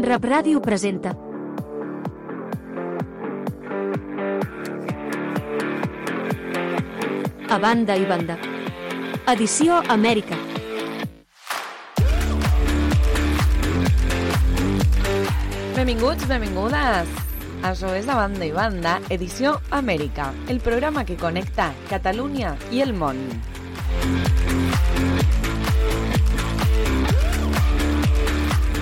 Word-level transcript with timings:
Rap 0.00 0.24
Ràdio 0.24 0.60
presenta 0.64 1.10
A 7.50 7.58
banda 7.58 7.96
i 7.98 8.06
banda. 8.06 8.36
Edició 9.32 9.80
Amèrica. 9.90 10.38
Benvinguts, 15.74 16.28
benvingudes. 16.30 17.10
Això 17.60 17.90
és 17.98 18.08
A 18.08 18.16
Banda 18.16 18.46
i 18.46 18.54
Banda, 18.56 19.00
edició 19.10 19.58
Amèrica, 19.70 20.30
el 20.48 20.62
programa 20.64 21.04
que 21.04 21.18
connecta 21.20 21.72
Catalunya 21.90 22.54
i 22.70 22.80
el 22.86 22.94
món. 22.94 23.20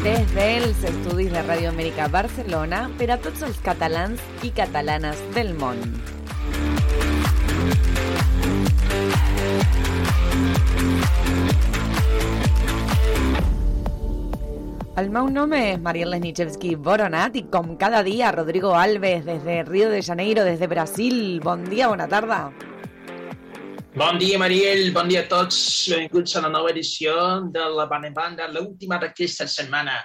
Des 0.08 0.30
dels 0.32 0.78
estudis 0.88 1.28
de 1.28 1.40
Ràdio 1.44 1.68
Amèrica 1.68 2.06
Barcelona 2.08 2.78
per 2.96 3.10
a 3.12 3.18
tots 3.20 3.42
els 3.44 3.58
catalans 3.60 4.22
i 4.40 4.48
catalanes 4.56 5.18
del 5.34 5.50
món. 5.58 5.82
El 14.96 15.12
meu 15.12 15.28
nom 15.28 15.52
és 15.58 15.76
Mariel 15.84 16.14
Lesnichevsky 16.14 16.72
Boronat 16.88 17.36
i 17.36 17.44
com 17.52 17.74
cada 17.76 18.00
dia 18.06 18.32
Rodrigo 18.32 18.72
Alves 18.80 19.28
des 19.28 19.44
de 19.44 19.60
Rio 19.68 19.92
de 19.92 20.00
Janeiro, 20.00 20.48
des 20.48 20.56
de 20.56 20.72
Brasil. 20.72 21.20
Bon 21.44 21.68
dia, 21.68 21.92
bona 21.92 22.08
tarda. 22.08 22.46
Bon 23.98 24.14
dia, 24.14 24.38
Mariel. 24.38 24.92
Bon 24.94 25.08
dia 25.10 25.24
a 25.24 25.26
tots. 25.26 25.56
Benvinguts 25.90 26.36
a 26.38 26.42
la 26.44 26.50
nova 26.54 26.70
edició 26.70 27.14
de 27.50 27.64
la 27.74 27.88
Banda 27.90 28.06
en 28.06 28.14
Banda, 28.14 28.46
l'última 28.46 28.94
d'aquesta 29.02 29.48
setmana. 29.50 29.96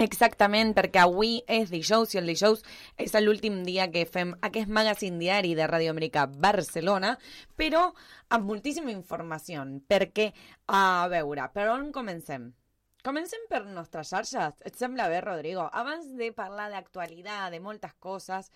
Exactament, 0.00 0.72
perquè 0.72 1.02
avui 1.02 1.34
és 1.44 1.68
dijous 1.68 2.14
i 2.14 2.22
el 2.22 2.32
dijous 2.32 2.64
és 2.96 3.12
l'últim 3.20 3.60
dia 3.66 3.90
que 3.92 4.06
fem 4.08 4.32
aquest 4.48 4.72
magazine 4.72 5.20
diari 5.20 5.52
de 5.58 5.68
Ràdio 5.68 5.92
Amèrica 5.92 6.24
Barcelona, 6.32 7.12
però 7.60 7.90
amb 8.32 8.48
moltíssima 8.48 8.88
informació, 8.96 9.68
perquè, 9.84 10.30
a 10.72 11.04
veure, 11.12 11.50
per 11.52 11.68
on 11.76 11.90
comencem? 11.92 12.54
Comencem 13.04 13.44
per 13.52 13.66
nostres 13.66 14.14
xarxes. 14.14 14.62
Et 14.64 14.80
sembla 14.80 15.12
bé, 15.12 15.20
Rodrigo? 15.20 15.68
Abans 15.68 16.08
de 16.16 16.32
parlar 16.32 16.70
d'actualitat, 16.72 17.50
de 17.52 17.60
moltes 17.60 17.92
coses, 18.00 18.48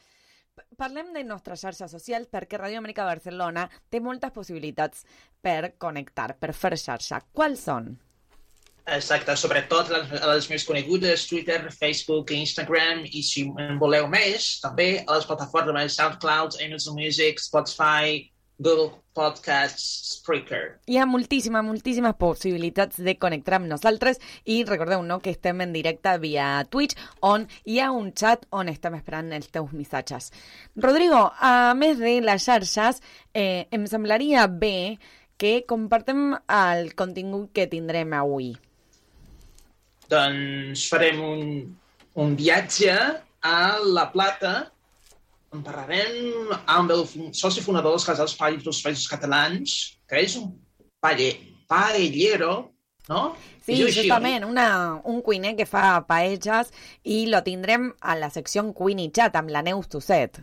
parlem 0.81 1.13
de 1.15 1.23
nostres 1.25 1.63
xarxes 1.65 1.93
socials 1.93 2.29
perquè 2.33 2.59
Ràdio 2.61 2.81
Amèrica 2.81 3.07
Barcelona 3.09 3.67
té 3.93 4.01
moltes 4.01 4.33
possibilitats 4.33 5.05
per 5.43 5.75
connectar, 5.79 6.35
per 6.41 6.53
fer 6.57 6.77
xarxa. 6.81 7.23
Quals 7.33 7.65
són? 7.69 7.95
Exacte, 8.87 9.35
sobretot 9.35 9.89
les, 9.91 10.13
les 10.31 10.49
més 10.53 10.65
conegudes, 10.65 11.25
Twitter, 11.27 11.59
Facebook, 11.75 12.31
Instagram, 12.31 13.03
i 13.11 13.23
si 13.27 13.43
en 13.65 13.81
voleu 13.83 14.07
més, 14.07 14.61
també 14.63 15.03
a 15.03 15.17
les 15.17 15.27
plataformes 15.27 15.97
SoundCloud, 15.99 16.61
Amazon 16.63 16.95
Music, 16.95 17.43
Spotify, 17.43 18.21
Google 18.59 18.91
Podcasts, 19.13 20.17
Spreaker. 20.17 20.79
Hi 20.89 20.97
ha 20.97 21.07
moltíssimes, 21.09 21.65
moltíssimes 21.65 22.17
possibilitats 22.21 23.01
de 23.05 23.17
connectar 23.21 23.59
amb 23.59 23.69
nosaltres 23.69 24.21
i 24.45 24.63
recordeu 24.65 25.03
no, 25.05 25.19
que 25.21 25.35
estem 25.35 25.61
en 25.65 25.75
directe 25.77 26.15
via 26.23 26.49
Twitch 26.73 26.97
on 27.25 27.47
hi 27.69 27.81
ha 27.81 27.91
un 27.93 28.13
chat 28.17 28.47
on 28.57 28.71
estem 28.73 28.97
esperant 28.97 29.29
els 29.37 29.51
teus 29.53 29.73
missatges. 29.77 30.31
Rodrigo, 30.77 31.21
a 31.37 31.75
més 31.77 32.01
de 32.01 32.17
les 32.25 32.45
xarxes, 32.49 33.03
eh, 33.35 33.67
em 33.71 33.87
semblaria 33.89 34.47
bé 34.49 34.97
que 35.37 35.59
compartem 35.69 36.33
el 36.49 36.95
contingut 36.97 37.53
que 37.53 37.69
tindrem 37.69 38.15
avui. 38.17 38.55
Doncs 40.09 40.87
farem 40.89 41.21
un, 41.21 41.45
un 42.17 42.37
viatge 42.39 42.97
a 43.45 43.59
La 43.85 44.09
Plata, 44.13 44.55
on 45.55 45.63
parlarem 45.67 46.55
amb 46.67 46.95
el 46.95 47.05
soci 47.37 47.63
fundador 47.65 47.95
dels 47.95 48.07
Casals 48.09 48.35
Paells 48.39 48.65
dels 48.67 48.81
Països 48.85 49.11
Catalans, 49.11 49.77
que 50.09 50.23
és 50.25 50.37
un 50.41 50.51
paelle, 51.03 51.31
paellero, 51.71 52.57
no? 53.11 53.23
Sí, 53.67 53.79
justament, 53.83 54.45
una, 54.47 54.67
un 55.11 55.23
cuiner 55.27 55.55
que 55.59 55.67
fa 55.67 56.01
paelles 56.07 56.71
i 57.03 57.25
lo 57.31 57.43
tindrem 57.47 57.91
a 58.01 58.15
la 58.19 58.31
secció 58.31 58.63
Cuini 58.75 59.09
Chat 59.15 59.39
amb 59.39 59.51
la 59.55 59.63
Neus 59.67 59.89
Tosset. 59.91 60.39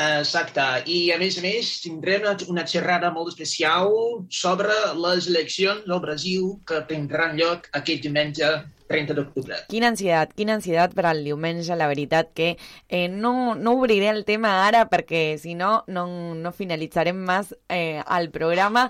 Exacte, 0.00 0.64
i 0.88 1.10
a 1.12 1.18
més 1.20 1.36
a 1.36 1.42
més 1.44 1.74
tindrem 1.82 2.22
una, 2.24 2.36
una 2.54 2.64
xerrada 2.64 3.10
molt 3.12 3.34
especial 3.34 3.90
sobre 4.32 4.72
les 4.96 5.26
eleccions 5.28 5.84
del 5.84 6.00
Brasil 6.00 6.54
que 6.66 6.80
tindran 6.88 7.36
lloc 7.36 7.68
aquest 7.76 8.06
diumenge 8.06 8.48
30 8.90 9.14
d'octubre. 9.14 9.58
Quina 9.70 9.90
ansietat, 9.92 10.32
quina 10.36 10.56
ansietat 10.58 10.94
per 10.98 11.06
al 11.10 11.22
diumenge, 11.24 11.76
la 11.78 11.88
veritat 11.90 12.32
que 12.34 12.52
eh, 12.88 13.06
no, 13.08 13.54
no 13.54 13.76
obriré 13.78 14.10
el 14.10 14.24
tema 14.26 14.56
ara 14.66 14.86
perquè 14.90 15.38
si 15.38 15.54
no, 15.54 15.84
no, 15.86 16.06
no 16.34 16.52
finalitzarem 16.56 17.20
més 17.28 17.54
eh, 17.68 18.02
el 18.02 18.30
programa, 18.34 18.88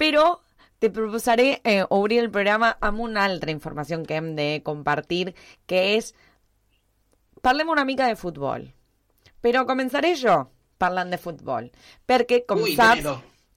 però 0.00 0.40
te 0.82 0.90
proposaré 0.90 1.60
eh, 1.62 1.84
obrir 1.94 2.18
el 2.18 2.32
programa 2.34 2.72
amb 2.82 3.04
una 3.04 3.22
altra 3.24 3.54
informació 3.54 4.00
que 4.02 4.18
hem 4.18 4.34
de 4.38 4.48
compartir, 4.66 5.36
que 5.70 5.84
és... 5.94 6.12
Parlem 7.42 7.70
una 7.70 7.84
mica 7.86 8.06
de 8.06 8.18
futbol, 8.18 8.68
però 9.42 9.62
començaré 9.66 10.12
jo 10.18 10.34
parlant 10.82 11.10
de 11.10 11.18
futbol, 11.22 11.70
perquè 12.06 12.42
com 12.46 12.62
Ui, 12.62 12.74
saps, 12.78 13.06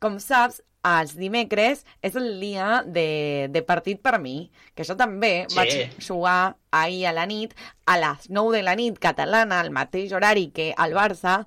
com 0.02 0.18
saps, 0.22 0.62
els 0.86 1.16
dimecres 1.18 1.84
és 2.06 2.16
el 2.20 2.28
dia 2.40 2.84
de, 2.86 3.48
de 3.50 3.62
partit 3.66 4.02
per 4.06 4.20
mi, 4.22 4.52
que 4.76 4.86
jo 4.86 4.94
també 5.00 5.48
Sí. 5.50 5.56
vaig 5.58 6.00
jugar 6.06 6.56
ahir 6.72 7.08
a 7.10 7.14
la 7.18 7.26
nit, 7.26 7.56
a 7.86 7.98
les 7.98 8.30
9 8.30 8.54
de 8.58 8.62
la 8.64 8.76
nit 8.78 9.00
catalana, 9.02 9.60
al 9.60 9.72
mateix 9.74 10.14
horari 10.14 10.52
que 10.54 10.74
al 10.78 10.94
Barça, 10.94 11.40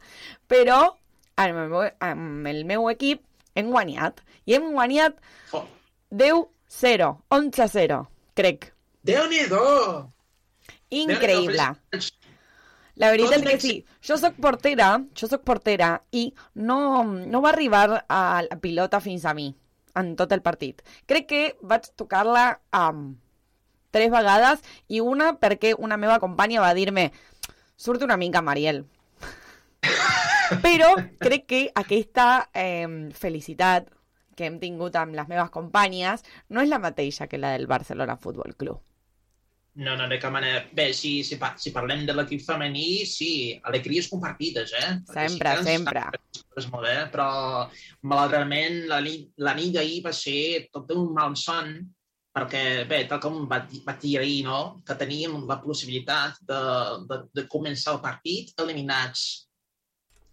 però 0.51 0.81
amb 1.37 1.63
el 1.63 1.69
meu, 1.71 1.87
amb 2.01 2.47
el 2.51 2.65
meu 2.65 2.89
equip 2.91 3.23
hem 3.55 3.71
guanyat. 3.71 4.21
I 4.47 4.55
hem 4.59 4.73
guanyat 4.73 5.15
Oh, 5.53 5.65
10-0, 6.11 7.13
11-0, 7.31 8.07
crec. 8.35 8.73
Déu-n'hi-do! 9.05 10.09
Increïble. 10.91 11.57
Déu-n'hi-do, 11.93 12.01
La 12.99 13.13
veritat 13.15 13.39
un 13.39 13.47
que 13.47 13.61
sí. 13.63 13.75
Jo 14.03 14.19
sóc 14.19 14.37
portera, 14.43 14.91
jo 15.15 15.29
sóc 15.31 15.45
portera 15.47 15.93
i 16.11 16.29
no, 16.55 17.05
no 17.05 17.41
va 17.45 17.53
arribar 17.55 18.03
a 18.09 18.43
la 18.43 18.59
pilota 18.61 19.01
fins 19.01 19.25
a 19.25 19.35
mi 19.39 19.53
en 19.99 20.15
tot 20.19 20.33
el 20.35 20.43
partit. 20.43 20.83
Crec 21.07 21.29
que 21.31 21.43
vaig 21.63 21.87
tocar-la 21.99 22.61
um, 22.75 23.13
tres 23.95 24.11
vegades 24.11 24.63
i 24.89 25.01
una 25.01 25.33
perquè 25.39 25.75
una 25.79 25.97
meva 25.97 26.19
companya 26.23 26.63
va 26.65 26.75
dir-me 26.75 27.11
surt 27.79 28.03
una 28.03 28.19
mica, 28.19 28.43
Mariel. 28.43 28.85
Però 30.65 30.91
crec 31.21 31.47
que 31.47 31.63
aquesta 31.77 32.49
eh, 32.55 33.11
felicitat 33.15 33.89
que 34.39 34.47
hem 34.47 34.59
tingut 34.63 34.95
amb 34.99 35.15
les 35.19 35.31
meves 35.31 35.51
companyes 35.55 36.23
no 36.49 36.63
és 36.63 36.71
la 36.71 36.83
mateixa 36.83 37.27
que 37.31 37.39
la 37.39 37.55
del 37.57 37.67
Barcelona 37.71 38.19
Futbol 38.19 38.55
Club. 38.59 38.88
No, 39.79 39.93
no, 39.95 40.09
de 40.11 40.17
cap 40.19 40.33
manera. 40.35 40.65
Bé, 40.75 40.89
si, 40.97 41.21
si, 41.23 41.37
si 41.63 41.71
parlem 41.75 42.01
de 42.07 42.15
l'equip 42.17 42.43
femení, 42.43 43.05
sí, 43.07 43.31
alegries 43.71 44.09
compartides, 44.11 44.73
eh? 44.75 44.89
Sempre, 45.13 45.53
ens 45.61 45.69
sempre. 45.69 46.03
fent 46.11 46.73
molt 46.73 46.83
bé, 46.89 46.97
però 47.13 47.29
malauradament 48.11 48.81
la, 48.91 48.99
la 49.47 49.55
nit 49.55 49.77
d'ahir 49.77 50.01
va 50.09 50.11
ser 50.17 50.67
tot 50.75 50.91
un 50.97 51.13
mal 51.15 51.37
son 51.39 51.71
perquè, 52.35 52.63
bé, 52.91 53.05
tal 53.11 53.21
com 53.23 53.45
va, 53.51 53.61
va 53.87 53.95
dir 54.03 54.17
ahir, 54.19 54.41
no?, 54.47 54.81
que 54.87 54.95
teníem 54.99 55.39
la 55.47 55.61
possibilitat 55.63 56.43
de, 56.47 56.59
de, 57.11 57.21
de 57.35 57.47
començar 57.51 57.95
el 57.97 58.03
partit 58.03 58.53
eliminats. 58.63 59.25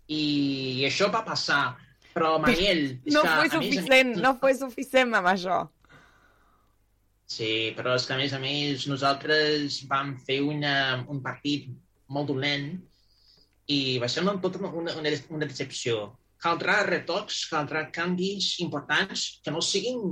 I 0.10 0.84
això 0.90 1.12
va 1.14 1.24
passar. 1.26 1.64
Però, 2.16 2.36
Mariel... 2.42 2.84
és 3.04 3.14
No 3.14 3.22
que, 3.26 3.32
fue 3.40 3.50
suficient, 3.54 4.12
més- 4.16 4.22
no 4.26 4.36
fue 4.42 4.54
suficient 4.58 5.14
amb 5.18 5.30
això. 5.34 5.64
Sí, 7.26 7.74
però 7.78 7.96
és 7.98 8.06
que 8.06 8.14
a 8.14 8.20
més 8.20 8.34
a 8.38 8.40
més 8.40 8.86
nosaltres 8.88 9.82
vam 9.90 10.14
fer 10.28 10.42
una, 10.46 11.04
un 11.10 11.24
partit 11.26 11.72
molt 12.08 12.30
dolent 12.30 12.68
i 13.74 13.98
va 14.02 14.10
ser 14.12 14.22
una, 14.22 14.36
tota 14.42 14.62
una, 14.62 14.94
una, 15.02 15.14
una 15.34 15.50
decepció. 15.50 16.12
Caldrà 16.46 16.84
retocs, 16.86 17.46
caldrà 17.50 17.88
canvis 17.92 18.60
importants 18.62 19.40
que 19.42 19.54
no 19.54 19.64
siguin 19.66 20.04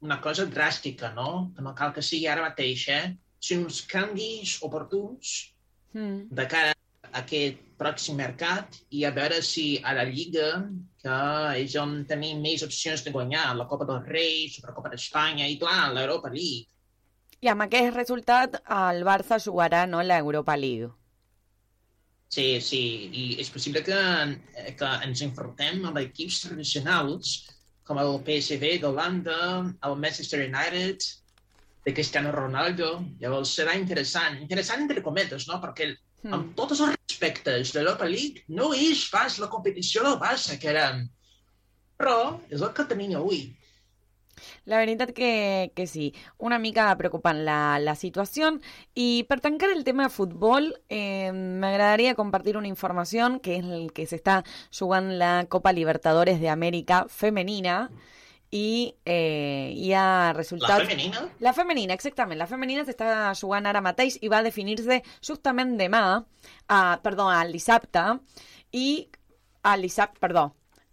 una 0.00 0.20
cosa 0.22 0.46
dràstica, 0.46 1.10
no? 1.16 1.50
Que 1.56 1.64
no 1.66 1.74
cal 1.74 1.94
que 1.96 2.04
sigui 2.06 2.28
ara 2.30 2.46
mateix, 2.46 2.86
eh? 2.88 3.16
Sinó 3.40 3.66
uns 3.66 3.80
canvis 3.90 4.60
oportuns 4.62 5.50
Mm. 5.92 6.28
de 6.30 6.46
cara 6.46 6.70
a 7.02 7.18
aquest 7.18 7.58
pròxim 7.80 8.18
mercat 8.20 8.76
i 8.96 9.06
a 9.08 9.12
veure 9.16 9.40
si 9.46 9.64
a 9.80 9.94
la 9.96 10.04
Lliga, 10.08 10.50
que 11.02 11.16
és 11.62 11.76
on 11.80 11.96
tenim 12.08 12.42
més 12.44 12.64
opcions 12.66 13.02
de 13.06 13.12
guanyar, 13.14 13.48
la 13.56 13.66
Copa 13.70 13.88
del 13.88 14.04
Rei, 14.06 14.46
Supercopa 14.52 14.92
d'Espanya 14.92 15.48
i, 15.48 15.56
clar, 15.60 15.90
l'Europa 15.96 16.32
League. 16.34 16.68
I 17.40 17.48
amb 17.48 17.64
aquest 17.64 17.94
resultat 17.96 18.58
el 18.78 19.04
Barça 19.08 19.40
jugarà 19.40 19.86
no, 19.88 20.02
l'Europa 20.04 20.56
League. 20.60 20.90
Sí, 22.30 22.60
sí, 22.62 22.82
i 23.10 23.22
és 23.42 23.48
possible 23.50 23.80
que, 23.82 24.00
que 24.78 24.90
ens 25.06 25.22
enfrontem 25.26 25.80
amb 25.88 25.98
equips 25.98 26.44
tradicionals 26.44 27.32
com 27.88 27.98
el 27.98 28.20
PSV 28.26 28.76
d'Holanda, 28.84 29.38
el 29.88 29.96
Manchester 30.04 30.44
United, 30.44 31.08
de 31.84 31.94
Cristiano 31.96 32.30
Ronaldo. 32.36 32.92
Llavors 33.22 33.56
serà 33.58 33.74
interessant, 33.78 34.38
interessant 34.44 34.84
entre 34.84 35.02
cometes, 35.02 35.48
no? 35.48 35.58
Perquè 35.64 35.88
Mm. 36.22 36.34
amb 36.36 36.50
tots 36.56 36.80
els 36.80 36.96
respectes, 36.96 37.72
l'Europa 37.74 38.08
League 38.08 38.44
no 38.48 38.74
és 38.76 39.06
pas 39.12 39.38
la 39.40 39.48
competició 39.52 40.04
del 40.04 40.18
Barça 40.20 40.58
que 40.60 40.68
érem, 40.72 41.06
però 41.96 42.36
és 42.50 42.60
el 42.60 42.74
que 42.76 42.84
tenim 42.90 43.16
avui. 43.16 43.48
La 44.64 44.78
veritat 44.80 45.12
que, 45.12 45.72
que 45.74 45.86
sí, 45.86 46.10
una 46.38 46.58
mica 46.58 46.86
preocupant 46.96 47.42
la, 47.44 47.78
la 47.80 47.94
situació. 47.96 48.54
I 48.94 49.24
per 49.28 49.40
tancar 49.44 49.70
el 49.74 49.84
tema 49.84 50.06
de 50.06 50.14
futbol, 50.14 50.70
eh, 50.88 51.32
m'agradaria 51.32 52.16
compartir 52.16 52.56
una 52.56 52.70
informació 52.70 53.28
que 53.44 53.58
és 53.58 53.66
el 53.66 53.90
que 53.96 54.06
s'està 54.08 54.40
jugant 54.70 55.12
la 55.20 55.32
Copa 55.48 55.74
Libertadores 55.76 56.40
de 56.40 56.48
Amèrica 56.52 57.04
femenina 57.08 57.90
i 58.50 58.94
eh, 59.04 59.70
hi 59.76 59.92
ha 59.94 60.04
La 60.30 60.32
resultats... 60.34 60.82
femenina? 60.82 61.22
La 61.38 61.52
femenina, 61.54 61.94
exactament. 61.94 62.38
La 62.38 62.48
femenina 62.50 62.84
s'està 62.86 63.30
jugant 63.38 63.66
ara 63.70 63.82
mateix 63.84 64.18
i 64.22 64.30
va 64.32 64.42
definir-se 64.42 65.00
justament 65.22 65.76
demà, 65.78 66.04
uh, 66.18 66.94
perdó, 67.04 67.30
el 67.30 67.54
dissabte, 67.54 68.02
i 68.74 69.06
el 69.70 69.86
dissabte, 69.86 70.18
perdó, 70.22 70.48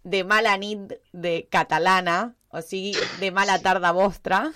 demà 0.06 0.40
la 0.44 0.54
nit 0.60 0.94
de 1.12 1.34
catalana, 1.50 2.20
o 2.48 2.62
sigui, 2.64 2.94
demà 3.20 3.44
la 3.44 3.58
tarda 3.60 3.90
vostra. 3.92 4.46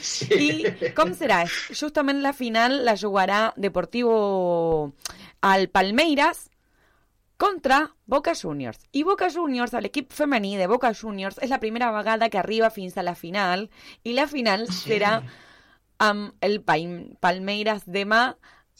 Sí. 0.00 0.30
I 0.46 0.92
com 0.96 1.12
serà? 1.18 1.42
Justament 1.74 2.22
la 2.24 2.32
final 2.32 2.80
la 2.86 2.96
jugarà 2.96 3.50
Deportivo 3.60 4.94
al 5.42 5.68
Palmeiras 5.68 6.46
contra 7.40 7.78
Boca 8.04 8.34
Juniors. 8.36 8.82
I 8.92 9.02
Boca 9.08 9.30
Juniors, 9.32 9.72
l'equip 9.80 10.12
femení 10.12 10.58
de 10.60 10.66
Boca 10.68 10.92
Juniors, 10.92 11.38
és 11.40 11.48
la 11.48 11.58
primera 11.62 11.88
vegada 11.94 12.28
que 12.28 12.36
arriba 12.38 12.68
fins 12.70 12.98
a 13.00 13.02
la 13.06 13.14
final 13.16 13.70
i 14.04 14.12
la 14.12 14.26
final 14.28 14.66
serà 14.68 15.22
amb 16.04 16.34
el 16.44 16.58
Pal- 16.60 17.16
Palmeiras 17.20 17.86
demà 17.88 18.34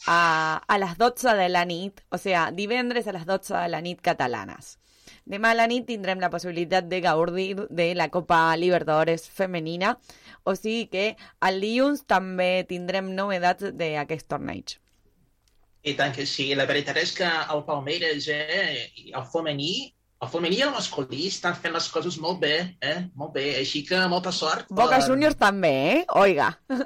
a, 0.05 0.61
a 0.67 0.77
les 0.77 0.93
12 0.97 1.33
de 1.37 1.49
la 1.49 1.65
nit, 1.65 2.03
o 2.13 2.17
sigui, 2.21 2.37
divendres 2.57 3.09
a 3.09 3.17
les 3.17 3.25
12 3.25 3.57
de 3.57 3.67
la 3.73 3.81
nit 3.81 4.01
catalanes. 4.01 4.77
Demà 5.25 5.51
a 5.51 5.57
la 5.57 5.67
nit 5.69 5.85
tindrem 5.89 6.21
la 6.21 6.29
possibilitat 6.33 6.85
de 6.89 7.01
gaudir 7.01 7.65
de 7.69 7.89
la 7.97 8.09
Copa 8.13 8.55
Libertadores 8.57 9.25
femenina, 9.29 9.95
o 10.43 10.55
sigui 10.55 10.85
que 10.93 11.05
el 11.49 11.59
dilluns 11.61 12.05
també 12.09 12.63
tindrem 12.69 13.09
novetats 13.17 13.73
d'aquest 13.73 14.29
torneig. 14.29 14.77
I 15.83 15.95
tant 15.97 16.13
que 16.13 16.25
sí. 16.29 16.51
La 16.55 16.67
veritat 16.69 16.97
és 17.01 17.11
que 17.17 17.25
el 17.25 17.63
Palmeiras, 17.65 18.27
eh, 18.29 18.91
i 18.95 19.11
el 19.17 19.23
femení, 19.33 19.73
el 20.21 20.29
femení 20.29 20.59
i 20.59 20.61
el 20.61 20.69
masculí 20.75 21.23
estan 21.27 21.55
fent 21.57 21.73
les 21.73 21.87
coses 21.89 22.19
molt 22.21 22.39
bé, 22.43 22.75
eh? 22.85 23.07
Molt 23.17 23.33
bé. 23.33 23.55
Així 23.57 23.81
que 23.87 23.97
molta 24.11 24.31
sort. 24.31 24.67
Boca 24.69 24.99
per- 24.99 25.07
Juniors 25.07 25.35
també, 25.39 25.71
eh? 25.95 26.03
Oiga. 26.21 26.51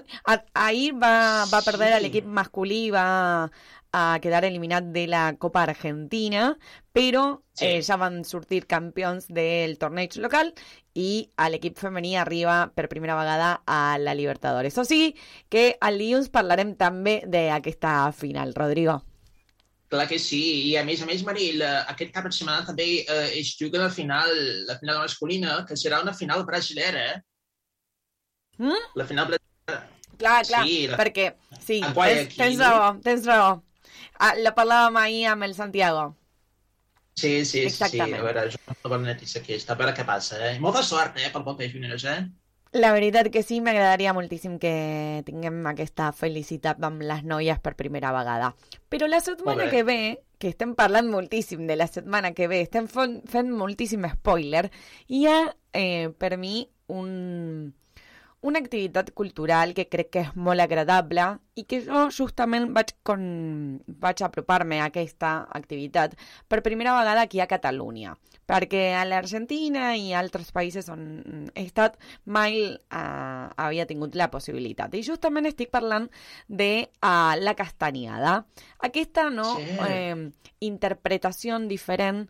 Ahir 0.53 0.93
va, 0.95 1.43
va 1.51 1.61
Sí. 1.97 2.03
l'equip 2.05 2.25
masculí, 2.25 2.89
va 2.95 3.51
a 3.95 4.19
quedar 4.19 4.43
eliminat 4.43 4.89
de 4.91 5.05
la 5.07 5.37
Copa 5.39 5.61
Argentina, 5.63 6.57
però 6.91 7.39
Sí. 7.55 7.65
eh, 7.65 7.81
ja 7.81 7.95
van 7.95 8.25
sortir 8.27 8.65
campions 8.67 9.27
del 9.31 9.77
torneig 9.79 10.17
local 10.19 10.51
i 10.93 11.29
l'equip 11.51 11.77
femení 11.79 12.17
arriba 12.19 12.71
per 12.75 12.89
primera 12.91 13.15
vegada 13.15 13.61
a 13.65 13.97
la 13.97 14.13
Libertadores. 14.13 14.77
O 14.77 14.83
sigui 14.83 15.13
que 15.49 15.77
al 15.79 15.97
dilluns 15.97 16.27
parlarem 16.29 16.75
també 16.75 17.21
d'aquesta 17.25 18.11
final, 18.11 18.53
Rodrigo. 18.53 19.01
Clar 19.87 20.07
que 20.09 20.17
sí. 20.19 20.41
I 20.71 20.75
a 20.77 20.83
més 20.83 21.01
a 21.01 21.05
més, 21.05 21.23
Maril, 21.23 21.61
eh, 21.61 21.83
aquest 21.93 22.11
cap 22.11 22.25
de 22.25 22.31
setmana 22.33 22.65
també 22.65 23.05
eh, 23.07 23.39
es 23.39 23.55
juga 23.55 23.79
la 23.79 23.89
final, 23.89 24.31
la 24.67 24.75
final 24.79 24.97
masculina, 24.99 25.63
que 25.67 25.75
serà 25.77 26.01
una 26.01 26.13
final 26.13 26.43
brasilera, 26.43 27.05
eh? 27.13 27.21
Mm? 28.57 28.73
La 28.95 29.05
final 29.05 29.27
brasilera. 29.27 29.89
Clar, 30.17 30.45
clar, 30.47 30.63
Sí, 30.65 30.87
la- 30.87 30.97
perquè 30.97 31.35
sí, 31.59 31.81
tens, 31.93 32.35
tens 32.37 32.59
raó, 32.59 32.99
tens 33.03 33.25
raó. 33.27 33.61
Ah, 34.19 34.33
la 34.39 34.55
parlàvem 34.55 35.01
ahir 35.01 35.25
amb 35.31 35.47
el 35.47 35.55
Santiago. 35.55 36.13
Sí, 37.15 37.45
sí, 37.45 37.45
sí. 37.45 37.65
Exactament. 37.67 38.19
A 38.19 38.23
veure, 38.25 38.47
jo 38.51 38.59
una 38.67 38.89
bona 38.95 39.13
notícia 39.13 39.41
aquesta, 39.41 39.73
a 39.73 39.79
veure 39.79 39.93
què 39.95 40.03
passa, 40.07 40.39
eh? 40.49 40.57
Molta 40.59 40.83
sort, 40.83 41.15
eh, 41.19 41.29
pel 41.31 41.45
Boca 41.47 41.67
Juniors, 41.71 42.03
eh? 42.11 42.19
La 42.75 42.91
veritat 42.91 43.29
que 43.31 43.39
sí, 43.39 43.61
m'agradaria 43.63 44.11
moltíssim 44.11 44.57
que 44.59 45.23
tinguem 45.23 45.61
aquesta 45.69 46.09
felicitat 46.11 46.81
amb 46.83 47.05
les 47.07 47.21
noies 47.23 47.61
per 47.63 47.71
primera 47.79 48.11
vegada. 48.11 48.49
Però 48.91 49.07
la 49.07 49.21
setmana 49.23 49.69
que 49.71 49.85
ve, 49.87 49.99
que 50.43 50.51
estem 50.51 50.73
parlant 50.75 51.07
moltíssim 51.07 51.63
de 51.69 51.77
la 51.79 51.87
setmana 51.87 52.33
que 52.35 52.49
ve, 52.51 52.59
estem 52.65 52.89
fent 52.91 53.53
moltíssim 53.55 54.03
spoiler, 54.17 54.65
hi 55.07 55.23
ha 55.31 55.37
eh, 55.71 56.11
per 56.19 56.35
mi 56.35 56.65
un, 56.91 57.71
una 58.45 58.59
activitat 58.61 59.09
cultural 59.17 59.73
que 59.73 59.87
crec 59.89 60.11
que 60.13 60.21
és 60.27 60.35
molt 60.37 60.61
agradable 60.61 61.23
i 61.57 61.63
que 61.65 61.79
jo 61.81 62.03
justament 62.13 62.67
vaig, 62.75 62.91
con, 63.07 63.23
vaig 63.87 64.21
apropar-me 64.25 64.77
a 64.83 64.89
aquesta 64.91 65.47
activitat 65.57 66.13
per 66.51 66.61
primera 66.65 66.93
vegada 66.97 67.23
aquí 67.25 67.41
a 67.41 67.47
Catalunya, 67.49 68.13
perquè 68.45 68.83
a 68.99 69.05
l'Argentina 69.07 69.95
i 69.97 70.13
altres 70.13 70.51
països 70.53 70.91
on 70.93 71.49
he 71.55 71.63
estat 71.65 71.97
mai 72.25 72.59
eh, 72.75 73.47
havia 73.57 73.87
tingut 73.89 74.13
la 74.19 74.29
possibilitat. 74.29 74.93
I 74.93 75.01
justament 75.07 75.49
estic 75.49 75.71
parlant 75.73 76.05
de 76.47 76.69
uh, 77.01 77.33
la 77.41 77.55
castanyada. 77.57 78.43
Aquesta 78.85 79.31
no, 79.33 79.55
Sí. 79.55 79.79
eh, 79.89 80.29
interpretació 80.61 81.57
diferent 81.65 82.27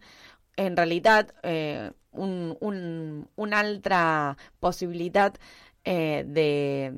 en 0.55 0.77
realitat 0.77 1.33
eh, 1.43 1.91
un, 2.15 2.55
un, 2.61 3.27
una 3.35 3.59
altra 3.59 4.37
possibilitat 4.63 5.39
eh, 5.85 6.25
de, 6.25 6.91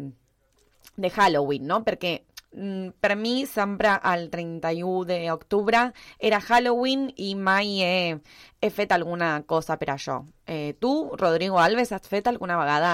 de 0.95 1.09
Halloween, 1.11 1.67
no? 1.67 1.83
Perquè 1.85 2.15
mm, 2.55 2.97
per 3.03 3.13
mi 3.19 3.45
sempre 3.45 3.93
el 4.13 4.29
31 4.33 5.05
d'octubre 5.11 5.83
era 6.17 6.41
Halloween 6.41 7.09
i 7.17 7.35
mai 7.35 7.77
he, 7.83 8.17
he 8.59 8.73
fet 8.73 8.95
alguna 8.95 9.43
cosa 9.45 9.77
per 9.77 9.91
això. 9.93 10.23
Eh, 10.47 10.73
tu, 10.79 11.11
Rodrigo 11.19 11.59
Alves, 11.59 11.91
has 11.91 12.07
fet 12.09 12.31
alguna 12.31 12.57
vegada 12.57 12.93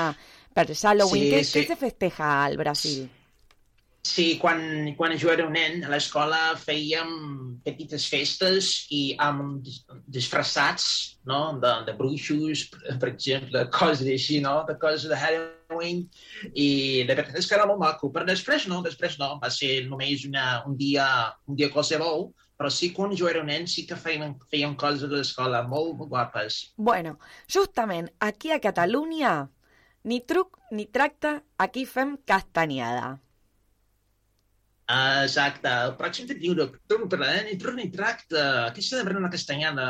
per 0.53 0.67
Halloween? 0.73 1.29
Sí, 1.29 1.35
què, 1.35 1.43
sí. 1.45 1.59
què 1.59 1.67
se 1.71 1.83
festeja 1.87 2.31
al 2.43 2.57
Brasil? 2.57 3.05
Sí, 4.03 4.37
quan, 4.37 4.59
quan 4.97 5.13
jo 5.15 5.29
era 5.31 5.45
un 5.47 5.53
nen, 5.55 5.77
a 5.87 5.89
l'escola 5.93 6.57
fèiem 6.59 7.13
petites 7.63 8.03
festes 8.11 8.71
i 8.91 9.13
amb 9.15 9.61
dis- 9.63 9.79
disfressats, 10.17 10.87
no?, 11.29 11.55
de, 11.63 11.71
de 11.87 11.95
bruixos, 11.95 12.65
per, 12.73 12.97
per 12.99 13.09
exemple, 13.13 13.63
coses 13.71 14.09
així, 14.11 14.41
no?, 14.43 14.57
de 14.67 14.75
coses 14.81 15.07
de 15.07 15.15
Halloween, 15.21 15.62
i 15.81 16.67
la 17.07 17.15
veritat 17.15 17.39
és 17.39 17.47
que 17.49 17.57
era 17.57 17.65
molt 17.69 17.81
maco, 17.81 18.11
però 18.13 18.27
després 18.27 18.67
no, 18.69 18.81
després 18.85 19.17
no, 19.21 19.39
va 19.41 19.49
ser 19.53 19.85
només 19.89 20.27
una, 20.29 20.61
un 20.67 20.77
dia, 20.77 21.07
un 21.47 21.57
dia 21.59 21.71
qualsevol, 21.73 22.29
però 22.59 22.69
sí, 22.69 22.91
quan 22.93 23.15
jo 23.17 23.27
era 23.29 23.41
un 23.41 23.49
nen 23.49 23.65
sí 23.67 23.87
que 23.89 23.97
fèiem, 23.97 24.37
fèiem 24.51 24.77
coses 24.79 25.07
a 25.07 25.11
l'escola 25.15 25.63
molt, 25.67 25.97
molt 25.97 26.11
guapes. 26.13 26.61
Bueno, 26.77 27.17
justament 27.49 28.11
aquí 28.19 28.53
a 28.53 28.61
Catalunya, 28.61 29.33
ni 30.03 30.21
truc 30.21 30.59
ni 30.71 30.85
tracte, 30.85 31.39
aquí 31.57 31.85
fem 31.89 32.17
castanyada. 32.27 33.17
Exacte. 34.93 35.69
El 35.69 35.93
pròxim 35.99 36.27
31 36.27 36.57
d'octubre, 36.59 37.27
eh? 37.37 37.43
Ni 37.47 37.57
truc 37.59 37.77
ni 37.77 37.87
tracte. 37.91 38.41
Aquí 38.67 38.83
celebrem 38.83 39.21
una 39.21 39.31
castanyada 39.31 39.87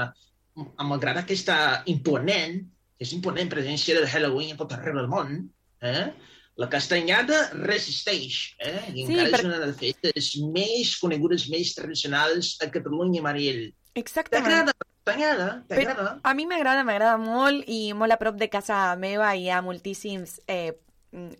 amb 0.56 0.88
malgrat 0.90 1.24
aquesta 1.24 1.58
imponent, 1.90 2.60
que 2.98 3.08
és 3.08 3.14
imponent 3.16 3.50
presència 3.50 3.98
de 4.00 4.10
Halloween 4.10 4.54
a 4.54 4.60
tot 4.60 4.76
arreu 4.76 5.00
del 5.00 5.10
món, 5.10 5.40
eh? 5.84 6.12
la 6.56 6.68
castanyada 6.70 7.50
resisteix, 7.66 8.56
eh? 8.62 8.84
I 8.94 9.06
Sí, 9.08 9.14
encara 9.16 9.30
per- 9.32 9.40
és 9.40 9.46
una 9.48 9.60
de 9.60 9.68
les 9.72 9.78
festes 9.80 10.28
més 10.54 10.92
conegudes, 11.02 11.48
més 11.50 11.74
tradicionals 11.74 12.56
a 12.62 12.68
Catalunya, 12.70 13.24
Mariel. 13.26 13.72
Exactament. 13.96 14.46
T'agrada 14.46 14.74
castanyada? 14.78 15.48
T'agrada? 15.68 16.20
A 16.24 16.34
mi 16.38 16.46
m'agrada, 16.46 16.84
m'agrada 16.86 17.18
molt 17.18 17.66
i 17.68 17.92
molt 17.98 18.14
a 18.14 18.18
prop 18.22 18.38
de 18.38 18.50
casa 18.54 18.96
meva 19.02 19.34
hi 19.36 19.50
ha 19.50 19.62
moltíssims 19.66 20.40
eh, 20.48 20.74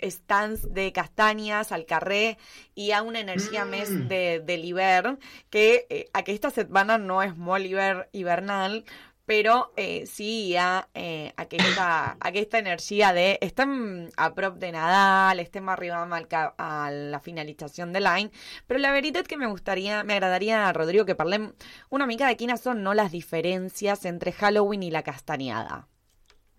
stands 0.10 0.68
de 0.74 0.92
castanyes 0.94 1.72
al 1.72 1.86
carrer 1.90 2.36
i 2.76 2.88
hi 2.88 2.92
ha 2.94 3.02
una 3.02 3.20
energia 3.22 3.66
Mm. 3.66 3.70
més 3.70 3.90
de, 4.10 4.40
de 4.46 4.58
l'hivern 4.58 5.18
que 5.50 5.86
eh, 5.90 6.04
aquesta 6.14 6.50
setmana 6.52 6.98
no 6.98 7.22
és 7.24 7.34
molt 7.38 7.66
hivern, 7.66 8.04
hivernal 8.14 8.84
però 9.26 9.72
eh, 9.78 10.04
sí 10.10 10.50
hi 10.50 10.56
ha 10.58 10.88
eh, 10.94 11.32
aquesta, 11.38 12.18
aquesta 12.20 12.60
energia 12.60 13.14
de 13.16 13.38
estem 13.42 14.10
a 14.18 14.30
prop 14.36 14.58
de 14.60 14.74
Nadal, 14.76 15.40
estem 15.40 15.70
arribant 15.72 16.12
al, 16.12 16.28
a 16.58 16.90
la 16.92 17.22
finalització 17.24 17.88
de 17.88 18.04
l'any, 18.04 18.30
però 18.68 18.82
la 18.82 18.92
veritat 18.92 19.28
que 19.28 19.40
me 19.40 19.48
gustaría, 19.48 20.04
m'agradaria, 20.04 20.66
Rodrigo, 20.76 21.06
que 21.08 21.16
parlem 21.16 21.52
una 21.90 22.08
mica 22.10 22.28
de 22.28 22.38
quines 22.40 22.62
són 22.62 22.84
no, 22.84 22.94
les 22.94 23.12
diferències 23.16 24.06
entre 24.10 24.36
Halloween 24.36 24.84
i 24.84 24.92
la 24.92 25.06
castanyada. 25.08 25.84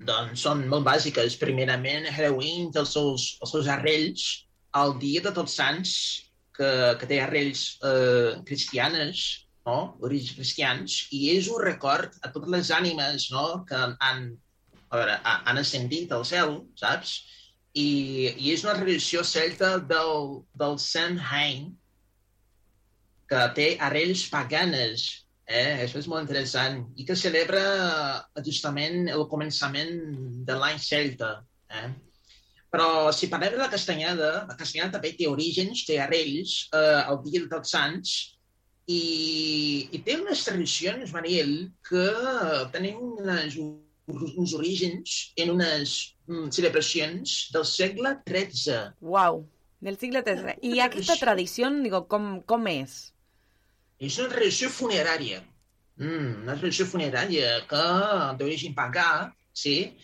Doncs 0.04 0.42
són 0.42 0.64
molt 0.68 0.84
bàsiques. 0.88 1.36
Primerament, 1.38 2.08
Halloween 2.10 2.72
té 2.72 2.80
els 2.82 2.96
seus, 2.96 3.34
els 3.44 3.52
seus 3.54 3.68
arrells 3.70 4.24
al 4.74 4.96
dia 4.98 5.20
de 5.22 5.30
tots 5.36 5.54
sants, 5.54 5.92
que, 6.54 6.68
que 6.98 7.08
té 7.10 7.20
arrells 7.22 7.64
eh, 7.84 8.40
cristianes, 8.46 9.43
no? 9.66 9.76
orígens 10.04 10.34
cristians, 10.36 10.96
i 11.14 11.30
és 11.34 11.48
un 11.52 11.62
record 11.64 12.16
a 12.22 12.30
totes 12.34 12.52
les 12.52 12.72
ànimes 12.74 13.30
no? 13.32 13.64
que 13.68 13.78
han, 13.78 14.26
a 14.90 14.98
veure, 14.98 15.16
ha- 15.22 15.40
han 15.50 15.60
ascendit 15.62 16.12
al 16.12 16.26
cel, 16.28 16.58
saps? 16.80 17.16
I, 17.74 17.88
i 18.38 18.52
és 18.52 18.62
una 18.62 18.76
tradició 18.78 19.24
celta 19.26 19.78
del, 19.90 20.38
del 20.54 20.78
Samhain, 20.78 21.72
que 23.30 23.44
té 23.56 23.68
arrels 23.82 24.26
paganes, 24.30 25.06
eh? 25.48 25.84
Això 25.84 25.98
és 25.98 26.08
molt 26.10 26.26
interessant. 26.26 26.82
I 27.00 27.06
que 27.08 27.16
celebra 27.18 27.62
eh, 28.36 28.42
justament 28.46 29.08
el 29.12 29.24
començament 29.30 29.94
de 30.46 30.58
l'any 30.60 30.78
celta. 30.78 31.38
Eh? 31.72 31.88
Però 32.74 33.10
si 33.16 33.30
parlem 33.32 33.56
de 33.56 33.62
la 33.62 33.70
castanyada, 33.72 34.30
la 34.48 34.56
castanyada 34.58 34.98
també 34.98 35.14
té 35.18 35.26
orígens, 35.30 35.84
té 35.88 35.98
arrels, 36.02 36.56
eh, 36.74 37.00
el 37.08 37.20
dia 37.26 37.42
de 37.44 37.50
tots 37.50 37.74
sants, 37.74 38.14
i, 38.90 39.88
i 39.92 40.00
té 40.04 40.18
unes 40.20 40.44
tradicions, 40.46 41.12
Mariel, 41.14 41.54
que 41.88 42.04
tenen 42.74 43.00
unes, 43.00 43.56
uns 44.10 44.54
orígens 44.58 45.16
en 45.40 45.54
unes 45.54 45.96
mm, 46.28 46.50
celebracions 46.52 47.36
del 47.54 47.66
segle 47.68 48.16
XIII. 48.28 48.92
Wow, 49.00 49.44
del 49.80 49.98
segle 50.00 50.24
XIII. 50.26 50.58
I 50.68 50.84
aquesta 50.84 51.16
tradició, 51.20 51.72
digo, 51.84 52.04
com, 52.10 52.38
com 52.48 52.68
és? 52.72 52.98
És 54.02 54.18
una 54.20 54.32
tradició 54.34 54.70
funerària. 54.72 55.40
Mm, 56.00 56.42
una 56.44 56.58
tradició 56.58 56.88
funerària 56.90 57.60
que 57.70 57.84
d'origen 58.40 58.74
pagà, 58.76 59.30
sí, 59.54 59.94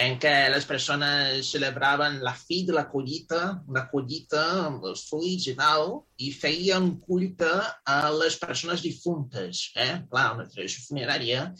en 0.00 0.16
què 0.20 0.32
les 0.48 0.64
persones 0.64 1.50
celebraven 1.52 2.20
la 2.24 2.32
fi 2.32 2.62
de 2.64 2.72
la 2.72 2.86
collita, 2.88 3.40
una 3.68 3.82
collita 3.90 4.40
amb 4.64 4.86
els 4.88 5.02
fruits 5.10 5.50
i 5.50 5.54
tal, 5.58 5.98
i 6.24 6.30
feien 6.32 6.86
culte 7.04 7.50
a 7.84 7.98
les 8.16 8.38
persones 8.40 8.80
difuntes. 8.86 9.66
Eh? 9.76 9.92
Clar, 10.08 10.28
una 10.38 10.46
tradició 10.48 10.86
funerària. 10.86 11.50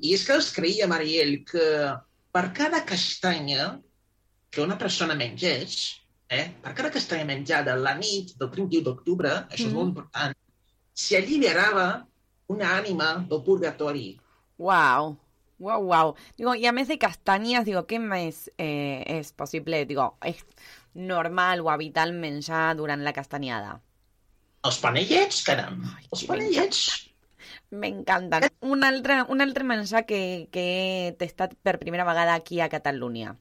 I 0.00 0.14
és 0.16 0.24
que 0.24 0.38
es 0.40 0.48
creia, 0.56 0.88
Mariel, 0.88 1.42
que 1.48 1.66
per 2.32 2.46
cada 2.56 2.80
castanya 2.88 3.74
que 4.52 4.64
una 4.64 4.78
persona 4.80 5.16
mengés, 5.18 5.98
eh? 6.32 6.46
per 6.64 6.72
cada 6.78 6.92
castanya 6.92 7.28
menjada 7.28 7.76
la 7.76 7.92
nit 7.98 8.32
del 8.40 8.50
31 8.54 8.86
d'octubre, 8.88 9.34
això 9.50 9.66
és 9.66 9.72
Mhm. 9.72 9.76
molt 9.76 9.92
important, 9.92 10.36
se 10.94 11.16
alliberava 11.16 12.06
una 12.48 12.72
ànima 12.78 13.26
del 13.28 13.44
purgatori. 13.44 14.18
Wow, 14.58 15.18
wow, 15.62 15.82
wow. 15.82 16.14
Digo, 16.36 16.54
y 16.54 16.66
a 16.66 16.72
mes 16.72 16.88
de 16.88 16.98
castañas, 16.98 17.64
digo, 17.64 17.86
¿qué 17.86 17.98
mes 17.98 18.50
eh, 18.58 19.04
es 19.06 19.32
posible? 19.32 19.86
Digo, 19.86 20.18
¿es 20.22 20.44
normal 20.94 21.60
o 21.60 21.70
habitual 21.70 22.12
menjar 22.12 22.76
durant 22.76 23.02
la 23.02 23.12
castañada? 23.12 23.80
Els 24.62 24.78
panellets, 24.78 25.40
caram! 25.46 25.80
Ai, 25.96 26.04
Els 26.12 26.26
panellets! 26.28 26.82
M'encanten. 27.72 28.50
Un 28.60 28.84
altre, 28.84 29.22
un 29.32 29.40
altre 29.40 29.64
menjar 29.64 30.04
que, 30.06 30.48
que 30.52 30.66
he 30.68 31.14
tastat 31.18 31.56
per 31.64 31.80
primera 31.80 32.04
vegada 32.04 32.34
aquí 32.34 32.60
a 32.60 32.68
Catalunya. 32.70 33.32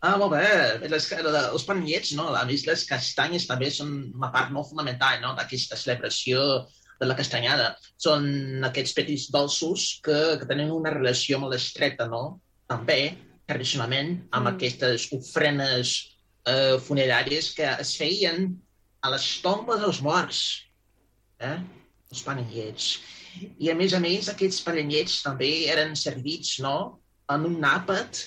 Ah, 0.00 0.16
molt 0.16 0.32
bé. 0.32 0.88
Les, 0.88 1.06
els 1.12 1.64
panellets, 1.66 2.14
no? 2.18 2.28
A 2.38 2.44
més, 2.48 2.64
les 2.66 2.84
castanyes 2.88 3.46
també 3.50 3.70
són 3.74 3.92
una 4.14 4.30
part 4.34 4.54
molt 4.54 4.70
fonamental 4.70 5.18
no? 5.22 5.34
d'aquesta 5.38 5.78
celebració 5.78 6.64
de 7.00 7.06
la 7.06 7.16
castanyada. 7.18 7.72
Són 7.96 8.64
aquests 8.68 8.94
petits 8.96 9.28
dolços 9.34 10.00
que, 10.04 10.18
que 10.40 10.46
tenen 10.50 10.70
una 10.74 10.92
relació 10.94 11.38
molt 11.38 11.54
estreta, 11.54 12.08
no? 12.10 12.40
També, 12.68 13.16
tradicionalment, 13.48 14.14
amb 14.30 14.46
Mm. 14.46 14.54
aquestes 14.54 15.08
ofrenes 15.12 15.92
eh, 16.46 16.76
funeràries 16.80 17.52
que 17.56 17.68
es 17.80 17.96
feien 17.96 18.56
a 19.02 19.10
les 19.10 19.26
tombes 19.42 19.80
dels 19.80 20.00
morts. 20.02 20.40
Eh? 21.40 21.58
Els 22.10 22.22
panellets. 22.26 22.98
I, 23.58 23.70
a 23.70 23.74
més 23.78 23.92
a 23.94 24.00
més, 24.00 24.28
aquests 24.28 24.62
panellets 24.66 25.20
també 25.22 25.68
eren 25.70 25.94
servits, 25.96 26.58
no?, 26.64 26.98
en 27.30 27.44
un 27.44 27.60
àpat, 27.62 28.24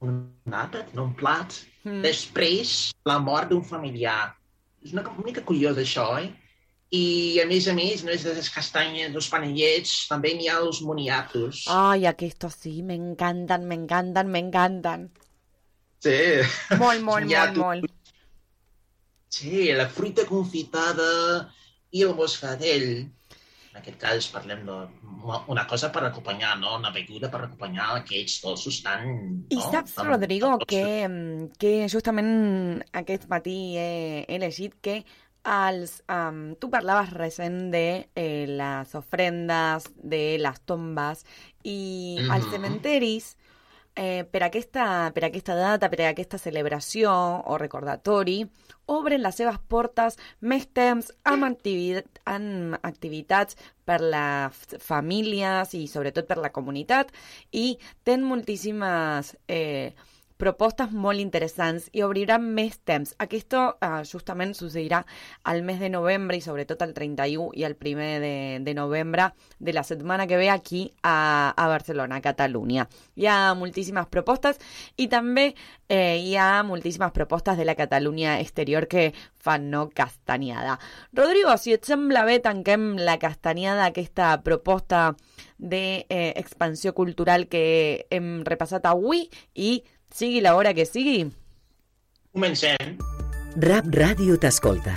un 0.00 0.32
àpat, 0.48 0.94
no 0.94 1.04
un 1.10 1.14
plat, 1.14 1.52
Mm. 1.84 2.00
després 2.00 2.92
la 3.04 3.18
mort 3.20 3.50
d'un 3.50 3.62
familiar. 3.62 4.34
És 4.82 4.94
una, 4.94 5.02
mica 5.24 5.42
curiós, 5.44 5.76
això, 5.76 6.06
eh? 6.18 6.30
I, 6.94 7.40
a 7.42 7.46
més 7.50 7.66
a 7.70 7.74
més, 7.74 8.04
no 8.06 8.12
és 8.14 8.22
de 8.26 8.34
les 8.36 8.48
castanyes, 8.54 9.10
dels 9.14 9.28
panellets, 9.32 9.94
també 10.10 10.34
n'hi 10.36 10.50
ha 10.52 10.60
els 10.62 10.80
moniatos. 10.86 11.64
Ay, 11.72 12.06
aquestos 12.10 12.60
sí, 12.62 12.76
me 12.86 12.94
encantan, 12.98 13.66
me 13.70 13.78
encantan, 13.80 14.30
me 14.30 14.42
encantan. 14.44 15.08
Sí. 16.04 16.20
Molt, 16.78 17.02
molt, 17.02 17.26
molt, 17.34 17.58
molt. 17.58 17.90
Sí, 19.34 19.66
la 19.74 19.88
fruita 19.90 20.28
confitada 20.28 21.10
i 21.94 22.04
el 22.06 22.14
moscatell. 22.14 22.88
En 23.74 23.80
aquest 23.80 23.96
cas 23.98 24.26
parlem 24.30 24.60
d'una 24.68 25.64
cosa 25.66 25.88
per 25.90 26.04
acompanyar, 26.06 26.52
no? 26.60 26.76
Una 26.78 26.92
beguda 26.94 27.26
per 27.32 27.40
acompanyar 27.42 27.88
aquests 27.96 28.44
dolços 28.44 28.78
tan... 28.84 29.08
I 29.50 29.58
no? 29.58 29.64
saps, 29.72 29.96
Tan- 29.96 30.12
Rodrigo, 30.12 30.52
tan 30.60 30.68
que, 30.70 30.84
mm, 31.08 31.48
que 31.58 31.72
justament 31.90 32.30
aquest 33.02 33.26
matí 33.32 33.58
he, 33.82 34.22
he 34.28 34.38
llegit 34.38 34.78
que 34.78 35.00
els, 35.44 36.02
um, 36.08 36.54
tu 36.56 36.70
parlaves 36.72 37.12
recent 37.12 37.70
de 37.72 38.08
eh, 38.16 38.46
les 38.48 38.94
ofrendes, 38.94 39.90
de 39.96 40.38
les 40.40 40.60
tombes, 40.64 41.24
i 41.62 42.16
als 42.30 42.46
Mhm. 42.46 42.50
cementeris, 42.50 43.36
eh, 43.96 44.24
per, 44.24 44.42
aquesta, 44.42 45.12
per 45.14 45.24
aquesta 45.24 45.54
data, 45.54 45.88
per 45.88 46.00
aquesta 46.02 46.38
celebració 46.38 47.12
o 47.46 47.58
recordatori, 47.58 48.48
obren 48.86 49.22
les 49.22 49.36
seves 49.36 49.58
portes 49.68 50.18
més 50.40 50.66
temps 50.72 51.12
amb, 51.24 51.44
activi 51.44 52.02
amb 52.26 52.74
activitats 52.82 53.56
per 53.84 54.00
les 54.00 54.58
famílies 54.80 55.74
i 55.74 55.86
sobretot 55.86 56.26
per 56.26 56.38
la 56.38 56.50
comunitat 56.50 57.12
i 57.52 57.78
tenen 58.02 58.26
moltíssimes 58.26 59.36
eh, 59.48 59.94
propostes 60.40 60.90
molt 60.92 61.22
interessants 61.22 61.86
i 61.94 62.02
obriran 62.02 62.42
més 62.56 62.78
temps. 62.84 63.14
Aquest 63.22 63.54
eh, 63.54 63.90
justament 64.08 64.54
succeirà 64.56 65.04
al 65.50 65.62
mes 65.62 65.78
de 65.80 65.90
novembre 65.92 66.36
i 66.36 66.42
sobretot 66.44 66.82
el 66.82 66.94
31 66.96 67.52
i 67.54 67.64
el 67.64 67.76
1 67.78 68.08
de, 68.24 68.34
de 68.66 68.74
de 69.58 69.72
la 69.72 69.84
setmana 69.84 70.26
que 70.26 70.36
ve 70.36 70.50
aquí 70.50 70.90
a, 71.02 71.54
a 71.56 71.68
Barcelona, 71.68 72.16
a 72.16 72.24
Catalunya. 72.24 72.88
Hi 73.14 73.28
ha 73.30 73.54
moltíssimes 73.54 74.10
propostes 74.10 74.58
i 74.96 75.08
també 75.08 75.52
eh, 75.88 76.18
de 77.56 77.64
la 77.64 77.78
Catalunya 77.78 78.40
exterior 78.40 78.88
que 78.88 79.12
fan 79.38 79.70
no 79.70 79.88
castanyada. 79.90 80.78
Rodrigo, 81.12 81.56
si 81.58 81.74
et 81.76 81.84
sembla 81.84 82.24
bé, 82.24 82.40
la 82.98 83.18
castanyada, 83.18 83.86
aquesta 83.86 84.40
proposta 84.42 85.12
d'expansió 85.58 86.90
eh, 86.90 86.94
cultural 86.96 87.46
que 87.48 88.06
hem 88.10 88.42
repassat 88.44 88.86
avui 88.90 89.28
i 89.54 89.82
sigui 90.14 90.40
l'hora 90.44 90.72
que 90.74 90.86
sigui. 90.86 91.26
Comencem. 92.34 92.96
Rap 93.62 93.90
Ràdio 93.94 94.38
t'escolta. 94.42 94.94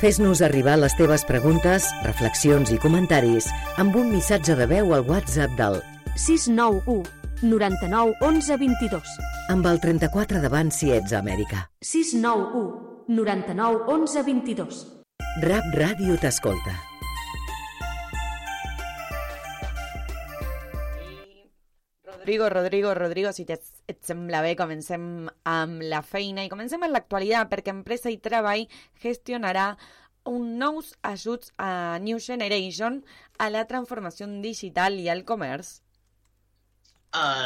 Fes-nos 0.00 0.40
arribar 0.40 0.78
les 0.80 0.94
teves 0.96 1.26
preguntes, 1.28 1.86
reflexions 2.06 2.72
i 2.72 2.78
comentaris 2.80 3.48
amb 3.80 3.96
un 4.00 4.08
missatge 4.14 4.56
de 4.56 4.66
veu 4.68 4.94
al 4.96 5.04
WhatsApp 5.08 5.56
del 5.60 5.80
691 6.16 7.04
99 7.42 8.16
11 8.20 8.56
22. 8.60 9.16
amb 9.50 9.66
el 9.66 9.80
34 9.80 10.40
davant 10.40 10.70
si 10.70 10.92
ets 10.92 11.12
a 11.12 11.20
Amèrica. 11.20 11.64
691 11.82 13.08
99 13.08 13.88
11 13.88 14.22
22. 14.28 14.84
Rap 15.42 15.74
Ràdio 15.74 16.16
t'escolta. 16.20 16.89
Rodrigo, 22.30 22.48
Rodrigo, 22.48 22.94
Rodrigo, 22.94 23.32
si 23.32 23.44
et, 23.48 23.64
sembla 24.06 24.38
bé, 24.44 24.52
comencem 24.54 25.26
amb 25.50 25.80
la 25.82 25.98
feina 26.06 26.44
i 26.46 26.50
comencem 26.52 26.84
amb 26.86 26.94
l'actualitat 26.94 27.50
perquè 27.50 27.72
Empresa 27.74 28.12
i 28.14 28.20
Treball 28.22 28.68
gestionarà 29.02 29.72
un 30.30 30.44
nous 30.60 30.92
ajuts 31.10 31.50
a 31.58 31.98
New 31.98 32.20
Generation 32.22 33.00
a 33.34 33.50
la 33.50 33.64
transformació 33.66 34.30
digital 34.46 35.00
i 35.02 35.10
al 35.10 35.24
comerç. 35.26 35.80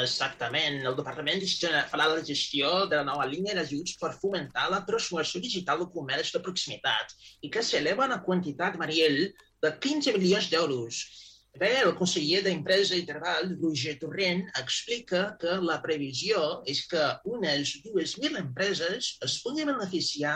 Exactament. 0.05 0.83
El 0.85 1.01
Departament 1.01 1.41
farà 1.89 2.13
la 2.13 2.21
gestió 2.21 2.85
de 2.85 3.01
la 3.01 3.09
nova 3.09 3.25
línia 3.25 3.57
d'ajuts 3.57 3.97
per 3.97 4.13
fomentar 4.21 4.69
la 4.69 4.85
transformació 4.85 5.41
digital 5.41 5.81
del 5.81 5.95
comerç 5.97 6.37
de 6.37 6.45
proximitat 6.45 7.17
i 7.41 7.49
que 7.49 7.65
s'eleva 7.65 8.05
una 8.05 8.21
quantitat, 8.21 8.77
Mariel, 8.77 9.31
de 9.65 9.79
15 9.81 10.19
milions 10.19 10.53
d'euros. 10.53 11.07
Bé, 11.55 11.69
el 11.87 11.93
conseller 11.95 12.41
d'Empresa 12.43 12.97
i 12.99 13.05
Treball, 13.07 13.53
Roger 13.61 13.93
Torrent, 14.01 14.41
explica 14.59 15.21
que 15.39 15.53
la 15.63 15.77
previsió 15.85 16.41
és 16.73 16.81
que 16.91 17.03
unes 17.31 17.77
2.000 17.85 18.41
empreses 18.41 19.13
es 19.23 19.37
puguin 19.45 19.71
beneficiar 19.71 20.35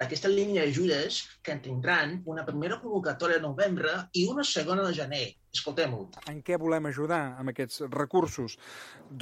d'aquesta 0.00 0.32
línia 0.32 0.64
d'ajudes 0.64 1.20
que 1.46 1.54
en 1.54 1.62
tindran 1.62 2.16
una 2.34 2.42
primera 2.48 2.80
convocatòria 2.82 3.38
de 3.38 3.46
novembre 3.46 3.94
i 4.18 4.26
una 4.32 4.42
segona 4.50 4.88
de 4.88 4.96
gener. 4.98 5.26
Escoltem-ho. 5.54 6.06
En 6.32 6.42
què 6.42 6.58
volem 6.58 6.90
ajudar 6.90 7.22
amb 7.38 7.54
aquests 7.54 7.84
recursos? 7.94 8.58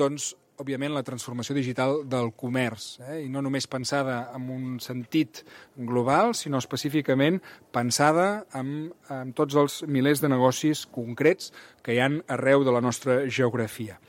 Doncs, 0.01 0.31
òbviament, 0.59 0.93
la 0.95 1.05
transformació 1.07 1.55
digital 1.57 2.03
del 2.11 2.33
comerç, 2.39 2.89
eh? 3.07 3.21
i 3.25 3.29
no 3.33 3.43
només 3.45 3.69
pensada 3.71 4.19
en 4.37 4.49
un 4.55 4.79
sentit 4.83 5.45
global, 5.77 6.35
sinó 6.35 6.61
específicament 6.63 7.41
pensada 7.75 8.45
en, 8.59 8.91
en 9.15 9.35
tots 9.39 9.59
els 9.59 9.83
milers 9.87 10.23
de 10.25 10.33
negocis 10.33 10.85
concrets 10.91 11.53
que 11.83 11.95
hi 11.95 12.03
han 12.03 12.23
arreu 12.27 12.67
de 12.67 12.75
la 12.75 12.83
nostra 12.85 13.23
geografia. 13.27 14.01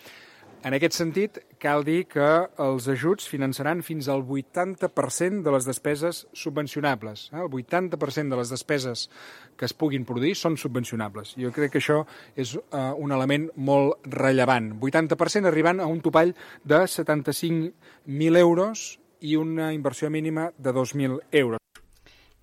En 0.59 0.75
aquest 0.75 0.97
sentit, 0.97 1.37
cal 1.63 1.85
dir 1.87 2.01
que 2.11 2.25
els 2.59 2.87
ajuts 2.91 3.29
finançaran 3.31 3.79
fins 3.79 4.09
al 4.11 4.25
80% 4.27 5.39
de 5.45 5.53
les 5.55 5.67
despeses 5.69 6.25
subvencionables. 6.35 7.29
Eh? 7.31 7.39
El 7.39 7.47
80% 7.47 8.33
de 8.33 8.39
les 8.41 8.51
despeses 8.51 9.05
que 9.55 9.69
es 9.69 9.73
puguin 9.73 10.03
produir 10.03 10.33
són 10.35 10.57
subvencionables. 10.59 11.37
Jo 11.39 11.53
crec 11.55 11.71
que 11.71 11.79
això 11.79 12.01
és 12.35 12.57
uh, 12.59 12.91
un 12.99 13.15
element 13.15 13.47
molt 13.55 14.11
rellevant. 14.19 14.73
80% 14.83 15.47
arribant 15.47 15.79
a 15.79 15.87
un 15.87 16.03
topall 16.03 16.35
de 16.67 16.83
75.000 16.83 18.43
euros 18.43 18.99
i 19.21 19.39
una 19.39 19.71
inversió 19.71 20.11
mínima 20.11 20.51
de 20.57 20.75
2.000 20.75 21.23
euros. 21.39 21.68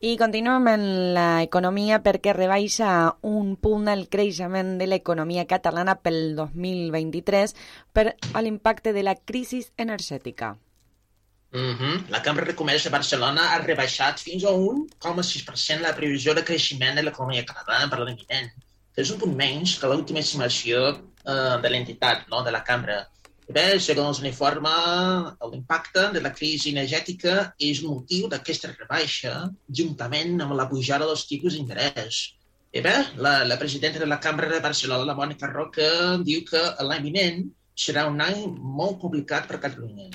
I 0.05 0.19
continuem 0.21 0.67
en 0.69 0.83
l'economia 1.17 2.03
perquè 2.05 2.35
rebaixa 2.37 2.89
un 3.25 3.55
punt 3.57 3.89
el 3.89 4.03
creixement 4.13 4.75
de 4.77 4.85
l'economia 4.91 5.47
catalana 5.49 5.95
pel 6.05 6.35
2023 6.37 7.55
per 7.97 8.05
l'impacte 8.37 8.93
de 8.93 9.03
la 9.07 9.15
crisi 9.17 9.63
energètica. 9.79 10.59
Mm 11.53 11.75
-hmm. 11.79 12.11
La 12.11 12.21
Cambra 12.21 12.45
de 12.45 12.55
Comerç 12.55 12.85
de 12.85 12.91
Barcelona 12.91 13.55
ha 13.55 13.59
rebaixat 13.65 14.21
fins 14.21 14.45
a 14.45 14.51
1,6% 14.51 15.81
la 15.81 15.97
previsió 15.97 16.35
de 16.35 16.45
creixement 16.45 16.95
de 16.95 17.03
l'economia 17.03 17.47
catalana 17.47 17.89
per 17.89 17.99
l'any 18.01 18.17
vinent. 18.17 18.51
És 18.97 19.11
un 19.11 19.19
punt 19.19 19.35
menys 19.35 19.79
que 19.79 19.87
l'última 19.87 20.19
estimació 20.19 20.89
eh, 20.91 21.57
de 21.63 21.69
l'entitat 21.71 22.29
no? 22.29 22.43
de 22.43 22.51
la 22.51 22.63
Cambra. 22.63 23.09
Bé, 23.47 23.79
segons 23.79 24.19
l'informe, 24.25 24.71
l'impacte 25.53 26.09
de 26.15 26.21
la 26.23 26.33
crisi 26.35 26.73
energètica 26.75 27.53
és 27.63 27.79
motiu 27.87 28.27
d'aquesta 28.33 28.73
rebaixa, 28.73 29.35
juntament 29.81 30.41
amb 30.43 30.57
la 30.59 30.67
pujada 30.67 31.07
dels 31.07 31.23
tipus 31.31 31.55
d'interès. 31.55 32.19
I 32.75 32.83
bé, 32.83 32.95
la, 33.23 33.45
la 33.47 33.59
presidenta 33.61 34.03
de 34.03 34.09
la 34.11 34.19
Cambra 34.19 34.51
de 34.51 34.59
Barcelona, 34.65 35.07
la 35.07 35.15
Mònica 35.15 35.47
Roca, 35.53 35.87
diu 36.27 36.43
que 36.49 36.63
l'any 36.89 37.05
vinent 37.05 37.47
serà 37.87 38.09
un 38.11 38.19
any 38.25 38.43
molt 38.51 38.99
complicat 39.05 39.47
per 39.47 39.63
Catalunya. 39.63 40.09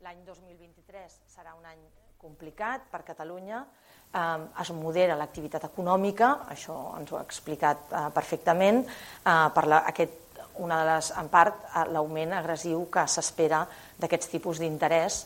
L'any 0.00 0.24
2023 0.24 1.20
serà 1.28 1.52
un 1.58 1.68
any 1.68 1.84
complicat 2.16 2.88
per 2.88 3.02
Catalunya. 3.12 3.60
Eh, 4.08 4.40
es 4.64 4.72
modera 4.72 5.20
l'activitat 5.20 5.68
econòmica, 5.68 6.32
això 6.56 6.80
ens 6.96 7.12
ho 7.12 7.20
ha 7.20 7.26
explicat 7.28 7.92
eh, 7.92 8.08
perfectament, 8.16 8.86
eh, 8.88 9.46
per 9.52 9.68
la, 9.68 9.84
aquest 9.92 10.29
una 10.60 10.80
de 10.80 10.88
les, 10.92 11.10
en 11.18 11.28
part, 11.32 11.66
l'augment 11.92 12.36
agressiu 12.36 12.86
que 12.92 13.06
s'espera 13.08 13.64
d'aquests 14.00 14.32
tipus 14.36 14.60
d'interès 14.62 15.24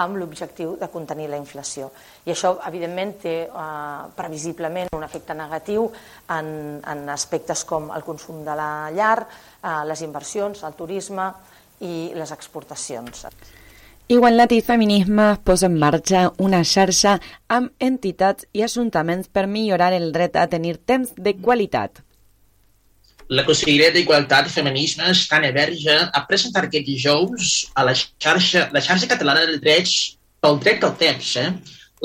amb 0.00 0.16
l'objectiu 0.20 0.76
de 0.78 0.88
contenir 0.88 1.28
la 1.30 1.38
inflació. 1.40 1.90
I 2.26 2.34
això, 2.34 2.54
evidentment, 2.68 3.16
té 3.22 3.34
eh, 3.46 4.02
previsiblement 4.16 4.90
un 4.96 5.06
efecte 5.06 5.34
negatiu 5.34 5.88
en, 6.30 6.50
en 6.78 7.08
aspectes 7.10 7.64
com 7.66 7.90
el 7.94 8.06
consum 8.06 8.44
de 8.46 8.54
la 8.56 8.90
llar, 8.94 9.18
eh, 9.62 9.80
les 9.90 10.04
inversions, 10.06 10.62
el 10.62 10.76
turisme 10.78 11.30
i 11.80 12.12
les 12.14 12.30
exportacions. 12.36 13.26
Igualtat 14.10 14.52
i 14.56 14.62
Feminisme 14.66 15.36
posa 15.46 15.68
en 15.70 15.76
marxa 15.78 16.24
una 16.42 16.64
xarxa 16.66 17.18
amb 17.46 17.70
entitats 17.78 18.46
i 18.52 18.64
ajuntaments 18.66 19.30
per 19.30 19.46
millorar 19.46 19.92
el 19.94 20.10
dret 20.10 20.34
a 20.34 20.48
tenir 20.50 20.80
temps 20.82 21.12
de 21.14 21.36
qualitat. 21.38 22.02
La 23.30 23.44
Conselleria 23.46 23.92
d'Igualtat 23.94 24.48
i 24.48 24.50
Feminismes, 24.50 25.20
Tània 25.30 25.54
Verge, 25.54 25.92
ha 26.02 26.20
presentat 26.26 26.64
aquest 26.66 26.88
dijous 26.88 27.50
a 27.78 27.84
la 27.86 27.92
xarxa, 27.94 28.64
la 28.74 28.80
xarxa 28.82 29.06
catalana 29.12 29.44
de 29.46 29.60
drets 29.62 29.92
pel 30.42 30.58
dret 30.64 30.82
al 30.82 30.96
temps. 30.98 31.28
Eh? 31.38 31.44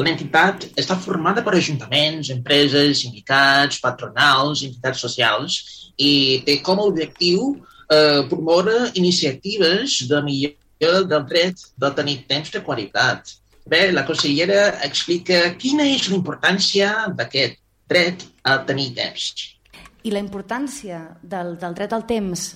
L'entitat 0.06 0.68
està 0.78 0.98
formada 1.02 1.42
per 1.42 1.56
ajuntaments, 1.58 2.30
empreses, 2.36 3.02
sindicats, 3.02 3.80
patronals, 3.82 4.62
entitats 4.68 5.02
socials 5.02 5.58
i 5.98 6.12
té 6.46 6.60
com 6.68 6.84
a 6.84 6.86
objectiu 6.92 7.56
eh, 7.56 8.22
promoure 8.30 8.92
iniciatives 8.94 9.98
de 10.12 10.22
millora 10.30 11.02
del 11.10 11.26
dret 11.34 11.66
de 11.74 11.94
tenir 12.04 12.20
temps 12.30 12.54
de 12.54 12.62
qualitat. 12.70 13.34
Bé, 13.66 13.88
la 13.98 14.06
consellera 14.06 14.76
explica 14.86 15.42
quina 15.58 15.90
és 15.90 16.06
la 16.06 16.20
importància 16.22 16.94
d'aquest 17.18 17.58
dret 17.90 18.30
a 18.46 18.60
tenir 18.70 18.92
temps 18.94 19.55
i 20.06 20.14
la 20.14 20.22
importància 20.22 21.02
del, 21.22 21.56
del 21.58 21.76
dret 21.78 21.94
al 21.96 22.06
temps, 22.06 22.48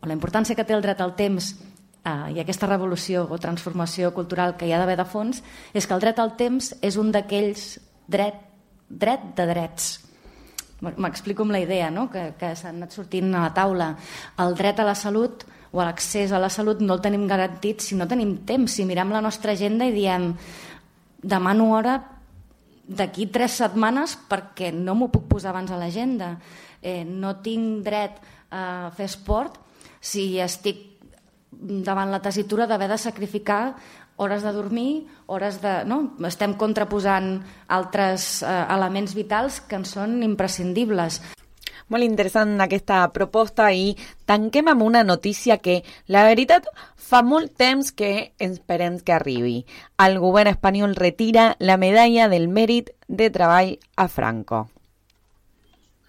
o 0.00 0.08
la 0.08 0.16
importància 0.16 0.56
que 0.58 0.66
té 0.66 0.74
el 0.74 0.82
dret 0.82 1.00
al 1.00 1.14
temps 1.14 1.52
eh, 1.54 2.32
i 2.34 2.40
aquesta 2.42 2.66
revolució 2.66 3.26
o 3.30 3.38
transformació 3.38 4.10
cultural 4.16 4.56
que 4.58 4.66
hi 4.66 4.74
ha 4.74 4.80
d'haver 4.82 4.98
de 4.98 5.06
fons, 5.06 5.42
és 5.72 5.86
que 5.86 5.94
el 5.94 6.02
dret 6.02 6.18
al 6.18 6.34
temps 6.40 6.72
és 6.82 6.98
un 6.98 7.12
d'aquells 7.14 7.76
dret, 8.10 8.42
dret 8.88 9.30
de 9.38 9.46
drets. 9.52 9.90
M'explico 10.80 11.44
amb 11.44 11.54
la 11.54 11.60
idea 11.60 11.90
no? 11.92 12.08
que, 12.10 12.30
que 12.40 12.54
s'han 12.56 12.80
anat 12.80 12.96
sortint 12.96 13.28
a 13.34 13.44
la 13.44 13.54
taula. 13.54 13.90
El 14.40 14.56
dret 14.56 14.80
a 14.80 14.86
la 14.88 14.96
salut 14.96 15.44
o 15.70 15.82
a 15.82 15.90
l'accés 15.90 16.32
a 16.32 16.40
la 16.40 16.48
salut 16.50 16.80
no 16.80 16.96
el 16.96 17.02
tenim 17.04 17.26
garantit 17.28 17.84
si 17.84 17.98
no 17.98 18.08
tenim 18.08 18.38
temps. 18.48 18.72
Si 18.72 18.88
mirem 18.88 19.12
la 19.12 19.20
nostra 19.22 19.52
agenda 19.52 19.86
i 19.86 19.92
diem 19.94 20.32
demano 21.20 21.68
hora 21.76 21.98
d'aquí 22.90 23.28
tres 23.30 23.60
setmanes 23.62 24.16
perquè 24.28 24.72
no 24.74 24.96
m'ho 24.98 25.10
puc 25.14 25.28
posar 25.30 25.54
abans 25.54 25.70
a 25.70 25.78
l'agenda 25.78 26.34
eh, 26.82 27.04
no 27.06 27.36
tinc 27.44 27.84
dret 27.86 28.18
a 28.50 28.90
fer 28.96 29.06
esport 29.06 29.60
si 30.02 30.40
estic 30.42 30.88
davant 31.50 32.10
la 32.10 32.22
tessitura 32.22 32.66
d'haver 32.66 32.88
de 32.90 32.98
sacrificar 32.98 33.76
hores 34.20 34.42
de 34.42 34.52
dormir, 34.52 35.06
hores 35.26 35.62
de... 35.62 35.84
No? 35.88 36.12
Estem 36.28 36.52
contraposant 36.60 37.38
altres 37.72 38.42
eh, 38.44 38.48
elements 38.68 39.14
vitals 39.16 39.62
que 39.64 39.78
ens 39.80 39.94
són 39.96 40.18
imprescindibles. 40.26 41.22
Molt 41.90 42.06
interessant 42.06 42.54
aquesta 42.62 43.02
proposta 43.10 43.66
i 43.74 43.96
tanquem 44.30 44.70
amb 44.70 44.86
una 44.86 45.02
notícia 45.02 45.58
que, 45.58 45.80
la 46.06 46.22
veritat, 46.24 46.68
fa 46.96 47.24
que 47.92 48.32
esperem 48.38 49.00
que 49.00 49.12
arribi. 49.12 49.64
El 49.98 50.20
govern 50.22 50.54
espanyol 50.54 50.94
retira 50.94 51.56
la 51.58 51.76
medalla 51.76 52.28
del 52.28 52.46
mèrit 52.48 52.94
de 53.08 53.30
treball 53.30 53.78
a 53.96 54.06
Franco. 54.06 54.68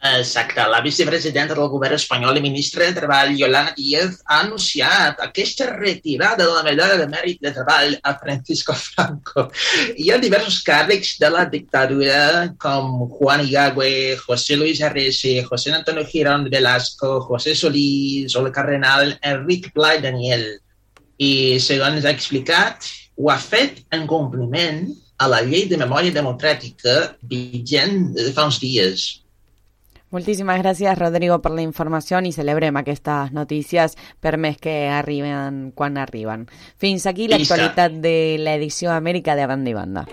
Exacte. 0.04 0.64
La 0.68 0.82
vicepresidenta 0.82 1.54
del 1.54 1.68
govern 1.70 1.94
espanyol 1.94 2.40
i 2.40 2.42
ministra 2.42 2.88
de 2.88 2.96
Treball, 2.96 3.36
Yolanda 3.38 3.76
Díaz, 3.78 4.16
ha 4.26 4.40
anunciat 4.42 5.20
aquesta 5.22 5.68
retirada 5.76 6.42
de 6.42 6.48
la 6.50 6.64
medalla 6.66 6.98
de 6.98 7.06
mèrit 7.06 7.38
de 7.46 7.52
treball 7.54 7.94
a 8.02 8.16
Francisco 8.18 8.74
Franco. 8.74 9.46
Hi 9.94 10.10
ha 10.10 10.18
diversos 10.18 10.58
càrrecs 10.66 11.20
de 11.22 11.30
la 11.30 11.46
dictadura 11.46 12.50
com 12.58 13.06
Juan 13.14 13.46
Igagüe, 13.46 14.18
José 14.26 14.58
Luis 14.58 14.82
Arrese, 14.82 15.44
José 15.46 15.70
Antonio 15.78 16.08
Girón 16.10 16.50
Velasco, 16.50 17.20
José 17.30 17.54
Solís 17.54 18.34
el 18.34 18.52
cardenal 18.52 19.20
Enric 19.22 19.70
Pla 19.72 19.96
i 20.00 20.02
Daniel. 20.02 20.48
I, 21.22 21.62
segons 21.62 22.10
ha 22.10 22.18
explicat, 22.18 22.90
ho 23.22 23.30
ha 23.30 23.38
fet 23.38 23.84
en 23.94 24.10
compliment 24.10 24.88
a 25.22 25.28
la 25.30 25.46
llei 25.46 25.68
de 25.70 25.78
memòria 25.78 26.10
democràtica 26.10 27.12
vigent 27.22 28.16
de 28.18 28.32
fa 28.34 28.50
uns 28.50 28.58
dies. 28.58 29.21
Moltíssimes 30.12 30.60
gràcies, 30.60 30.98
Rodrigo, 31.00 31.38
per 31.40 31.54
la 31.56 31.64
informació 31.64 32.20
i 32.20 32.34
celebrem 32.36 32.76
aquestes 32.76 33.32
notícies 33.32 33.96
per 34.20 34.36
més 34.36 34.58
que 34.60 34.90
arriben 34.92 35.72
quan 35.72 35.96
arriben. 35.96 36.44
Fins 36.76 37.06
aquí 37.08 37.30
l'actualitat 37.32 37.96
de 38.04 38.36
l'edició 38.44 38.92
Amèrica 38.92 39.38
de 39.40 39.48
Banda 39.48 39.72
i 39.72 39.74
Banda. 39.74 40.04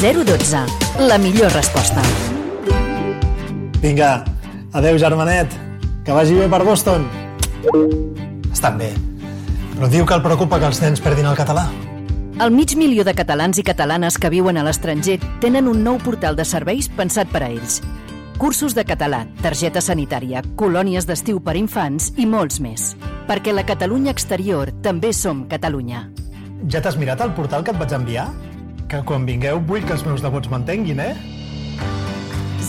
012. 0.00 0.64
La 1.04 1.20
millor 1.20 1.52
resposta. 1.52 2.00
Vinga, 3.84 4.24
adeu, 4.72 4.96
germanet. 4.96 5.52
Que 6.06 6.16
vagi 6.16 6.40
bé 6.40 6.48
per 6.48 6.64
Boston. 6.64 7.04
Estan 8.48 8.80
bé. 8.80 8.94
Però 9.76 9.92
diu 9.92 10.08
que 10.08 10.16
el 10.16 10.24
preocupa 10.24 10.56
que 10.58 10.72
els 10.72 10.80
nens 10.80 11.04
perdin 11.04 11.28
el 11.28 11.36
català. 11.36 11.68
El 12.40 12.50
mig 12.50 12.72
milió 12.76 13.04
de 13.04 13.12
catalans 13.14 13.58
i 13.60 13.62
catalanes 13.62 14.16
que 14.18 14.30
viuen 14.32 14.56
a 14.56 14.62
l'estranger 14.64 15.18
tenen 15.42 15.66
un 15.68 15.82
nou 15.84 15.98
portal 16.00 16.34
de 16.38 16.46
serveis 16.48 16.88
pensat 16.88 17.28
per 17.30 17.42
a 17.44 17.50
ells. 17.52 17.82
Cursos 18.40 18.74
de 18.74 18.86
català, 18.88 19.26
targeta 19.44 19.82
sanitària, 19.84 20.40
colònies 20.56 21.06
d'estiu 21.06 21.42
per 21.44 21.54
infants 21.60 22.08
i 22.16 22.24
molts 22.26 22.58
més. 22.64 22.94
Perquè 23.28 23.52
la 23.52 23.66
Catalunya 23.68 24.10
exterior 24.16 24.72
també 24.82 25.12
som 25.12 25.44
Catalunya. 25.46 26.06
Ja 26.72 26.80
t'has 26.80 26.96
mirat 26.96 27.20
el 27.20 27.36
portal 27.36 27.62
que 27.62 27.76
et 27.76 27.78
vaig 27.78 27.92
enviar? 27.94 28.26
Que 28.88 29.04
quan 29.04 29.28
vingueu 29.28 29.60
vull 29.60 29.84
que 29.84 29.94
els 29.94 30.06
meus 30.08 30.24
devots 30.24 30.50
m'entenguin, 30.50 31.04
eh? 31.04 31.14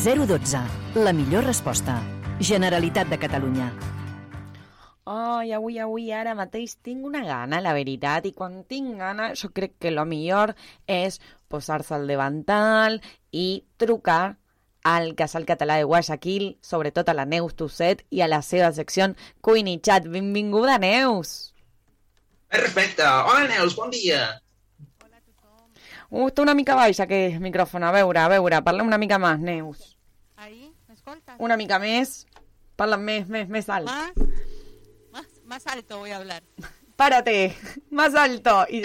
012. 0.04 0.60
La 1.00 1.16
millor 1.16 1.48
resposta. 1.48 2.02
Generalitat 2.40 3.10
de 3.10 3.18
Catalunya. 3.18 3.72
Ai, 5.06 5.52
avui, 5.52 5.80
avui, 5.84 6.12
ara 6.16 6.32
mateix 6.36 6.78
tinc 6.80 7.04
una 7.04 7.26
gana, 7.28 7.60
la 7.60 7.74
veritat, 7.76 8.24
i 8.26 8.32
quan 8.32 8.62
tinc 8.70 8.96
gana 9.02 9.34
jo 9.36 9.50
crec 9.52 9.76
que 9.84 9.92
lo 9.92 10.06
millor 10.08 10.54
és 10.88 11.20
posar-se 11.52 11.98
al 11.98 12.08
davantal 12.08 13.02
i 13.32 13.66
trucar 13.78 14.38
al 14.84 15.14
Casal 15.20 15.44
Català 15.48 15.76
de 15.80 15.88
Guayaquil, 15.88 16.46
sobretot 16.64 17.10
a 17.10 17.16
la 17.18 17.26
Neus 17.26 17.56
Tusset 17.60 18.06
i 18.12 18.22
a 18.24 18.30
la 18.32 18.42
seva 18.42 18.72
secció 18.72 19.10
Cuin 19.42 19.68
i 19.68 19.80
Chat. 19.84 20.08
Benvinguda, 20.08 20.78
Neus! 20.80 21.54
Perfecte. 22.48 23.04
Hola, 23.04 23.48
Neus, 23.52 23.76
bon 23.76 23.92
dia. 23.92 24.40
Uh, 26.14 26.28
està 26.30 26.44
una 26.44 26.54
mica 26.54 26.76
baix 26.78 27.00
aquest 27.02 27.40
micròfon. 27.42 27.84
A 27.84 27.92
veure, 27.96 28.22
a 28.22 28.30
veure, 28.30 28.60
parla 28.62 28.86
una 28.86 29.00
mica 29.02 29.18
més, 29.18 29.40
Neus. 29.42 29.98
Ahí, 30.38 30.72
¿me 30.88 30.94
escoltas? 30.94 31.36
Una 31.40 31.58
mica 31.58 31.80
més. 31.82 32.28
Parla 32.78 33.00
més, 33.02 33.26
més, 33.28 33.50
més 33.50 33.70
alt. 33.70 33.90
Más, 33.90 34.33
más, 35.54 35.68
alto 35.68 36.00
voy 36.00 36.10
a 36.10 36.18
hablar. 36.18 36.44
Párate, 36.96 37.56
más 37.92 38.16
alto. 38.16 38.66
I... 38.70 38.82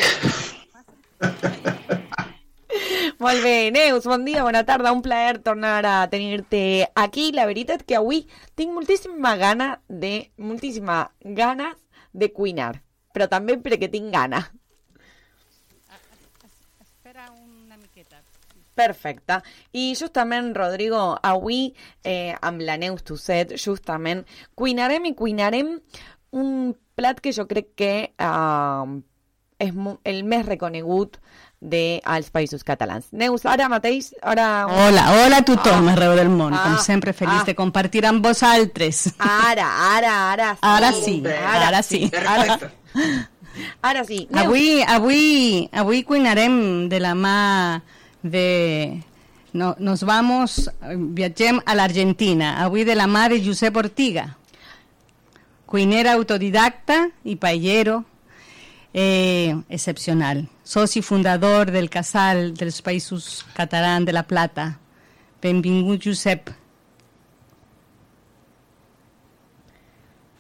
Molt 3.19 3.43
bé, 3.43 3.71
Neus, 3.73 4.05
bon 4.05 4.25
dia, 4.27 4.43
bona 4.45 4.65
tarda, 4.69 4.93
un 4.93 5.01
plaer 5.03 5.39
tornar 5.43 5.87
a 5.87 6.11
tenir-te 6.11 6.91
aquí. 6.95 7.33
La 7.33 7.47
veritat 7.49 7.83
que 7.89 7.97
avui 7.97 8.27
tinc 8.55 8.75
moltíssima 8.77 9.35
gana 9.41 9.81
de, 9.89 10.31
moltíssima 10.37 11.11
ganes 11.25 11.81
de 12.13 12.29
cuinar, 12.37 12.83
però 13.17 13.31
també 13.33 13.57
perquè 13.65 13.89
tinc 13.91 14.13
gana. 14.13 14.45
Espera 16.85 17.31
una 17.33 17.81
miqueta. 17.81 18.21
Perfecte. 18.79 19.41
I 19.73 19.97
justament, 19.99 20.53
Rodrigo, 20.55 21.17
avui 21.17 21.73
eh, 22.05 22.37
amb 22.39 22.63
la 22.63 22.77
Neus 22.79 23.03
Tusset, 23.09 23.57
justament, 23.57 24.23
cuinarem 24.55 25.09
i 25.11 25.17
cuinarem 25.19 25.81
un 26.31 26.77
plat 26.99 27.21
que 27.21 27.33
jo 27.33 27.47
crec 27.49 27.75
que 27.79 27.93
eh, 28.13 28.99
és 29.59 29.75
el 30.05 30.25
més 30.25 30.47
reconegut 30.47 31.19
dels 31.59 32.31
països 32.31 32.63
catalans. 32.63 33.09
Neus, 33.11 33.43
ara 33.51 33.67
mateix... 33.71 34.13
Ara... 34.23 34.67
Hola, 34.71 35.09
hola 35.17 35.41
a 35.43 35.47
tothom 35.47 35.89
arreu 35.91 36.15
del 36.15 36.31
món, 36.31 36.55
Ah, 36.55 36.63
com 36.69 36.77
sempre, 36.85 37.13
feliç 37.13 37.43
ah. 37.43 37.49
de 37.49 37.57
compartir 37.59 38.05
amb 38.07 38.23
vosaltres. 38.25 39.09
Ara, 39.19 39.67
ara, 39.97 40.15
ara 40.29 40.53
sí. 40.55 40.63
Ara 40.63 40.93
sí, 40.95 41.17
ara 41.35 41.83
sí. 41.83 42.01
Ara, 42.23 42.59
ara 43.83 44.05
sí. 44.07 44.21
Neus, 44.31 44.45
Avui, 44.45 44.69
avui, 44.87 45.69
avui 45.73 46.05
cuinarem 46.07 46.89
de 46.89 47.03
la 47.03 47.15
mà 47.19 47.83
de... 48.23 49.03
No, 49.59 49.75
nos 49.81 50.05
vamos, 50.05 50.69
viatgem 51.17 51.59
a 51.65 51.75
l'Argentina, 51.75 52.59
avui 52.63 52.85
de 52.85 52.95
la 52.95 53.09
mà 53.11 53.27
de 53.33 53.41
Josep 53.43 53.75
Ortiga, 53.81 54.38
cuiner 55.69 56.07
autodidacta 56.09 57.11
i 57.29 57.37
paellero 57.37 58.01
eh, 58.93 59.53
excepcional, 59.69 60.49
soci 60.65 61.03
fundador 61.03 61.71
del 61.71 61.91
Casal 61.93 62.55
dels 62.57 62.81
Països 62.81 63.45
Catalans 63.55 64.09
de 64.09 64.15
la 64.17 64.25
Plata. 64.25 64.71
Benvingut, 65.43 66.01
Josep. 66.03 66.49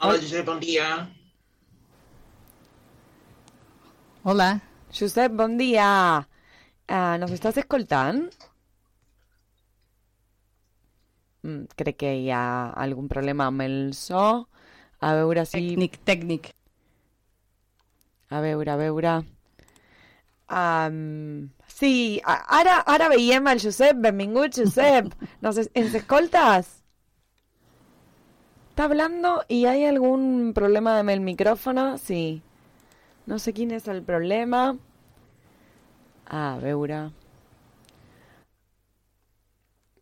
Hola, 0.00 0.16
Josep, 0.16 0.46
bon 0.46 0.64
dia. 0.64 0.88
Hola. 4.24 4.50
Josep, 4.92 5.32
bon 5.36 5.58
dia. 5.60 6.24
Uh, 6.88 7.16
nos 7.20 7.32
estàs 7.36 7.58
escoltant? 7.60 8.24
Mm, 11.44 11.66
crec 11.76 11.98
que 12.00 12.14
hi 12.16 12.30
ha 12.32 12.72
algun 12.72 13.10
problema 13.12 13.50
amb 13.52 13.66
el 13.66 13.76
so. 13.92 14.48
A 15.00 15.14
veure 15.14 15.44
si... 15.46 15.58
Tècnic, 15.58 15.98
tècnic. 16.04 16.50
A 18.30 18.40
veure, 18.44 18.70
a 18.72 18.76
veure... 18.80 19.12
Um, 20.48 21.50
sí, 21.68 22.20
a- 22.24 22.40
ara, 22.61 22.78
ara 22.94 23.08
veiem 23.12 23.46
el 23.52 23.61
Josep. 23.61 24.00
Benvingut, 24.04 24.56
Josep. 24.56 25.12
Nos, 25.44 25.58
es- 25.58 25.70
¿Ens 25.74 25.94
escoltas? 25.94 26.74
¿Está 28.70 28.84
hablando 28.84 29.44
y 29.48 29.64
hay 29.66 29.84
algún 29.84 30.52
problema 30.54 30.98
amb 31.00 31.11
el 31.11 31.20
micrófono? 31.20 31.98
Sí. 31.98 32.42
No 33.26 33.38
sé 33.38 33.52
quin 33.52 33.72
és 33.76 33.88
el 33.88 34.02
problema. 34.02 34.76
A 36.30 36.58
veure... 36.62 37.00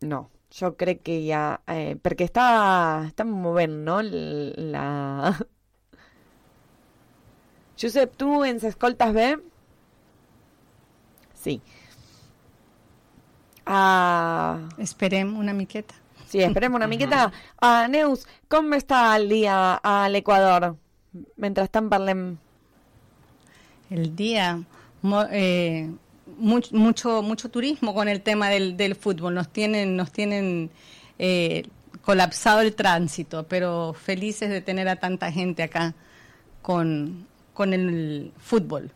No, 0.01 0.29
jo 0.53 0.73
crec 0.79 1.01
que 1.03 1.19
ja... 1.27 1.59
Eh, 1.67 1.95
perquè 2.01 2.27
està, 2.29 2.45
està 3.09 3.25
movent, 3.27 3.75
no? 3.87 3.99
La... 4.03 5.33
Josep, 7.81 8.15
tu 8.17 8.41
ens 8.47 8.63
escoltes 8.65 9.11
bé? 9.13 9.27
Sí. 11.37 11.59
Ah, 13.65 14.67
Esperem 14.77 15.35
una 15.37 15.53
miqueta. 15.53 15.93
sí, 16.27 16.41
esperem 16.41 16.73
una 16.75 16.87
miqueta. 16.93 17.31
Ah, 17.61 17.87
Neus, 17.89 18.25
com 18.49 18.71
està 18.73 19.15
el 19.17 19.29
dia 19.29 19.57
a 19.83 20.07
l'Equador? 20.09 20.75
Mentrestant 21.37 21.89
parlem... 21.91 22.37
El 23.89 24.15
día, 24.17 24.59
mo- 25.01 25.29
eh, 25.31 25.89
much- 26.39 26.71
mucho, 26.71 27.21
mucho 27.21 27.49
turismo 27.49 27.93
con 27.93 28.07
el 28.07 28.21
tema 28.21 28.49
del, 28.49 28.77
del 28.77 28.95
fútbol. 28.95 29.33
Nos 29.33 29.49
tienen, 29.49 29.95
nos 29.95 30.11
tienen 30.11 30.69
eh, 31.19 31.63
colapsado 32.01 32.61
el 32.61 32.75
tránsito, 32.75 33.43
pero 33.47 33.93
felices 33.93 34.49
de 34.49 34.61
tener 34.61 34.87
a 34.87 34.95
tanta 34.97 35.31
gente 35.31 35.63
acá 35.63 35.93
con, 36.61 37.27
con 37.53 37.73
el 37.73 38.31
fútbol. 38.37 38.91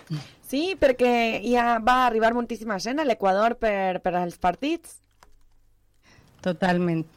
Sí, 0.51 0.75
perquè 0.75 1.39
ja 1.47 1.79
va 1.79 2.05
arribar 2.05 2.33
moltíssima 2.35 2.75
gent 2.83 2.99
a 2.99 3.05
l'Equador 3.07 3.55
per, 3.55 4.01
per 4.03 4.15
als 4.19 4.35
partits. 4.37 4.97
Totalmente. 6.41 7.07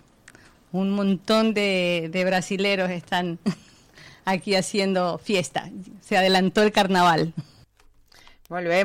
Un 0.70 0.90
montón 0.90 1.54
de, 1.54 2.08
de 2.12 2.24
brasileros 2.24 2.90
están 2.90 3.38
aquí 4.24 4.54
haciendo 4.54 5.18
fiesta. 5.18 5.70
Se 6.00 6.16
adelantó 6.16 6.62
el 6.62 6.72
carnaval. 6.72 7.32
Molt 8.54 8.68
bé, 8.70 8.84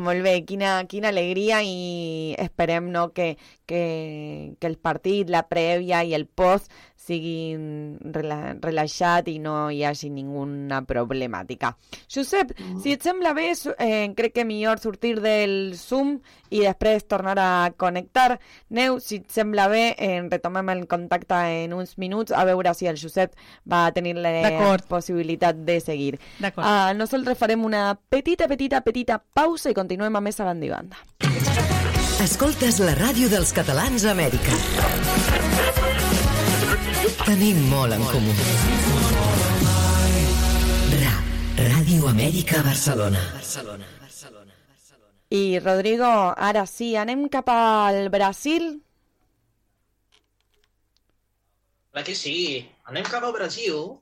molt. 0.00 0.28
Quina, 0.48 0.68
quina 0.88 1.10
alegria 1.12 1.58
i 1.60 2.32
esperem 2.40 2.86
no, 2.94 3.02
que, 3.12 3.34
que, 3.70 4.56
que 4.58 4.66
el 4.66 4.78
partit, 4.82 5.30
la 5.30 5.44
prèvia 5.46 6.02
i 6.02 6.16
el 6.18 6.26
post 6.26 6.72
siguin 7.00 7.96
rela, 8.12 8.54
relaxat 8.60 9.30
i 9.32 9.38
no 9.42 9.54
hi 9.72 9.80
hagi 9.86 10.10
ninguna 10.12 10.82
problemàtica. 10.86 11.72
Josep, 12.12 12.52
si 12.82 12.94
et 12.94 13.06
sembla 13.06 13.32
bé, 13.36 13.48
eh, 13.78 14.10
crec 14.16 14.34
que 14.36 14.44
millor 14.44 14.82
sortir 14.82 15.16
del 15.24 15.74
Zoom 15.78 16.18
i 16.50 16.62
després 16.66 17.06
tornar 17.08 17.38
a 17.40 17.72
connectar. 17.76 18.38
Neu, 18.76 19.00
si 19.00 19.22
et 19.22 19.30
sembla 19.32 19.68
bé, 19.72 19.94
eh, 19.96 20.20
retomem 20.28 20.74
el 20.74 20.86
contacte 20.90 21.40
en 21.64 21.74
uns 21.74 21.96
minuts 21.98 22.36
a 22.36 22.44
veure 22.44 22.74
si 22.74 22.90
el 22.90 23.00
Josep 23.00 23.34
va 23.64 23.88
tenir 23.96 24.16
la 24.18 24.78
possibilitat 24.88 25.64
de 25.64 25.80
seguir. 25.80 26.18
D'acord. 26.38 26.66
Ah, 26.66 26.92
nosaltres 26.94 27.38
farem 27.38 27.64
una 27.64 27.94
petita, 28.10 28.48
petita, 28.48 28.84
petita 28.84 29.18
pausa 29.18 29.70
i 29.70 29.74
continuem 29.74 30.16
a 30.16 30.20
més 30.20 30.40
a 30.40 30.50
banda 30.52 30.66
i 30.66 30.74
banda. 30.74 31.69
Escoltes 32.20 32.76
la 32.84 32.92
ràdio 32.98 33.30
dels 33.32 33.48
catalans 33.56 34.02
a 34.04 34.10
Amèrica. 34.12 34.52
Tenim 37.22 37.62
molt 37.70 37.96
en 37.96 38.04
comú. 38.10 38.34
RA, 40.98 41.14
Ràdio 41.70 42.10
Amèrica 42.10 42.60
Barcelona. 42.66 43.24
I, 45.32 45.42
Rodrigo, 45.64 46.12
ara 46.50 46.66
sí, 46.68 46.92
anem 47.00 47.24
cap 47.32 47.48
al 47.54 48.12
Brasil. 48.12 48.68
Clar 51.88 52.04
que 52.04 52.20
sí. 52.26 52.38
Anem 52.92 53.08
cap 53.08 53.24
al 53.24 53.32
Brasil 53.32 53.94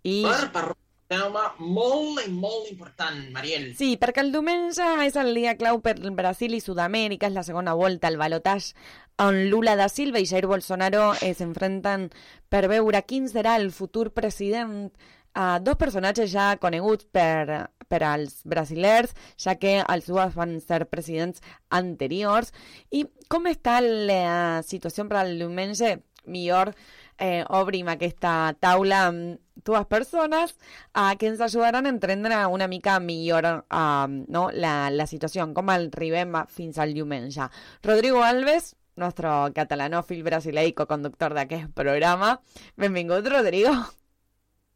I... 0.00 0.22
per 0.24 0.48
parlar 0.56 0.87
tema 1.08 1.46
molt 1.58 2.20
i 2.26 2.30
molt 2.30 2.68
important, 2.70 3.16
Mariel. 3.32 3.70
Sí, 3.78 3.94
perquè 4.00 4.22
el 4.22 4.32
diumenge 4.34 4.84
és 5.06 5.16
el 5.16 5.32
dia 5.36 5.56
clau 5.56 5.80
per 5.84 5.96
Brasil 6.14 6.54
i 6.54 6.60
Sud-amèrica, 6.60 7.30
és 7.30 7.36
la 7.36 7.44
segona 7.46 7.74
volta 7.78 8.10
al 8.10 8.18
balotatge 8.20 8.76
on 9.24 9.48
Lula 9.50 9.74
da 9.74 9.88
Silva 9.88 10.20
i 10.20 10.28
Jair 10.28 10.46
Bolsonaro 10.46 11.10
eh, 11.24 11.32
s'enfronten 11.34 12.08
per 12.52 12.66
veure 12.70 13.00
quin 13.08 13.26
serà 13.30 13.56
el 13.58 13.72
futur 13.74 14.12
president 14.14 14.92
a 15.34 15.58
dos 15.62 15.78
personatges 15.80 16.30
ja 16.30 16.52
coneguts 16.60 17.08
per, 17.14 17.70
per 17.88 18.02
als 18.04 18.42
brasilers, 18.44 19.14
ja 19.40 19.56
que 19.58 19.78
els 19.80 20.08
dues 20.10 20.36
van 20.36 20.58
ser 20.60 20.84
presidents 20.90 21.42
anteriors. 21.70 22.52
I 22.90 23.06
com 23.32 23.48
està 23.50 23.80
la 23.82 24.60
situació 24.66 25.08
per 25.08 25.22
al 25.22 25.36
diumenge? 25.40 25.98
Millor 26.28 26.74
eh, 27.18 27.44
obrim 27.48 27.88
aquesta 27.92 28.54
taula 28.60 29.04
amb 29.08 29.38
dues 29.66 29.86
persones 29.90 30.54
eh, 30.94 31.14
que 31.18 31.28
ens 31.28 31.40
ajudaran 31.44 31.86
a 31.86 31.92
entendre 31.92 32.40
una 32.46 32.68
mica 32.68 32.98
millor 33.00 33.46
eh, 33.46 34.24
no, 34.28 34.48
la, 34.54 34.90
la 34.90 35.06
situació, 35.10 35.46
com 35.54 35.70
arribem 35.74 36.38
fins 36.48 36.78
al 36.78 36.94
diumenge. 36.94 37.50
Rodrigo 37.82 38.22
Alves, 38.24 38.74
nuestro 38.98 39.50
catalanòfil 39.54 40.24
brasileí 40.26 40.74
co-conductor 40.74 41.34
d'aquest 41.34 41.72
programa. 41.74 42.38
Benvingut, 42.76 43.26
Rodrigo. 43.26 43.74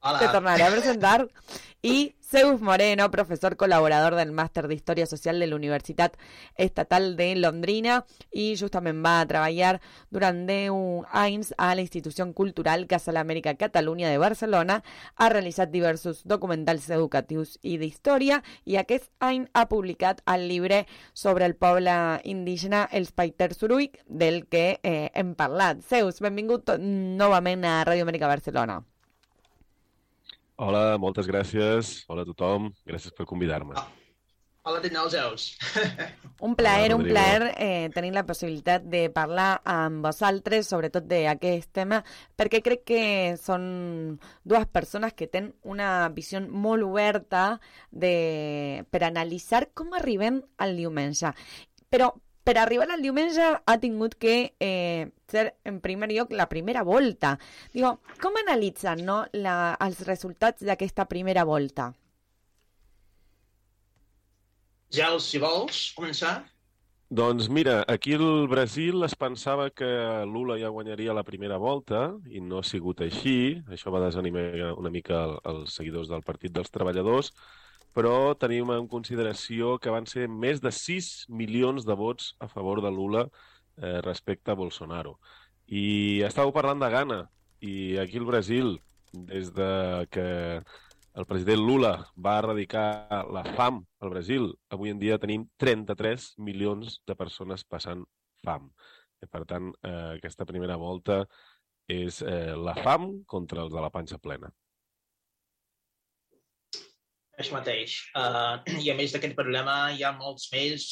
Hola. 0.02 0.18
Te 0.18 0.28
tornaré 0.28 0.66
a 0.66 0.70
presentar. 0.70 1.28
Y 1.84 2.14
Zeus 2.32 2.62
Moreno, 2.62 3.10
profesor 3.10 3.58
colaborador 3.58 4.14
del 4.14 4.32
Máster 4.32 4.66
de 4.66 4.72
Historia 4.72 5.04
Social 5.04 5.38
de 5.38 5.46
la 5.46 5.54
Universitat 5.54 6.16
Estatal 6.56 7.14
de 7.14 7.34
Londrina 7.36 8.06
i 8.32 8.54
justament 8.56 9.02
va 9.04 9.18
treballar 9.28 9.82
durant 10.08 10.46
10 10.48 11.10
anys 11.12 11.50
a 11.58 11.74
la 11.74 11.82
Institució 11.84 12.24
Cultural 12.32 12.86
Casa 12.88 13.12
l'Amèrica 13.12 13.52
Catalunya 13.60 14.08
de 14.08 14.16
Barcelona. 14.16 14.78
Ha 15.16 15.28
realitzat 15.28 15.68
diversos 15.74 16.22
documentals 16.24 16.88
educatius 16.88 17.58
i 17.60 17.76
d'història 17.76 18.40
i 18.64 18.78
aquest 18.80 19.10
any 19.20 19.44
ha 19.52 19.66
publicat 19.68 20.22
el 20.24 20.46
llibre 20.48 20.86
sobre 21.12 21.44
el 21.44 21.52
poble 21.52 21.92
indígena 22.24 22.86
Els 22.92 23.12
Paiter 23.12 23.52
Suruic, 23.52 24.00
del 24.08 24.46
que 24.48 24.80
eh, 24.82 25.10
hem 25.12 25.34
parlat. 25.36 25.84
Zeus, 25.84 26.24
benvingut 26.24 26.72
novament 26.80 27.68
a 27.68 27.82
Ràdio 27.84 28.08
Amèrica 28.08 28.32
Barcelona. 28.32 28.80
Hola, 30.62 30.94
moltes 30.94 31.26
gràcies. 31.26 31.88
Hola 32.06 32.22
a 32.22 32.28
tothom. 32.28 32.68
Gràcies 32.86 33.10
per 33.16 33.24
convidar-me. 33.26 33.74
Hola 34.62 34.78
de 34.78 34.92
nou, 34.94 35.08
Zeus. 35.10 35.56
Un 36.46 36.54
plaer, 36.54 36.92
Hola, 36.92 37.00
un 37.00 37.08
plaer 37.08 37.48
eh, 37.56 37.88
tenir 37.90 38.12
la 38.14 38.22
possibilitat 38.28 38.84
de 38.86 39.08
parlar 39.10 39.56
amb 39.66 40.06
vosaltres, 40.06 40.68
sobretot 40.70 41.08
d'aquest 41.10 41.72
tema, 41.74 41.98
perquè 42.38 42.62
crec 42.62 42.84
que 42.92 43.02
són 43.42 43.64
dues 44.46 44.68
persones 44.70 45.16
que 45.18 45.26
tenen 45.26 45.50
una 45.66 46.06
visió 46.14 46.38
molt 46.46 46.86
oberta 46.86 47.58
de, 47.90 48.86
per 48.86 49.02
analitzar 49.08 49.64
com 49.74 49.90
arribem 49.98 50.44
al 50.62 50.78
diumenge. 50.78 51.34
Però 51.90 52.12
per 52.44 52.56
arribar 52.58 52.88
al 52.90 53.02
diumenge 53.04 53.44
ha 53.64 53.76
tingut 53.80 54.14
que 54.18 54.54
eh, 54.60 55.10
ser, 55.30 55.54
en 55.64 55.80
primer 55.80 56.10
lloc, 56.12 56.32
la 56.32 56.48
primera 56.50 56.82
volta. 56.82 57.36
Digo, 57.72 57.96
com 58.22 58.36
analitzen 58.42 59.04
no, 59.06 59.24
la, 59.32 59.74
els 59.80 60.02
resultats 60.08 60.64
d'aquesta 60.66 61.06
primera 61.10 61.44
volta? 61.44 61.92
Zeus, 64.92 65.24
si 65.32 65.38
vols 65.40 65.86
començar. 65.96 66.42
Doncs 67.12 67.48
mira, 67.52 67.82
aquí 67.92 68.14
al 68.16 68.46
Brasil 68.48 69.04
es 69.04 69.14
pensava 69.20 69.66
que 69.70 69.88
Lula 70.28 70.56
ja 70.60 70.70
guanyaria 70.72 71.12
la 71.16 71.24
primera 71.24 71.58
volta 71.60 72.06
i 72.32 72.40
no 72.40 72.60
ha 72.60 72.64
sigut 72.64 73.02
així. 73.04 73.34
Això 73.68 73.92
va 73.92 74.00
desanimar 74.06 74.72
una 74.80 74.90
mica 74.90 75.24
el- 75.26 75.38
els 75.52 75.74
seguidors 75.76 76.08
del 76.08 76.22
Partit 76.24 76.52
dels 76.56 76.70
Treballadors, 76.72 77.32
però 77.92 78.34
tenim 78.40 78.70
en 78.72 78.88
consideració 78.88 79.76
que 79.78 79.92
van 79.92 80.06
ser 80.08 80.28
més 80.28 80.62
de 80.64 80.72
6 80.72 81.28
milions 81.28 81.84
de 81.88 81.96
vots 81.96 82.32
a 82.40 82.48
favor 82.48 82.80
de 82.84 82.90
Lula 82.90 83.26
eh, 83.26 84.00
respecte 84.04 84.52
a 84.52 84.58
Bolsonaro. 84.58 85.18
I 85.68 86.22
estàveu 86.26 86.52
parlant 86.56 86.80
de 86.80 86.88
Ghana, 86.92 87.20
i 87.62 87.98
aquí 88.00 88.18
al 88.18 88.28
Brasil, 88.28 88.74
des 89.12 89.52
de 89.54 90.06
que 90.10 90.26
el 91.14 91.26
president 91.28 91.60
Lula 91.60 91.92
va 92.16 92.38
erradicar 92.40 93.22
la 93.32 93.44
fam 93.56 93.82
al 94.00 94.10
Brasil, 94.14 94.48
avui 94.72 94.92
en 94.92 95.00
dia 95.02 95.20
tenim 95.20 95.44
33 95.60 96.32
milions 96.40 97.00
de 97.06 97.16
persones 97.16 97.64
passant 97.68 98.06
fam. 98.44 98.70
I, 99.22 99.28
per 99.28 99.44
tant, 99.46 99.70
eh, 99.84 100.16
aquesta 100.16 100.48
primera 100.48 100.78
volta 100.80 101.22
és 101.92 102.22
eh, 102.24 102.56
la 102.56 102.74
fam 102.80 103.12
contra 103.28 103.66
els 103.66 103.74
de 103.74 103.84
la 103.84 103.92
panxa 103.92 104.18
plena. 104.18 104.48
Això 107.40 107.56
mateix. 107.56 107.96
Uh, 108.18 108.60
I 108.84 108.92
a 108.92 108.96
més 108.98 109.14
d'aquest 109.14 109.36
problema 109.38 109.76
hi 109.92 110.04
ha 110.04 110.14
molts 110.18 110.50
més. 110.52 110.88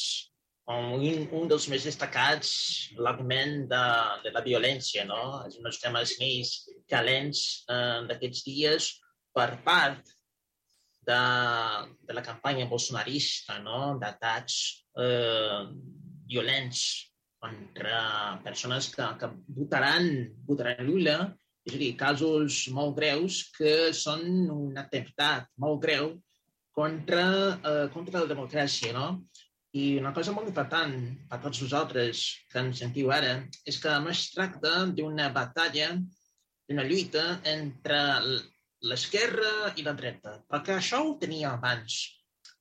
Un, 0.71 1.03
un 1.35 1.49
dels 1.51 1.65
més 1.67 1.83
destacats, 1.83 2.51
l'augment 2.95 3.65
de, 3.67 3.83
de 4.23 4.31
la 4.31 4.43
violència, 4.45 5.03
no? 5.09 5.41
És 5.47 5.57
un 5.59 5.67
dels 5.67 5.81
temes 5.83 6.15
més 6.21 6.53
calents 6.89 7.41
uh, 7.67 8.07
d'aquests 8.07 8.45
dies 8.47 8.91
per 9.35 9.49
part 9.65 10.13
de, 11.07 11.21
de 12.07 12.13
la 12.13 12.23
campanya 12.23 12.67
bolsonarista, 12.69 13.59
no? 13.59 13.97
d'atacs 14.01 14.57
eh, 15.01 15.61
violents 16.29 16.81
contra 17.41 18.39
persones 18.45 18.91
que, 18.93 19.07
que 19.19 19.29
votaran, 19.57 20.11
votaran 20.45 20.85
Lula, 20.85 21.17
és 21.65 21.75
a 21.75 21.79
dir, 21.81 21.93
casos 21.97 22.67
molt 22.73 22.95
greus 22.97 23.43
que 23.57 23.91
són 23.97 24.23
un 24.53 24.77
atemptat 24.81 25.49
molt 25.61 25.81
greu 25.83 26.13
contra, 26.77 27.25
eh, 27.71 27.87
contra 27.93 28.23
la 28.23 28.29
democràcia, 28.31 28.93
no? 28.95 29.07
I 29.71 29.97
una 30.01 30.11
cosa 30.15 30.33
molt 30.35 30.49
important 30.51 30.95
per 31.31 31.39
tots 31.43 31.61
vosaltres 31.63 32.23
que 32.51 32.59
ens 32.59 32.81
sentiu 32.83 33.11
ara 33.15 33.37
és 33.67 33.77
que 33.83 33.93
no 34.03 34.11
es 34.11 34.25
tracta 34.33 34.73
d'una 34.97 35.29
batalla, 35.35 35.93
d'una 36.67 36.87
lluita 36.87 37.23
entre 37.47 38.01
l'esquerra 38.89 39.71
i 39.77 39.85
la 39.85 39.95
dreta, 39.95 40.41
perquè 40.51 40.75
això 40.75 40.99
ho 41.05 41.15
tenia 41.21 41.53
abans. 41.53 42.01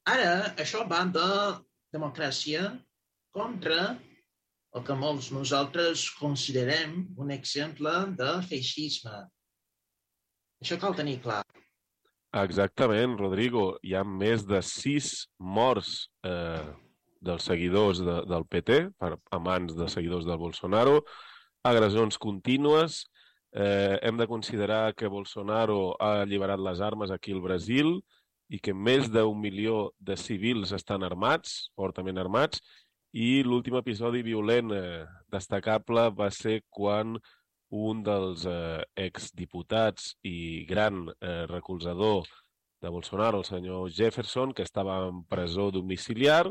Ara 0.06 0.54
això 0.62 0.84
va 0.90 1.02
de 1.16 1.26
democràcia 1.96 2.70
contra 3.34 3.80
el 4.78 4.84
que 4.86 4.94
molts 4.94 5.32
nosaltres 5.34 6.06
considerem 6.20 7.00
un 7.18 7.32
exemple 7.34 7.92
de 8.20 8.32
feixisme. 8.46 9.24
Això 10.62 10.78
cal 10.78 10.94
tenir 10.94 11.18
clar. 11.24 11.42
Exactament, 12.30 13.16
Rodrigo. 13.18 13.80
Hi 13.82 13.96
ha 13.98 14.04
més 14.06 14.44
de 14.46 14.60
sis 14.62 15.26
morts 15.42 16.10
eh, 16.22 16.62
dels 17.20 17.46
seguidors 17.48 17.98
de, 18.06 18.20
del 18.30 18.44
PT, 18.46 18.76
per, 19.02 19.16
a 19.34 19.40
mans 19.42 19.74
de 19.74 19.88
seguidors 19.90 20.28
del 20.28 20.38
Bolsonaro, 20.38 21.00
agressions 21.66 22.20
contínues. 22.22 23.02
Eh, 23.50 23.98
hem 24.06 24.16
de 24.16 24.28
considerar 24.30 24.94
que 24.94 25.10
Bolsonaro 25.10 25.96
ha 25.98 26.20
alliberat 26.20 26.62
les 26.62 26.80
armes 26.80 27.10
aquí 27.10 27.34
al 27.34 27.42
Brasil 27.42 27.96
i 28.46 28.60
que 28.62 28.74
més 28.74 29.10
d'un 29.10 29.34
milió 29.42 29.90
de 29.98 30.14
civils 30.14 30.70
estan 30.70 31.02
armats, 31.02 31.72
fortament 31.74 32.18
armats, 32.22 32.62
i 33.10 33.42
l'últim 33.42 33.74
episodi 33.74 34.22
violent 34.22 34.70
eh, 34.70 35.02
destacable 35.34 36.06
va 36.14 36.30
ser 36.30 36.60
quan 36.70 37.18
un 37.70 38.02
dels 38.02 38.44
eh, 38.46 38.82
exdiputats 38.96 40.14
i 40.26 40.66
gran 40.68 41.06
eh, 41.20 41.46
recolzador 41.46 42.26
de 42.80 42.88
Bolsonaro, 42.88 43.38
el 43.38 43.44
senyor 43.44 43.90
Jefferson, 43.92 44.52
que 44.52 44.62
estava 44.62 45.06
en 45.06 45.22
presó 45.24 45.70
domiciliar, 45.70 46.50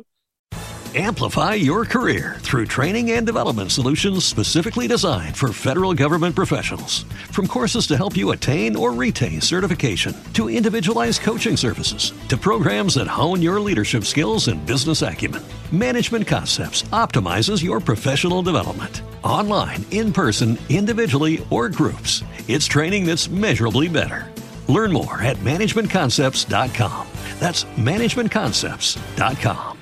Amplify 0.95 1.53
your 1.53 1.85
career 1.85 2.37
through 2.39 2.65
training 2.65 3.11
and 3.11 3.23
development 3.23 3.71
solutions 3.71 4.25
specifically 4.25 4.87
designed 4.87 5.37
for 5.37 5.53
federal 5.53 5.93
government 5.93 6.35
professionals. 6.35 7.03
From 7.29 7.45
courses 7.45 7.85
to 7.87 7.95
help 7.95 8.17
you 8.17 8.31
attain 8.31 8.75
or 8.75 8.91
retain 8.91 9.39
certification, 9.39 10.17
to 10.33 10.49
individualized 10.49 11.21
coaching 11.21 11.55
services, 11.55 12.11
to 12.27 12.37
programs 12.37 12.95
that 12.95 13.05
hone 13.05 13.39
your 13.39 13.61
leadership 13.61 14.05
skills 14.05 14.47
and 14.47 14.65
business 14.65 15.03
acumen, 15.03 15.43
Management 15.71 16.25
Concepts 16.25 16.81
optimizes 16.89 17.63
your 17.63 17.79
professional 17.79 18.41
development. 18.41 19.03
Online, 19.23 19.85
in 19.91 20.11
person, 20.11 20.57
individually, 20.69 21.45
or 21.51 21.69
groups, 21.69 22.23
it's 22.47 22.65
training 22.65 23.05
that's 23.05 23.29
measurably 23.29 23.87
better. 23.87 24.25
Learn 24.67 24.91
more 24.91 25.21
at 25.21 25.37
managementconcepts.com. 25.37 27.05
That's 27.39 27.65
managementconcepts.com. 27.75 29.75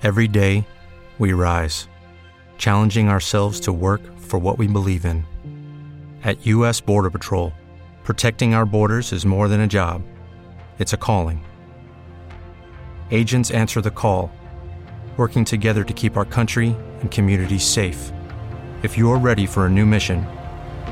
Every 0.00 0.28
day, 0.28 0.64
we 1.18 1.32
rise, 1.32 1.88
challenging 2.56 3.08
ourselves 3.08 3.58
to 3.60 3.72
work 3.72 4.02
for 4.16 4.38
what 4.38 4.56
we 4.56 4.68
believe 4.68 5.04
in. 5.04 5.24
At 6.22 6.46
U.S. 6.46 6.80
Border 6.80 7.10
Patrol, 7.10 7.52
protecting 8.04 8.54
our 8.54 8.64
borders 8.64 9.12
is 9.12 9.26
more 9.26 9.48
than 9.48 9.62
a 9.62 9.66
job, 9.66 10.02
it's 10.78 10.92
a 10.92 10.96
calling. 10.96 11.44
Agents 13.10 13.50
answer 13.50 13.80
the 13.80 13.90
call, 13.90 14.30
working 15.18 15.44
together 15.44 15.82
to 15.82 15.92
keep 15.92 16.16
our 16.16 16.24
country 16.24 16.76
and 17.00 17.10
communities 17.10 17.64
safe. 17.64 18.12
If 18.84 18.96
you're 18.96 19.18
ready 19.18 19.46
for 19.46 19.66
a 19.66 19.68
new 19.68 19.84
mission, 19.84 20.24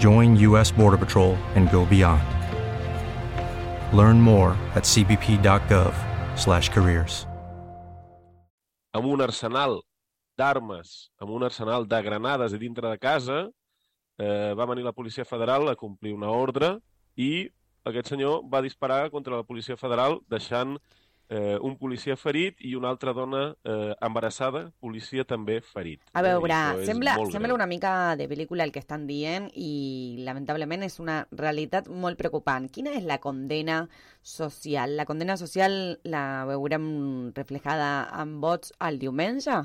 join 0.01 0.35
U.S. 0.39 0.73
Border 0.73 0.99
Patrol 0.99 1.37
and 1.55 1.71
go 1.71 1.87
beyond. 1.87 2.25
Learn 3.97 4.21
more 4.21 4.59
at 4.75 4.83
cbp.gov/careers. 4.83 7.29
amb 8.97 9.13
un 9.13 9.21
arsenal 9.21 9.81
d'armes, 10.41 11.11
amb 11.21 11.33
un 11.37 11.45
arsenal 11.45 11.87
de 11.89 12.01
granades 12.03 12.53
a 12.53 12.59
dintre 12.59 12.89
de 12.89 12.99
casa, 12.99 13.39
eh, 14.19 14.55
va 14.57 14.67
venir 14.67 14.85
la 14.85 14.93
Policia 14.93 15.25
Federal 15.25 15.69
a 15.69 15.77
complir 15.77 16.15
una 16.15 16.31
ordre 16.31 16.77
i 17.17 17.49
aquest 17.85 18.13
senyor 18.13 18.45
va 18.53 18.63
disparar 18.65 19.11
contra 19.11 19.37
la 19.37 19.47
policia 19.47 19.77
federal 19.77 20.19
deixant 20.29 20.77
eh, 21.29 21.57
un 21.61 21.77
policia 21.79 22.17
ferit 22.17 22.61
i 22.61 22.75
una 22.79 22.89
altra 22.91 23.13
dona 23.13 23.57
eh, 23.65 23.95
embarassada, 24.01 24.73
policia 24.81 25.25
també 25.25 25.61
ferit. 25.61 26.03
A 26.15 26.23
veure, 26.23 26.55
és 26.81 26.87
sembla, 26.87 27.17
sembla 27.31 27.49
greu. 27.49 27.57
una 27.57 27.67
mica 27.67 28.15
de 28.17 28.29
pel·lícula 28.31 28.63
el 28.65 28.73
que 28.73 28.79
estan 28.83 29.07
dient 29.07 29.49
i 29.55 30.23
lamentablement 30.27 30.83
és 30.87 30.99
una 31.03 31.27
realitat 31.33 31.89
molt 31.89 32.19
preocupant. 32.19 32.69
Quina 32.71 32.95
és 32.99 33.05
la 33.05 33.19
condena 33.19 33.89
social? 34.23 34.97
La 34.97 35.05
condena 35.07 35.37
social 35.37 35.99
la 36.05 36.45
veurem 36.47 37.33
reflejada 37.35 38.09
amb 38.13 38.41
vots 38.43 38.73
el 38.81 38.99
diumenge? 39.03 39.65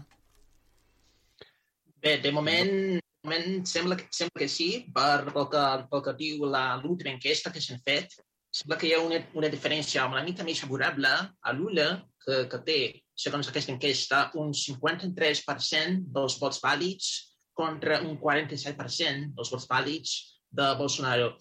Bé, 2.02 2.18
de 2.18 2.32
moment, 2.34 2.72
de 2.98 3.28
moment 3.30 3.66
sembla, 3.70 3.96
que, 4.00 4.08
sembla 4.10 4.40
que 4.42 4.48
sí, 4.50 4.70
per 4.94 5.28
pel 5.30 5.46
que, 5.54 5.66
pel 5.92 6.02
que 6.08 6.14
diu 6.18 6.46
la- 6.50 6.80
l'última 6.82 7.12
enquesta 7.14 7.52
que 7.54 7.62
s'ha 7.62 7.78
fet, 7.86 8.16
sembla 8.52 8.78
que 8.78 8.90
hi 8.90 8.94
ha 8.96 9.02
una, 9.04 9.22
una 9.40 9.50
diferència 9.52 10.08
una 10.12 10.24
mica 10.28 10.44
més 10.44 10.60
favorable 10.64 11.12
a 11.12 11.54
Lula, 11.56 11.88
que, 12.22 12.44
que 12.52 12.60
té, 12.68 12.80
segons 13.16 13.50
aquesta 13.50 13.74
enquesta, 13.74 14.26
un 14.42 14.52
53% 14.58 16.12
dels 16.16 16.38
vots 16.42 16.60
vàlids 16.64 17.12
contra 17.58 18.02
un 18.04 18.18
47% 18.20 19.32
dels 19.38 19.54
vots 19.54 19.68
vàlids 19.70 20.18
de 20.52 20.68
Bolsonaro. 20.80 21.32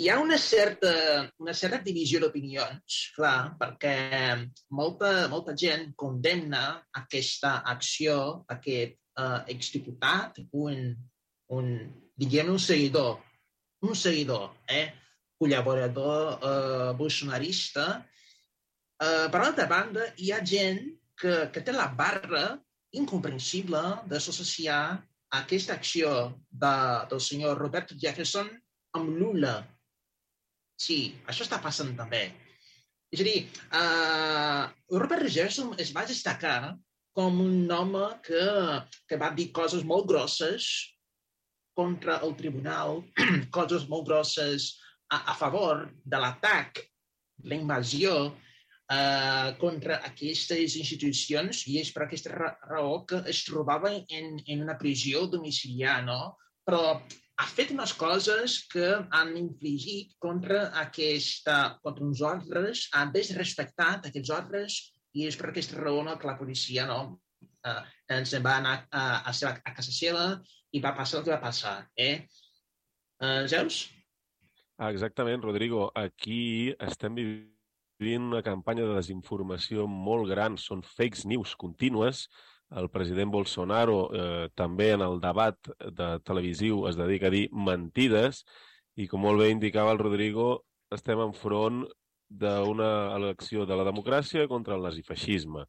Hi 0.00 0.08
ha 0.08 0.16
una 0.22 0.38
certa, 0.40 0.90
una 1.42 1.52
certa 1.52 1.82
divisió 1.84 2.22
d'opinions, 2.22 3.00
clar, 3.16 3.52
perquè 3.60 3.96
molta, 4.78 5.26
molta 5.28 5.52
gent 5.52 5.90
condemna 5.98 6.62
aquesta 7.02 7.58
acció, 7.74 8.46
aquest 8.54 8.96
uh, 9.20 9.42
exdiputat, 9.52 10.40
un, 10.56 10.94
un, 11.52 11.68
diguem 12.16 12.54
un 12.54 12.62
seguidor, 12.62 13.18
un 13.84 13.98
seguidor, 13.98 14.54
eh? 14.72 14.86
Col·laborador 15.40 16.36
uh, 16.36 16.90
bolsonarista. 16.98 17.86
Uh, 19.00 19.26
per 19.32 19.40
altra 19.40 19.66
banda, 19.70 20.10
hi 20.20 20.32
ha 20.34 20.42
gent 20.44 20.82
que, 21.20 21.46
que 21.54 21.62
té 21.64 21.72
la 21.72 21.88
barra 21.96 22.58
incomprensible 22.96 23.80
d'associar 24.10 24.82
aquesta 25.38 25.76
acció 25.78 26.12
de, 26.50 26.74
del 27.10 27.22
senyor 27.22 27.58
Roberto 27.58 27.96
Jefferson 27.96 28.50
amb 28.98 29.16
Lula. 29.16 29.60
Sí, 30.80 31.14
això 31.28 31.46
està 31.46 31.60
passant 31.62 31.92
també. 31.96 32.24
És 33.10 33.22
a 33.22 33.26
dir, 33.26 33.38
uh, 33.74 34.64
Robert 35.00 35.26
Jefferson 35.26 35.74
es 35.82 35.94
va 35.96 36.06
destacar 36.08 36.76
com 37.16 37.40
un 37.42 37.70
home 37.74 38.06
que, 38.26 38.44
que 39.08 39.18
va 39.18 39.32
dir 39.36 39.50
coses 39.56 39.82
molt 39.86 40.06
grosses 40.10 40.68
contra 41.76 42.20
el 42.26 42.36
tribunal, 42.38 43.02
coses 43.56 43.88
molt 43.90 44.06
grosses 44.10 44.72
a, 45.10 45.18
a 45.32 45.34
favor 45.38 45.88
de 46.04 46.20
l'atac, 46.22 46.80
la 47.50 47.56
invasió 47.56 48.14
eh, 48.90 49.48
contra 49.60 50.00
aquestes 50.10 50.76
institucions 50.80 51.64
i 51.70 51.78
és 51.80 51.90
per 51.94 52.06
aquesta 52.06 52.34
ra 52.34 52.52
raó 52.68 53.00
que 53.08 53.22
es 53.32 53.42
trobava 53.48 53.92
en, 53.96 54.36
en 54.46 54.62
una 54.66 54.78
prisió 54.78 55.26
domiciliar, 55.32 56.00
no? 56.06 56.36
Però 56.66 56.82
ha 57.40 57.48
fet 57.48 57.72
unes 57.72 57.94
coses 57.96 58.58
que 58.72 58.88
han 59.16 59.32
infligit 59.38 60.12
contra, 60.22 60.66
aquesta, 60.82 61.76
contra 61.84 62.04
uns 62.04 62.20
ordres, 62.20 62.86
ha 62.92 63.06
desrespectat 63.14 64.10
aquests 64.10 64.34
ordres 64.36 64.80
i 65.16 65.26
és 65.26 65.38
per 65.38 65.50
aquesta 65.50 65.80
raó 65.80 66.04
no, 66.06 66.18
que 66.20 66.28
la 66.28 66.36
policia 66.38 66.84
no, 66.90 67.00
eh, 67.66 67.80
ens 68.18 68.34
va 68.44 68.58
anar 68.60 68.76
a, 68.90 69.06
a, 69.32 69.32
a 69.32 69.74
casa 69.74 69.94
seva 69.94 70.26
i 70.76 70.82
va 70.84 70.94
passar 70.98 71.20
el 71.20 71.26
que 71.26 71.34
va 71.34 71.42
passar. 71.42 71.78
Eh? 71.96 72.26
Uh, 73.20 73.46
Zeus? 73.50 73.82
Ah, 74.82 74.90
exactament, 74.90 75.42
Rodrigo. 75.44 75.90
Aquí 75.94 76.74
estem 76.80 77.12
vivint 77.18 78.22
una 78.30 78.40
campanya 78.40 78.86
de 78.88 78.94
desinformació 78.96 79.84
molt 79.84 80.24
gran. 80.30 80.56
Són 80.56 80.80
fakes 80.80 81.26
news 81.28 81.52
contínues. 81.60 82.22
El 82.80 82.88
president 82.88 83.28
Bolsonaro 83.34 83.98
eh, 84.08 84.46
també 84.56 84.86
en 84.94 85.04
el 85.04 85.20
debat 85.20 85.68
de 85.98 86.08
televisiu 86.24 86.86
es 86.88 86.96
dedica 86.96 87.28
a 87.28 87.34
dir 87.34 87.42
mentides 87.52 88.40
i, 88.96 89.04
com 89.04 89.20
molt 89.26 89.42
bé 89.44 89.50
indicava 89.52 89.92
el 89.92 90.00
Rodrigo, 90.00 90.48
estem 90.96 91.20
enfront 91.26 91.82
d'una 92.30 92.90
elecció 93.18 93.68
de 93.68 93.76
la 93.76 93.84
democràcia 93.84 94.48
contra 94.48 94.80
el 94.80 94.88
nazifeixisme. 94.88 95.66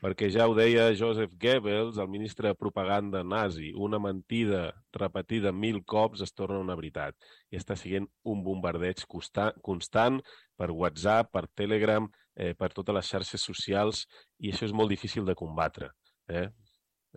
Perquè 0.00 0.30
ja 0.32 0.46
ho 0.48 0.54
deia 0.56 0.86
Joseph 0.96 1.34
Goebbels, 1.36 1.98
el 2.00 2.08
ministre 2.08 2.48
de 2.48 2.56
propaganda 2.56 3.20
nazi, 3.20 3.68
una 3.76 3.98
mentida 4.00 4.70
repetida 4.96 5.52
mil 5.52 5.82
cops 5.84 6.22
es 6.24 6.32
torna 6.32 6.60
una 6.62 6.76
veritat. 6.78 7.16
I 7.52 7.58
està 7.60 7.76
sent 7.76 8.06
un 8.24 8.40
bombardeig 8.46 9.04
constant, 9.10 10.22
per 10.56 10.70
WhatsApp, 10.72 11.28
per 11.34 11.44
Telegram, 11.52 12.08
eh, 12.32 12.54
per 12.56 12.70
totes 12.72 12.96
les 12.96 13.12
xarxes 13.12 13.44
socials, 13.44 14.06
i 14.40 14.54
això 14.54 14.64
és 14.70 14.72
molt 14.72 14.88
difícil 14.88 15.28
de 15.28 15.36
combatre. 15.36 15.90
Eh? 16.32 16.48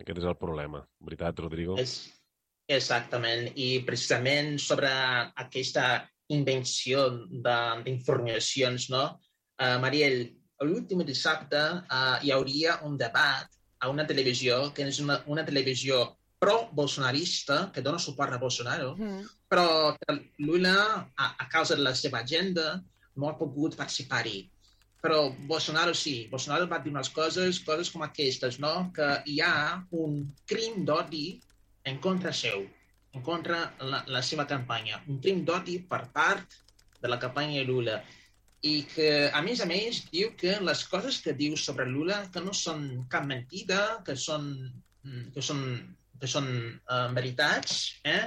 Aquest 0.03 0.19
és 0.19 0.27
el 0.27 0.37
problema. 0.41 0.83
Veritat, 0.99 1.39
Rodrigo? 1.39 1.79
És, 1.79 2.11
exactament. 2.67 3.47
I 3.55 3.79
precisament 3.87 4.57
sobre 4.59 4.91
aquesta 5.39 6.03
invenció 6.33 7.09
d'informacions, 7.31 8.89
no? 8.91 9.05
Uh, 9.61 9.77
Mariel, 9.79 10.25
l'últim 10.65 11.03
dissabte 11.07 11.61
uh, 11.83 12.17
hi 12.23 12.31
hauria 12.31 12.79
un 12.87 12.97
debat 12.97 13.49
a 13.83 13.89
una 13.91 14.05
televisió 14.07 14.71
que 14.75 14.87
és 14.87 14.99
una, 15.03 15.19
una 15.27 15.43
televisió 15.45 16.03
pro-bolsonarista, 16.43 17.69
que 17.71 17.81
dona 17.81 17.99
suport 17.99 18.33
a 18.33 18.39
Bolsonaro, 18.39 18.95
Mm. 18.97 19.27
però 19.47 19.95
Lula, 20.39 21.07
a, 21.15 21.35
a 21.39 21.45
causa 21.49 21.75
de 21.75 21.83
la 21.83 21.93
seva 21.95 22.19
agenda, 22.19 22.81
no 23.15 23.29
ha 23.29 23.37
pogut 23.37 23.77
participar-hi. 23.79 24.49
Però 25.03 25.29
Bolsonaro 25.47 25.93
sí, 25.93 26.27
Bolsonaro 26.31 26.67
va 26.67 26.79
dir 26.79 26.91
unes 26.91 27.09
coses, 27.09 27.59
coses 27.59 27.91
com 27.91 28.03
aquestes, 28.03 28.59
no? 28.59 28.91
que 28.95 29.07
hi 29.25 29.39
ha 29.41 29.83
un 29.91 30.33
crim 30.45 30.83
d'odi 30.87 31.41
en 31.85 31.99
contra 31.99 32.31
seu, 32.31 32.63
en 33.13 33.21
contra 33.21 33.73
la, 33.79 34.03
la 34.07 34.21
seva 34.21 34.47
campanya, 34.47 35.01
un 35.07 35.19
crim 35.19 35.43
d'odi 35.45 35.79
per 35.87 36.05
part 36.15 36.59
de 37.01 37.11
la 37.11 37.19
campanya 37.19 37.59
de 37.59 37.65
Lula. 37.67 38.01
I 38.63 38.73
que, 38.87 39.07
a 39.35 39.41
més 39.43 39.59
a 39.59 39.67
més, 39.67 40.05
diu 40.11 40.29
que 40.39 40.53
les 40.63 40.83
coses 40.87 41.17
que 41.23 41.33
diu 41.35 41.57
sobre 41.59 41.87
Lula 41.89 42.21
que 42.31 42.43
no 42.43 42.53
són 42.55 42.85
cap 43.11 43.25
mentida, 43.27 43.79
que 44.07 44.15
són, 44.15 44.45
mm, 45.03 45.25
que 45.35 45.43
són, 45.43 45.65
que 46.21 46.29
són 46.31 46.47
uh, 46.47 47.09
veritats, 47.17 47.81
eh? 48.07 48.21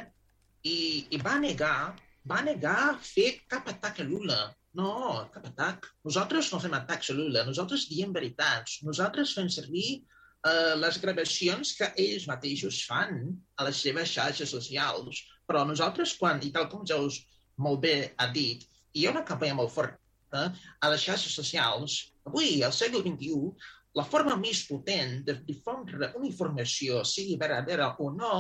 I, 0.67 0.77
i 1.17 1.23
va 1.23 1.39
negar 1.41 1.95
va 2.31 2.43
negar 2.43 2.99
fer 3.07 3.29
cap 3.53 3.69
atac 3.71 4.03
a 4.03 4.07
Lula. 4.07 4.39
No, 4.77 4.93
cap 5.33 5.47
atac. 5.49 5.89
Nosaltres 6.05 6.51
no 6.53 6.61
fem 6.61 6.75
atacs 6.77 7.13
a 7.13 7.17
Lula, 7.17 7.47
nosaltres 7.49 7.87
diem 7.89 8.13
veritats. 8.13 8.81
Nosaltres 8.89 9.33
fem 9.39 9.49
servir 9.53 9.87
uh, 9.97 10.75
les 10.83 10.99
gravacions 11.05 11.73
que 11.79 11.93
ells 12.07 12.27
mateixos 12.29 12.83
fan 12.89 13.23
a 13.57 13.69
les 13.69 13.81
seves 13.87 14.13
xarxes 14.19 14.53
socials. 14.53 15.23
Però 15.49 15.63
nosaltres, 15.65 16.17
quan, 16.21 16.43
i 16.43 16.53
tal 16.53 16.69
com 16.73 16.85
ja 16.91 16.99
us 17.01 17.23
molt 17.57 17.81
bé 17.87 17.97
ha 18.19 18.29
dit, 18.35 18.67
hi 18.93 19.07
ha 19.07 19.15
una 19.15 19.25
campanya 19.25 19.57
molt 19.63 19.73
forta 19.73 20.03
a 20.35 20.91
les 20.93 21.03
xarxes 21.03 21.35
socials. 21.39 21.97
Avui, 22.27 22.63
al 22.67 22.75
segle 22.75 23.03
XXI, 23.05 23.51
la 23.97 24.05
forma 24.05 24.37
més 24.37 24.65
potent 24.69 25.21
de 25.27 25.37
difondre 25.47 26.11
una 26.19 26.29
informació, 26.29 27.03
sigui 27.05 27.39
verdadera 27.41 27.95
o 28.03 28.11
no, 28.13 28.37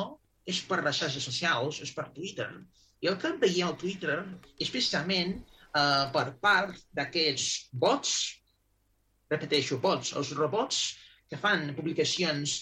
és 0.46 0.60
per 0.68 0.82
les 0.84 0.98
xarxes 1.00 1.24
socials, 1.24 1.80
és 1.82 1.92
per 1.96 2.10
Twitter. 2.16 2.48
I 3.02 3.10
el 3.10 3.18
que 3.20 3.32
veiem 3.40 3.68
al 3.68 3.78
Twitter 3.80 4.18
és 4.58 4.70
precisament 4.70 5.38
uh, 5.38 6.06
per 6.12 6.26
part 6.42 6.78
d'aquests 6.96 7.72
bots, 7.72 8.12
repeteixo, 9.32 9.80
bots, 9.82 10.12
els 10.18 10.32
robots 10.38 10.82
que 11.30 11.38
fan 11.40 11.72
publicacions 11.74 12.60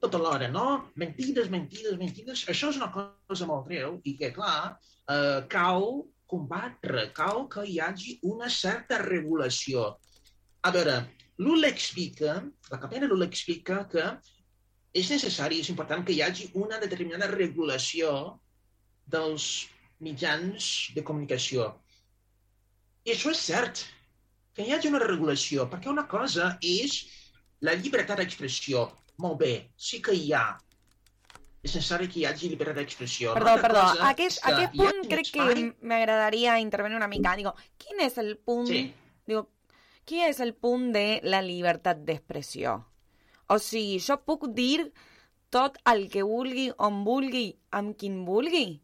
tota 0.00 0.18
l'hora, 0.20 0.48
no? 0.48 0.92
Mentides, 1.00 1.50
mentides, 1.52 1.96
mentides. 2.00 2.44
Això 2.52 2.70
és 2.72 2.80
una 2.80 2.90
cosa 2.92 3.48
molt 3.48 3.68
greu 3.68 4.00
i 4.04 4.16
que, 4.18 4.32
clar, 4.34 4.76
eh, 5.08 5.40
cal 5.52 5.86
combatre, 6.30 7.08
cal 7.16 7.46
que 7.52 7.64
hi 7.66 7.78
hagi 7.84 8.18
una 8.32 8.48
certa 8.56 9.00
regulació. 9.02 9.86
A 10.62 10.72
veure, 10.76 10.96
Lula 11.40 11.70
explica, 11.72 12.36
la 12.70 12.78
campanya 12.78 13.06
de 13.06 13.10
Lula 13.12 13.28
explica 13.30 13.82
que 13.92 14.06
és 15.00 15.10
necessari, 15.12 15.60
és 15.62 15.70
important 15.72 16.02
que 16.06 16.16
hi 16.16 16.22
hagi 16.26 16.50
una 16.64 16.80
determinada 16.82 17.30
regulació 17.32 18.10
dels 19.14 19.46
mitjans 20.00 20.66
de 20.96 21.04
comunicació. 21.06 21.70
I 23.06 23.14
això 23.14 23.32
és 23.34 23.44
cert, 23.50 23.84
que 24.54 24.66
hi 24.66 24.74
hagi 24.74 24.90
una 24.90 25.02
regulació, 25.02 25.66
perquè 25.72 25.90
una 25.92 26.06
cosa 26.10 26.50
és 26.60 26.98
la 27.64 27.76
llibertat 27.78 28.20
d'expressió. 28.20 28.88
Molt 29.24 29.40
bé, 29.40 29.54
sí 29.76 30.00
que 30.04 30.16
hi 30.16 30.32
ha. 30.36 30.44
Necessari 31.62 32.08
que 32.08 32.20
hi 32.20 32.24
hagi 32.24 32.48
llibertat 32.48 32.78
d'expressió. 32.80 33.34
Perdó, 33.36 33.54
perdó. 33.60 33.82
cosa 33.90 34.08
Aquest, 34.08 34.40
que 34.42 34.52
aquest 34.52 34.76
punt 34.78 35.00
un 35.02 35.08
crec 35.10 35.26
espai- 35.26 35.54
que 35.54 35.86
m'agradaria 35.86 36.58
intervenir 36.60 36.96
una 36.96 37.08
mica. 37.08 37.34
Digo, 37.36 37.54
quin 37.76 38.00
és 38.00 38.16
el 38.18 38.36
punt... 38.38 38.66
Sí. 38.70 38.94
Digo, 39.28 39.42
quin 40.08 40.24
és 40.30 40.40
el 40.40 40.54
punt 40.54 40.88
de 40.96 41.20
la 41.22 41.42
llibertat 41.44 42.00
d'expressió? 42.06 42.78
O 43.52 43.58
sigui, 43.60 43.98
jo 44.00 44.16
puc 44.24 44.48
dir 44.56 44.90
tot 45.50 45.76
el 45.92 46.06
que 46.08 46.22
vulgui, 46.22 46.70
on 46.78 47.02
vulgui, 47.04 47.50
amb 47.76 47.96
quin 47.98 48.22
vulgui? 48.24 48.80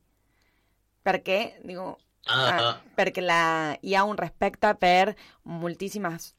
Perquè, 1.07 1.41
digo, 1.65 1.95
Ah, 2.29 2.81
perquè 2.99 3.23
la, 3.23 3.77
hi 3.87 3.93
ha 3.95 4.01
un 4.03 4.17
respecte 4.19 4.73
per 4.83 5.13
moltíssimes 5.45 6.33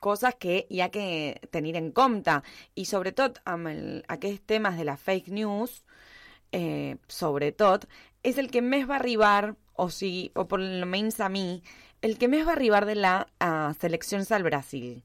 coses 0.00 0.36
que 0.38 0.64
hi 0.70 0.82
ha 0.82 0.90
que 0.94 1.40
tenir 1.50 1.76
en 1.76 1.90
compte 1.92 2.38
i 2.74 2.84
sobretot 2.88 3.40
amb 3.44 3.70
el, 3.70 3.82
aquests 4.08 4.46
temes 4.46 4.78
de 4.78 4.86
la 4.88 4.96
fake 4.96 5.32
news 5.34 5.82
eh, 6.52 6.96
sobretot 7.08 7.88
és 8.22 8.38
el 8.38 8.50
que 8.50 8.62
més 8.62 8.88
va 8.88 8.96
arribar 8.98 9.54
o 9.78 9.88
sigui, 9.94 10.30
o 10.34 10.44
per 10.50 10.58
almenys 10.60 11.20
a 11.22 11.28
mi 11.30 11.62
el 12.02 12.18
que 12.18 12.28
més 12.30 12.46
va 12.46 12.54
arribar 12.54 12.84
de 12.86 12.94
la 12.94 13.14
uh, 13.42 13.74
seleccions 13.80 14.30
al 14.30 14.44
Brasil. 14.46 15.02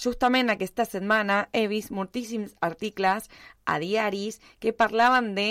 Justament 0.00 0.50
aquesta 0.50 0.86
setmana 0.88 1.44
he 1.52 1.66
vist 1.68 1.92
moltíssims 1.94 2.54
articles 2.64 3.28
a 3.64 3.78
diaris 3.78 4.40
que 4.58 4.72
parlaven 4.72 5.34
de 5.36 5.48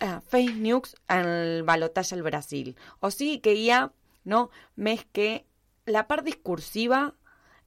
uh, 0.00 0.20
fake 0.30 0.56
news 0.62 0.94
en 1.08 1.26
el 1.26 1.64
balotatge 1.68 2.14
al 2.16 2.22
Brasil. 2.22 2.76
O 3.00 3.10
sigui 3.10 3.40
que 3.42 3.54
hi 3.58 3.68
ha 3.70 3.88
no, 4.24 4.48
més 4.76 5.02
que 5.12 5.44
la 5.86 6.06
part 6.06 6.24
discursiva 6.24 7.10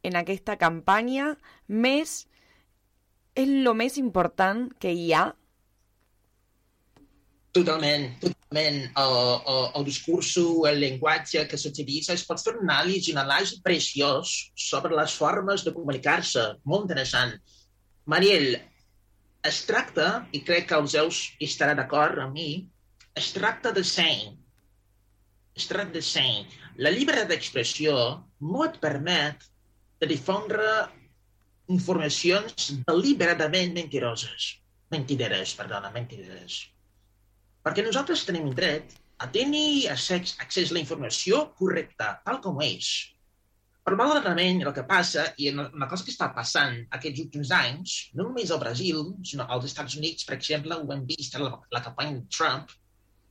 en 0.06 0.18
aquesta 0.20 0.58
campanya, 0.62 1.34
més 1.68 2.22
és 3.36 3.49
el 3.51 3.74
més 3.76 3.97
important 3.99 4.70
que 4.80 4.93
hi 4.95 5.10
ha 5.14 5.26
Totalment, 7.56 8.10
totalment. 8.20 8.78
El, 8.99 9.14
el, 9.51 9.60
el 9.80 9.86
discurs, 9.88 10.34
el 10.68 10.82
llenguatge 10.82 11.45
que 11.47 11.60
s'utilitza, 11.60 12.12
es 12.18 12.26
pot 12.28 12.41
fer 12.43 12.51
una 12.58 12.82
anàlisi, 12.82 13.14
un 13.14 13.22
anàlisi 13.22 13.62
preciós 13.64 14.34
sobre 14.60 14.91
les 14.97 15.16
formes 15.16 15.64
de 15.64 15.72
comunicar-se. 15.78 16.43
Molt 16.68 16.84
interessant. 16.84 17.32
Mariel, 18.12 18.58
es 19.47 19.62
tracta, 19.70 20.10
i 20.36 20.43
crec 20.43 20.68
que 20.68 20.82
els 20.82 20.97
Zeus 20.97 21.22
estarà 21.47 21.78
d'acord 21.80 22.20
amb 22.26 22.36
mi, 22.36 22.49
es 23.16 23.32
tracta 23.38 23.72
de 23.72 23.86
ser. 23.88 24.36
Es 25.56 25.72
tracta 25.72 25.95
de 25.95 26.03
ser. 26.03 26.43
La 26.76 26.91
llibertat 26.91 27.32
d'expressió 27.32 27.95
no 28.51 28.68
et 28.68 28.82
permet 28.84 29.47
de 30.02 30.12
difondre 30.12 30.70
informacions 31.72 32.72
deliberadament 32.86 33.74
mentiroses. 33.78 34.54
Mentideres, 34.93 35.56
perdona, 35.58 35.89
mentideres 35.93 36.62
perquè 37.66 37.82
nosaltres 37.82 38.24
tenim 38.28 38.52
dret 38.54 38.93
a 39.24 39.28
tenir 39.34 39.89
accés, 39.89 40.36
accés 40.43 40.70
a 40.70 40.78
la 40.78 40.84
informació 40.84 41.48
correcta, 41.58 42.12
tal 42.28 42.38
com 42.43 42.62
és. 42.62 42.91
Però 43.86 43.98
malauradament 43.98 44.62
el 44.66 44.74
que 44.74 44.84
passa, 44.89 45.28
i 45.41 45.50
una 45.54 45.88
cosa 45.89 46.06
que 46.06 46.14
està 46.14 46.32
passant 46.34 46.78
aquests 46.98 47.22
últims 47.24 47.52
anys, 47.54 47.96
no 48.18 48.28
només 48.28 48.52
al 48.52 48.62
Brasil, 48.62 49.02
sinó 49.26 49.46
als 49.50 49.68
Estats 49.70 49.98
Units, 49.98 50.26
per 50.26 50.38
exemple, 50.38 50.78
ho 50.78 50.93
hem 50.93 51.06
vist 51.10 51.38
a 51.38 51.41
la, 51.41 51.52
la 51.74 51.84
campanya 51.86 52.18
de 52.18 52.26
Trump, 52.38 52.74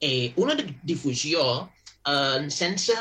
eh, 0.01 0.33
una 0.43 0.57
difusió 0.83 1.45
eh, 1.63 2.47
sense, 2.55 2.99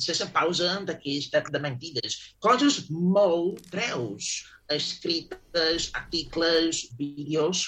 sense 0.00 0.26
pausa 0.34 0.78
de, 0.88 0.96
de 0.96 1.60
mentides. 1.62 2.18
Coses 2.40 2.88
molt 2.90 3.60
greus, 3.72 4.30
escrites, 4.70 5.90
articles, 5.94 6.86
vídeos. 6.98 7.66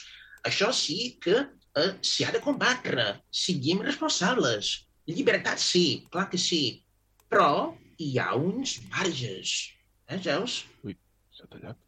Això 0.48 0.72
sí 0.74 1.18
que 1.22 1.36
eh, 1.42 1.92
s'hi 2.02 2.26
ha 2.26 2.32
de 2.34 2.42
combatre. 2.44 3.06
Siguem 3.30 3.82
responsables. 3.84 4.74
Llibertat 5.10 5.58
sí, 5.58 6.06
clar 6.10 6.28
que 6.30 6.38
sí, 6.38 6.82
però 7.30 7.74
hi 7.98 8.16
ha 8.18 8.32
uns 8.38 8.78
marges. 8.90 9.72
Eh, 10.08 10.18
Zeus? 10.22 10.62
Ui, 10.86 10.96
s'ha 11.34 11.48
tallat. 11.50 11.78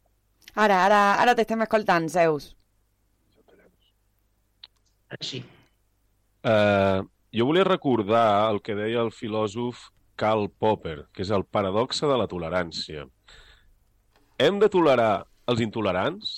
Ara, 0.55 0.85
ara, 0.87 1.01
ara 1.23 1.35
t'estem 1.35 1.63
escoltant, 1.67 2.07
Zeus. 2.11 2.53
Ara 5.11 5.21
sí. 5.23 5.43
Uh, 6.45 7.03
jo 7.35 7.47
volia 7.49 7.65
recordar 7.67 8.51
el 8.53 8.61
que 8.63 8.77
deia 8.79 9.03
el 9.03 9.11
filòsof 9.15 9.89
Karl 10.17 10.49
Popper, 10.49 11.07
que 11.13 11.25
és 11.25 11.31
el 11.35 11.45
paradoxe 11.45 12.07
de 12.07 12.19
la 12.19 12.29
tolerància. 12.31 13.07
Hem 14.39 14.59
de 14.63 14.69
tolerar 14.71 15.25
els 15.51 15.63
intolerants? 15.65 16.35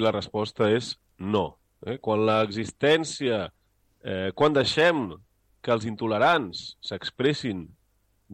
La 0.00 0.12
resposta 0.14 0.68
és 0.72 0.94
no. 1.18 1.58
Eh? 1.86 1.98
Quan 2.00 2.24
l'existència, 2.26 3.44
eh, 4.02 4.30
quan 4.34 4.56
deixem 4.56 5.10
que 5.62 5.72
els 5.72 5.86
intolerants 5.86 6.72
s'expressin, 6.82 7.66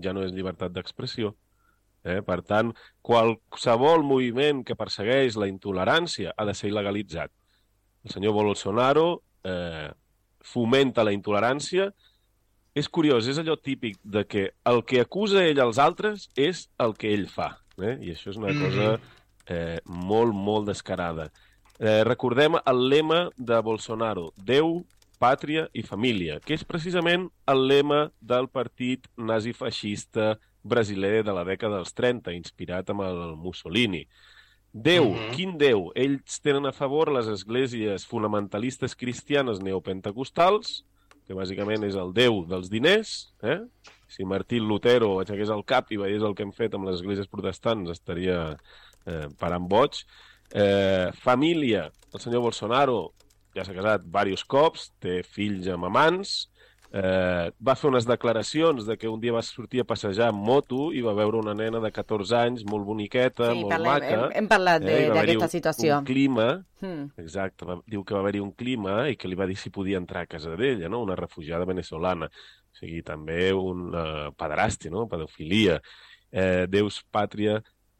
ja 0.02 0.14
no 0.14 0.24
és 0.24 0.32
llibertat 0.32 0.72
d'expressió. 0.72 1.34
Eh? 2.04 2.20
Per 2.24 2.40
tant, 2.46 2.72
qualsevol 3.04 4.04
moviment 4.06 4.62
que 4.64 4.78
persegueix 4.78 5.36
la 5.36 5.48
intolerància 5.50 6.32
ha 6.36 6.46
de 6.48 6.54
ser 6.54 6.70
il·legalitzat. 6.70 7.32
El 8.06 8.14
senyor 8.14 8.36
Bolsonaro 8.36 9.08
eh, 9.44 9.90
fomenta 10.40 11.04
la 11.04 11.12
intolerància. 11.12 11.90
És 12.78 12.86
curiós, 12.86 13.26
és 13.26 13.38
allò 13.40 13.56
típic 13.58 13.96
de 14.04 14.22
que 14.28 14.44
el 14.70 14.84
que 14.86 15.00
acusa 15.02 15.42
ell 15.42 15.58
als 15.64 15.80
altres 15.82 16.28
és 16.38 16.68
el 16.78 16.94
que 16.98 17.10
ell 17.10 17.26
fa. 17.32 17.56
Eh? 17.78 17.96
I 18.06 18.12
això 18.14 18.30
és 18.30 18.38
una 18.38 18.52
cosa 18.54 18.90
eh, 19.50 19.78
molt, 19.86 20.36
molt 20.36 20.68
descarada. 20.70 21.30
Eh, 21.78 22.02
recordem 22.06 22.58
el 22.60 22.84
lema 22.90 23.24
de 23.36 23.58
Bolsonaro, 23.66 24.28
Déu, 24.36 24.84
pàtria 25.18 25.66
i 25.74 25.82
família, 25.82 26.38
que 26.44 26.54
és 26.54 26.64
precisament 26.66 27.26
el 27.50 27.64
lema 27.66 28.04
del 28.20 28.46
partit 28.50 29.08
nazifeixista 29.18 30.36
brasiler 30.62 31.24
de 31.26 31.34
la 31.34 31.44
dècada 31.46 31.80
dels 31.80 31.94
30, 31.98 32.34
inspirat 32.38 32.90
amb 32.94 33.02
el 33.06 33.22
Mussolini. 33.38 34.04
Déu, 34.72 35.08
uh 35.08 35.16
-huh. 35.16 35.34
quin 35.34 35.56
Déu? 35.58 35.90
Ells 35.94 36.40
tenen 36.40 36.66
a 36.66 36.72
favor 36.72 37.10
les 37.10 37.26
esglésies 37.26 38.06
fonamentalistes 38.06 38.94
cristianes 38.94 39.60
neopentecostals, 39.60 40.84
que 41.28 41.36
bàsicament 41.36 41.84
és 41.84 41.96
el 42.00 42.14
Déu 42.16 42.40
dels 42.48 42.70
diners. 42.72 43.12
Eh? 43.44 43.60
Si 44.08 44.24
Martí 44.24 44.62
Lutero 44.64 45.18
aixequés 45.20 45.52
el 45.52 45.62
cap 45.68 45.92
i 45.92 46.00
veiés 46.00 46.24
el 46.24 46.34
que 46.34 46.46
hem 46.46 46.54
fet 46.56 46.74
amb 46.74 46.88
les 46.88 46.96
esglésies 46.98 47.28
protestants, 47.28 47.92
estaria 47.92 48.40
eh, 49.04 49.26
parant 49.40 49.68
boig. 49.68 50.00
Eh, 50.48 51.12
família, 51.20 51.90
el 52.14 52.24
senyor 52.24 52.46
Bolsonaro 52.46 53.00
ja 53.52 53.66
s'ha 53.66 53.76
casat 53.76 54.06
diversos 54.06 54.46
cops, 54.48 54.88
té 55.04 55.20
fills 55.26 55.68
amb 55.74 55.90
amants, 55.90 56.48
eh, 56.92 57.50
va 57.60 57.74
fer 57.76 57.90
unes 57.90 58.06
declaracions 58.08 58.86
de 58.86 58.96
que 58.96 59.08
un 59.08 59.20
dia 59.20 59.34
va 59.34 59.42
sortir 59.44 59.82
a 59.82 59.86
passejar 59.88 60.30
amb 60.32 60.40
moto 60.44 60.88
i 60.96 61.02
va 61.04 61.14
veure 61.16 61.40
una 61.42 61.54
nena 61.56 61.82
de 61.84 61.90
14 61.92 62.36
anys, 62.38 62.64
molt 62.68 62.86
boniqueta, 62.88 63.52
sí, 63.52 63.62
molt 63.62 63.74
parlem, 63.74 63.92
maca. 63.92 64.14
Hem, 64.14 64.36
hem 64.40 64.50
parlat 64.50 64.88
eh, 64.88 64.98
d'aquesta 65.12 65.50
situació. 65.58 66.00
Un 66.00 66.08
clima, 66.08 66.48
Hmm. 66.78 67.08
exacte, 67.18 67.66
va, 67.66 67.74
diu 67.90 68.04
que 68.06 68.14
va 68.14 68.20
haver-hi 68.22 68.38
un 68.38 68.52
clima 68.54 69.08
i 69.10 69.16
que 69.18 69.26
li 69.26 69.34
va 69.34 69.48
dir 69.50 69.56
si 69.58 69.72
podia 69.74 69.98
entrar 69.98 70.22
a 70.22 70.30
casa 70.30 70.52
d'ella, 70.54 70.86
no? 70.88 71.00
una 71.02 71.16
refugiada 71.18 71.66
venezolana. 71.66 72.28
O 72.28 72.78
sigui, 72.78 73.00
també 73.02 73.50
un 73.52 73.88
uh, 73.90 74.28
pedrasti, 74.38 74.90
no? 74.90 75.08
pedofilia. 75.10 75.80
Eh, 76.30 76.68
Deus, 76.70 77.00
pàtria, 77.10 77.56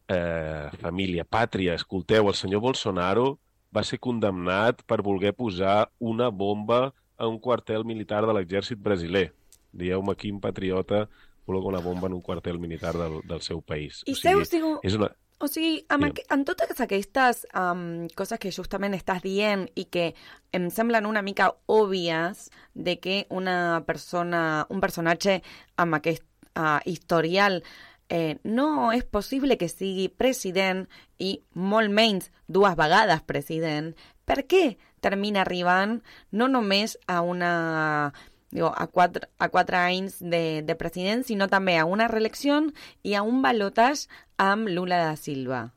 eh, 0.07 0.68
família, 0.78 1.24
pàtria. 1.24 1.74
Escolteu, 1.74 2.28
el 2.28 2.36
senyor 2.39 2.62
Bolsonaro 2.62 3.32
va 3.74 3.82
ser 3.82 3.99
condemnat 3.99 4.84
per 4.86 5.01
voler 5.03 5.34
posar 5.34 5.89
una 5.99 6.28
bomba 6.30 6.93
a 7.18 7.26
un 7.26 7.38
quartel 7.42 7.84
militar 7.84 8.24
de 8.26 8.34
l'exèrcit 8.34 8.78
brasiler. 8.80 9.32
Dieu-me 9.74 10.14
quin 10.16 10.38
patriota 10.40 11.08
col·loca 11.48 11.72
una 11.72 11.80
bomba 11.80 12.08
en 12.08 12.18
un 12.18 12.22
quartel 12.22 12.60
militar 12.60 12.94
del, 12.96 13.20
del 13.26 13.40
seu 13.40 13.62
país. 13.62 14.02
I 14.06 14.14
Zeus, 14.14 14.52
digo, 14.52 14.78
és 14.84 14.96
una... 14.98 15.10
O 15.38 15.46
sigui, 15.46 15.84
amb, 15.94 16.08
aqu 16.08 16.24
amb 16.34 16.42
totes 16.48 16.80
aquestes 16.82 17.44
um, 17.54 18.08
coses 18.18 18.40
que 18.42 18.50
justament 18.50 18.96
estàs 18.96 19.20
dient 19.22 19.68
i 19.78 19.84
que 19.86 20.08
em 20.56 20.66
semblen 20.74 21.06
una 21.06 21.22
mica 21.22 21.52
òbvies 21.70 22.48
de 22.74 22.96
que 22.98 23.20
una 23.30 23.84
persona, 23.86 24.66
un 24.74 24.82
personatge 24.82 25.38
amb 25.78 26.00
aquest 26.00 26.26
uh, 26.58 26.80
historial 26.90 27.62
eh, 28.08 28.38
no 28.42 28.90
és 28.90 29.06
possible 29.06 29.54
que 29.60 29.70
sigui 29.70 30.08
president 30.10 30.88
i 31.22 31.36
molt 31.54 31.94
menys 31.94 32.32
dues 32.48 32.74
vegades 32.74 33.22
president, 33.22 33.92
per 34.26 34.42
què 34.50 34.64
termina 35.01 35.42
arribant 35.42 36.01
no 36.30 36.49
només 36.49 36.99
a 37.07 37.20
una 37.22 38.12
digo, 38.51 38.72
a, 38.74 38.86
quatre, 38.86 39.28
a 39.38 39.49
quatre 39.49 39.76
anys 39.76 40.18
de, 40.20 40.62
de 40.62 40.76
president, 40.76 41.24
sinó 41.24 41.49
també 41.49 41.76
a 41.78 41.86
una 41.86 42.09
reelecció 42.09 42.61
i 43.05 43.14
a 43.14 43.22
un 43.22 43.42
balotatge 43.42 44.09
amb 44.38 44.68
Lula 44.68 45.03
da 45.05 45.16
Silva. 45.16 45.68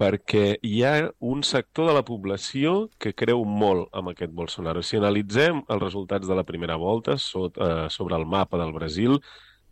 perquè 0.00 0.56
hi 0.64 0.78
ha 0.80 1.10
un 1.20 1.42
sector 1.44 1.90
de 1.90 1.92
la 1.92 2.02
població 2.08 2.88
que 2.96 3.12
creu 3.12 3.42
molt 3.44 3.90
amb 3.92 4.08
aquest 4.08 4.32
Bolsonaro. 4.32 4.80
Si 4.80 4.96
analitzem 4.96 5.60
els 5.68 5.82
resultats 5.82 6.24
de 6.28 6.36
la 6.38 6.44
primera 6.48 6.78
volta 6.80 7.18
sot, 7.20 7.58
eh, 7.60 7.88
sobre 7.92 8.16
el 8.16 8.24
mapa 8.24 8.56
del 8.56 8.72
Brasil, 8.72 9.18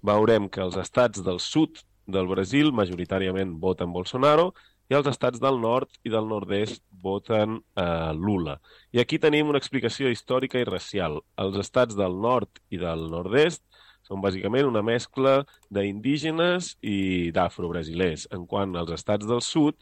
veurem 0.03 0.51
que 0.53 0.61
els 0.61 0.77
estats 0.77 1.25
del 1.25 1.41
sud 1.41 1.81
del 2.07 2.29
Brasil 2.29 2.73
majoritàriament 2.73 3.57
voten 3.59 3.93
Bolsonaro 3.93 4.53
i 4.89 4.97
els 4.97 5.09
estats 5.11 5.41
del 5.43 5.61
nord 5.61 5.91
i 6.05 6.13
del 6.13 6.29
nord-est 6.29 6.83
voten 7.03 7.59
eh, 7.77 8.13
Lula. 8.17 8.59
I 8.93 9.03
aquí 9.03 9.19
tenim 9.21 9.51
una 9.53 9.61
explicació 9.61 10.11
històrica 10.13 10.61
i 10.61 10.69
racial. 10.69 11.21
Els 11.37 11.59
estats 11.61 11.97
del 11.99 12.17
nord 12.21 12.63
i 12.73 12.81
del 12.81 13.07
nord-est 13.13 13.63
són 14.09 14.23
bàsicament 14.25 14.69
una 14.69 14.83
mescla 14.83 15.43
d'indígenes 15.75 16.75
i 16.81 17.31
d'afrobrasilers, 17.37 18.29
en 18.33 18.47
quant 18.49 18.77
als 18.81 18.95
estats 18.97 19.29
del 19.29 19.45
sud 19.45 19.77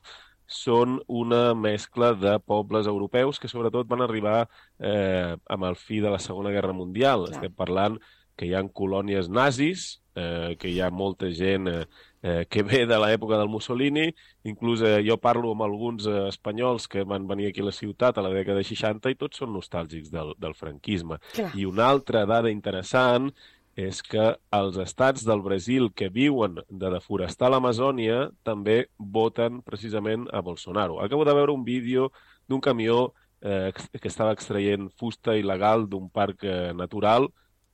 són 0.46 1.00
una 1.06 1.54
mescla 1.58 2.12
de 2.14 2.36
pobles 2.38 2.86
europeus 2.86 3.38
que 3.42 3.50
sobretot 3.50 3.86
van 3.90 4.02
arribar 4.02 4.44
eh, 4.78 5.34
amb 5.34 5.66
el 5.70 5.78
fi 5.78 6.00
de 6.02 6.10
la 6.10 6.22
Segona 6.22 6.52
Guerra 6.54 6.74
Mundial. 6.74 7.26
Clar. 7.26 7.34
Estem 7.34 7.54
parlant 7.54 7.98
que 8.36 8.46
hi 8.46 8.54
ha 8.54 8.62
colònies 8.80 9.30
nazis, 9.32 10.02
eh, 10.14 10.54
que 10.60 10.70
hi 10.70 10.80
ha 10.80 10.90
molta 10.90 11.30
gent 11.34 11.70
eh, 11.70 11.84
eh, 12.26 12.46
que 12.50 12.62
ve 12.66 12.84
de 12.90 12.98
l'època 12.98 13.38
del 13.38 13.48
Mussolini, 13.48 14.08
inclús 14.50 14.82
eh, 14.82 14.98
jo 15.06 15.16
parlo 15.22 15.52
amb 15.54 15.62
alguns 15.62 16.08
eh, 16.10 16.24
espanyols 16.26 16.88
que 16.90 17.04
van 17.06 17.28
venir 17.30 17.50
aquí 17.50 17.62
a 17.62 17.68
la 17.68 17.74
ciutat 17.74 18.18
a 18.18 18.24
la 18.26 18.32
dècada 18.34 18.58
de 18.58 18.66
60 18.66 19.12
i 19.12 19.18
tots 19.20 19.38
són 19.42 19.52
nostàlgics 19.54 20.10
del, 20.10 20.34
del 20.42 20.56
franquisme. 20.58 21.20
Clar. 21.36 21.52
I 21.54 21.68
una 21.70 21.86
altra 21.92 22.24
dada 22.26 22.50
interessant 22.50 23.30
és 23.76 24.00
que 24.02 24.30
els 24.56 24.78
estats 24.80 25.22
del 25.28 25.44
Brasil 25.44 25.90
que 25.94 26.08
viuen 26.08 26.58
de 26.66 26.90
deforestar 26.90 27.52
l'Amazònia 27.52 28.30
també 28.42 28.86
voten 28.98 29.60
precisament 29.62 30.26
a 30.32 30.40
Bolsonaro. 30.40 30.98
Acabo 31.04 31.28
de 31.28 31.34
veure 31.36 31.52
un 31.52 31.62
vídeo 31.64 32.10
d'un 32.48 32.62
camió 32.64 33.12
eh, 33.42 33.70
que 33.76 34.08
estava 34.08 34.32
extraient 34.32 34.88
fusta 34.96 35.36
il·legal 35.36 35.86
d'un 35.86 36.08
parc 36.10 36.42
eh, 36.42 36.72
natural 36.74 37.28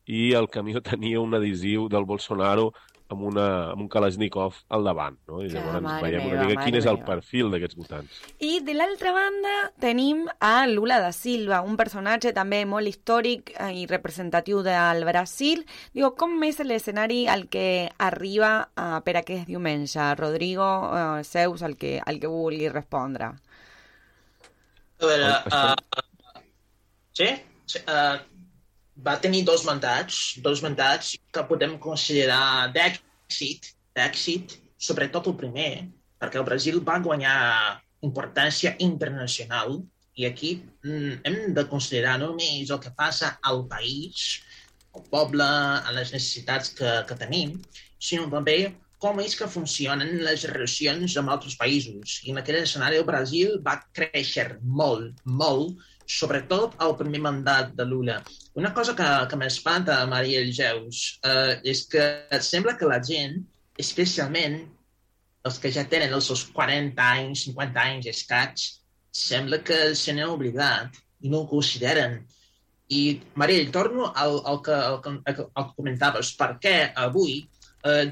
i 0.05 0.33
el 0.35 0.51
camió 0.51 0.83
tenia 0.93 1.23
un 1.23 1.39
adhesiu 1.39 1.89
del 1.89 2.05
Bolsonaro 2.05 2.73
amb, 3.13 3.25
una, 3.31 3.47
amb 3.73 3.85
un 3.85 3.89
Kalashnikov 3.93 4.59
al 4.73 4.87
davant. 4.87 5.19
No? 5.31 5.43
I 5.45 5.51
llavors 5.53 5.85
mare 5.85 6.03
veiem 6.07 6.27
meva, 6.27 6.39
una 6.39 6.49
mica 6.51 6.67
quin 6.67 6.79
és 6.81 6.89
el 6.89 6.99
meva. 6.99 7.09
perfil 7.13 7.53
d'aquests 7.53 7.79
votants. 7.79 8.19
I 8.43 8.61
de 8.67 8.77
l'altra 8.77 9.13
banda 9.17 9.55
tenim 9.83 10.25
a 10.41 10.55
Lula 10.71 10.99
da 11.03 11.13
Silva, 11.17 11.63
un 11.67 11.79
personatge 11.81 12.35
també 12.37 12.63
molt 12.69 12.91
històric 12.91 13.55
eh, 13.55 13.71
i 13.83 13.87
representatiu 13.91 14.65
del 14.67 15.07
Brasil. 15.09 15.65
Digo, 15.95 16.13
com 16.19 16.37
és 16.49 16.61
l'escenari 16.67 17.25
al 17.31 17.47
que 17.53 17.91
arriba 17.99 18.53
eh, 18.73 18.99
per 19.05 19.19
aquest 19.23 19.49
diumenge? 19.51 20.13
Rodrigo, 20.19 20.69
eh, 20.97 21.25
Zeus, 21.25 21.63
el 21.63 21.77
que, 21.77 21.99
el 22.05 22.21
que 22.21 22.31
vulgui 22.31 22.69
respondre. 22.73 23.33
A 25.03 25.07
veure, 25.07 25.31
uh, 25.51 26.03
sí, 27.11 27.27
sí 27.67 27.81
uh, 27.91 28.21
va 29.07 29.19
tenir 29.21 29.43
dos 29.45 29.65
mandats, 29.69 30.19
dos 30.45 30.63
mandats 30.65 31.17
que 31.35 31.45
podem 31.49 31.79
considerar 31.83 32.71
d'èxit, 32.75 33.73
d'èxit, 33.97 34.59
sobretot 34.79 35.31
el 35.31 35.39
primer, 35.41 35.73
perquè 36.21 36.39
el 36.41 36.47
Brasil 36.47 36.79
va 36.87 37.01
guanyar 37.03 37.39
importància 38.07 38.75
internacional 38.83 39.81
i 40.19 40.27
aquí 40.29 40.55
mm, 40.85 41.23
hem 41.29 41.39
de 41.57 41.65
considerar 41.71 42.19
no 42.21 42.33
només 42.33 42.71
el 42.71 42.81
que 42.83 42.93
passa 42.97 43.37
al 43.51 43.65
país, 43.71 44.43
al 44.95 45.07
poble, 45.11 45.45
a 45.47 45.95
les 45.97 46.13
necessitats 46.15 46.75
que, 46.79 46.95
que 47.09 47.19
tenim, 47.19 47.57
sinó 47.99 48.29
també 48.31 48.59
com 49.03 49.19
és 49.19 49.35
que 49.39 49.51
funcionen 49.51 50.21
les 50.23 50.45
relacions 50.51 51.17
amb 51.19 51.33
altres 51.35 51.57
països. 51.59 52.21
I 52.23 52.35
en 52.35 52.39
aquell 52.43 52.61
escenari 52.61 53.01
el 53.01 53.09
Brasil 53.09 53.57
va 53.67 53.81
créixer 53.99 54.47
molt, 54.63 55.25
molt, 55.43 55.81
sobretot 56.19 56.77
al 56.85 56.95
primer 56.99 57.21
mandat 57.25 57.73
de 57.79 57.87
Lula. 57.89 58.19
Una 58.59 58.73
cosa 58.77 58.95
que, 58.99 59.09
que 59.31 59.39
m'espanta, 59.41 60.01
Maria 60.11 60.43
Elgeus, 60.45 61.03
eh, 61.25 61.61
és 61.73 61.87
que 61.93 62.05
sembla 62.45 62.77
que 62.79 62.91
la 62.91 63.01
gent, 63.05 63.41
especialment 63.81 64.61
els 65.49 65.59
que 65.59 65.73
ja 65.75 65.87
tenen 65.91 66.13
els 66.15 66.29
seus 66.31 66.45
40 66.55 67.09
anys, 67.17 67.47
50 67.49 67.87
anys 67.93 68.11
escaig, 68.13 68.67
sembla 69.13 69.61
que 69.67 69.79
se 69.99 70.15
n'han 70.15 70.33
oblidat 70.33 71.01
i 71.23 71.33
no 71.33 71.43
ho 71.43 71.51
consideren. 71.51 72.21
I, 72.93 73.21
Mariell, 73.41 73.71
torno 73.73 74.11
al, 74.13 74.39
al, 74.47 74.61
que, 74.65 74.77
al, 74.77 75.01
que, 75.03 75.15
al 75.25 75.67
que 75.69 75.77
comentaves. 75.79 76.35
Per 76.39 76.51
què 76.63 76.77
avui 77.07 77.41
eh, 77.89 78.11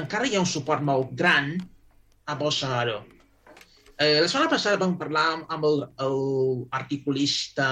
encara 0.00 0.28
hi 0.28 0.36
ha 0.36 0.44
un 0.44 0.50
suport 0.50 0.84
molt 0.84 1.14
gran 1.16 1.54
a 2.26 2.36
Bolsonaro? 2.38 3.00
Eh, 4.00 4.16
la 4.16 4.28
setmana 4.32 4.48
passada 4.48 4.78
vam 4.80 4.94
parlar 4.96 5.26
amb- 5.52 5.66
el, 5.68 5.82
el 6.04 6.14
articulista 6.78 7.66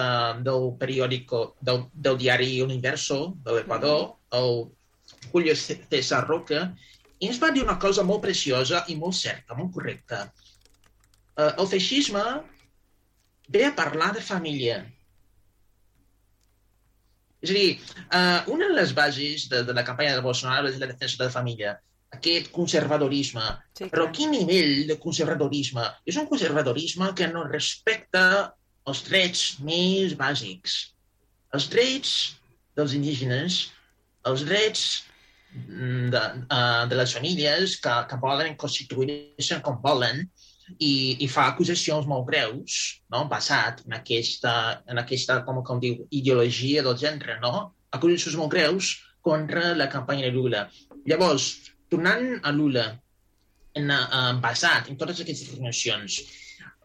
del 0.45 0.67
periòdico, 0.81 1.55
del, 1.65 1.87
del 1.95 2.19
diari 2.21 2.51
Universo 2.61 3.17
de 3.47 3.55
l'Equador, 3.57 4.03
el 4.37 4.67
Julio 5.33 5.55
César 5.57 6.27
Roca, 6.27 6.67
i 7.19 7.31
ens 7.31 7.41
va 7.41 7.49
dir 7.55 7.65
una 7.65 7.79
cosa 7.81 8.05
molt 8.05 8.21
preciosa 8.27 8.85
i 8.93 8.99
molt 9.01 9.17
certa, 9.17 9.57
molt 9.57 9.73
correcta. 9.73 10.21
Eh, 11.39 11.49
el 11.49 11.71
feixisme 11.73 12.23
ve 13.49 13.65
a 13.65 13.73
parlar 13.75 14.13
de 14.19 14.21
família. 14.21 14.83
És 17.41 17.51
a 17.51 17.57
dir, 17.57 17.69
eh, 18.13 18.41
una 18.53 18.69
de 18.69 18.77
les 18.77 18.93
bases 18.93 19.49
de, 19.49 19.65
de 19.65 19.73
la 19.73 19.87
campanya 19.87 20.19
de 20.19 20.29
Bolsonaro 20.29 20.69
és 20.69 20.77
la 20.77 20.93
defensa 20.93 21.23
de 21.23 21.31
la 21.31 21.37
família, 21.41 21.79
aquest 22.17 22.51
conservadorisme. 22.55 23.45
Sí, 23.77 23.89
Però 23.93 24.09
quin 24.15 24.33
nivell 24.33 24.87
de 24.89 24.99
conservadorisme? 25.03 25.85
És 26.09 26.17
un 26.21 26.29
conservadorisme 26.31 27.11
que 27.19 27.29
no 27.33 27.45
respecta 27.49 28.25
els 28.89 29.03
drets 29.09 29.45
més 29.65 30.15
bàsics. 30.19 30.79
Els 31.55 31.69
drets 31.73 32.15
dels 32.79 32.95
indígenes, 32.97 33.61
els 34.29 34.45
drets 34.49 34.85
mm, 35.53 36.11
de, 36.15 36.23
uh, 36.49 36.85
de 36.89 36.99
les 37.01 37.15
famílies 37.17 37.79
que, 37.85 37.95
que 38.09 38.21
volen 38.23 38.57
constituir-se 38.61 39.61
com 39.65 39.81
volen 39.85 40.25
i, 40.77 41.17
i 41.25 41.29
fa 41.33 41.49
acusacions 41.49 42.09
molt 42.09 42.27
greus, 42.29 42.79
no? 43.13 43.25
basat 43.31 43.83
en 43.87 43.97
aquesta, 44.01 44.55
en 44.89 45.01
aquesta 45.01 45.41
com, 45.47 45.63
com 45.65 45.81
diu, 45.83 46.05
ideologia 46.11 46.85
del 46.87 46.99
gènere, 47.01 47.39
no? 47.45 47.71
acusacions 47.97 48.37
molt 48.41 48.53
greus 48.53 48.95
contra 49.25 49.75
la 49.77 49.89
campanya 49.93 50.29
de 50.29 50.35
Lula. 50.37 50.67
Llavors, 51.09 51.73
tornant 51.93 52.39
a 52.43 52.53
Lula, 52.53 52.89
en, 53.79 53.91
uh, 53.95 54.35
basat 54.43 54.89
en 54.91 54.99
totes 55.01 55.23
aquestes 55.23 55.49
afirmacions, 55.49 56.21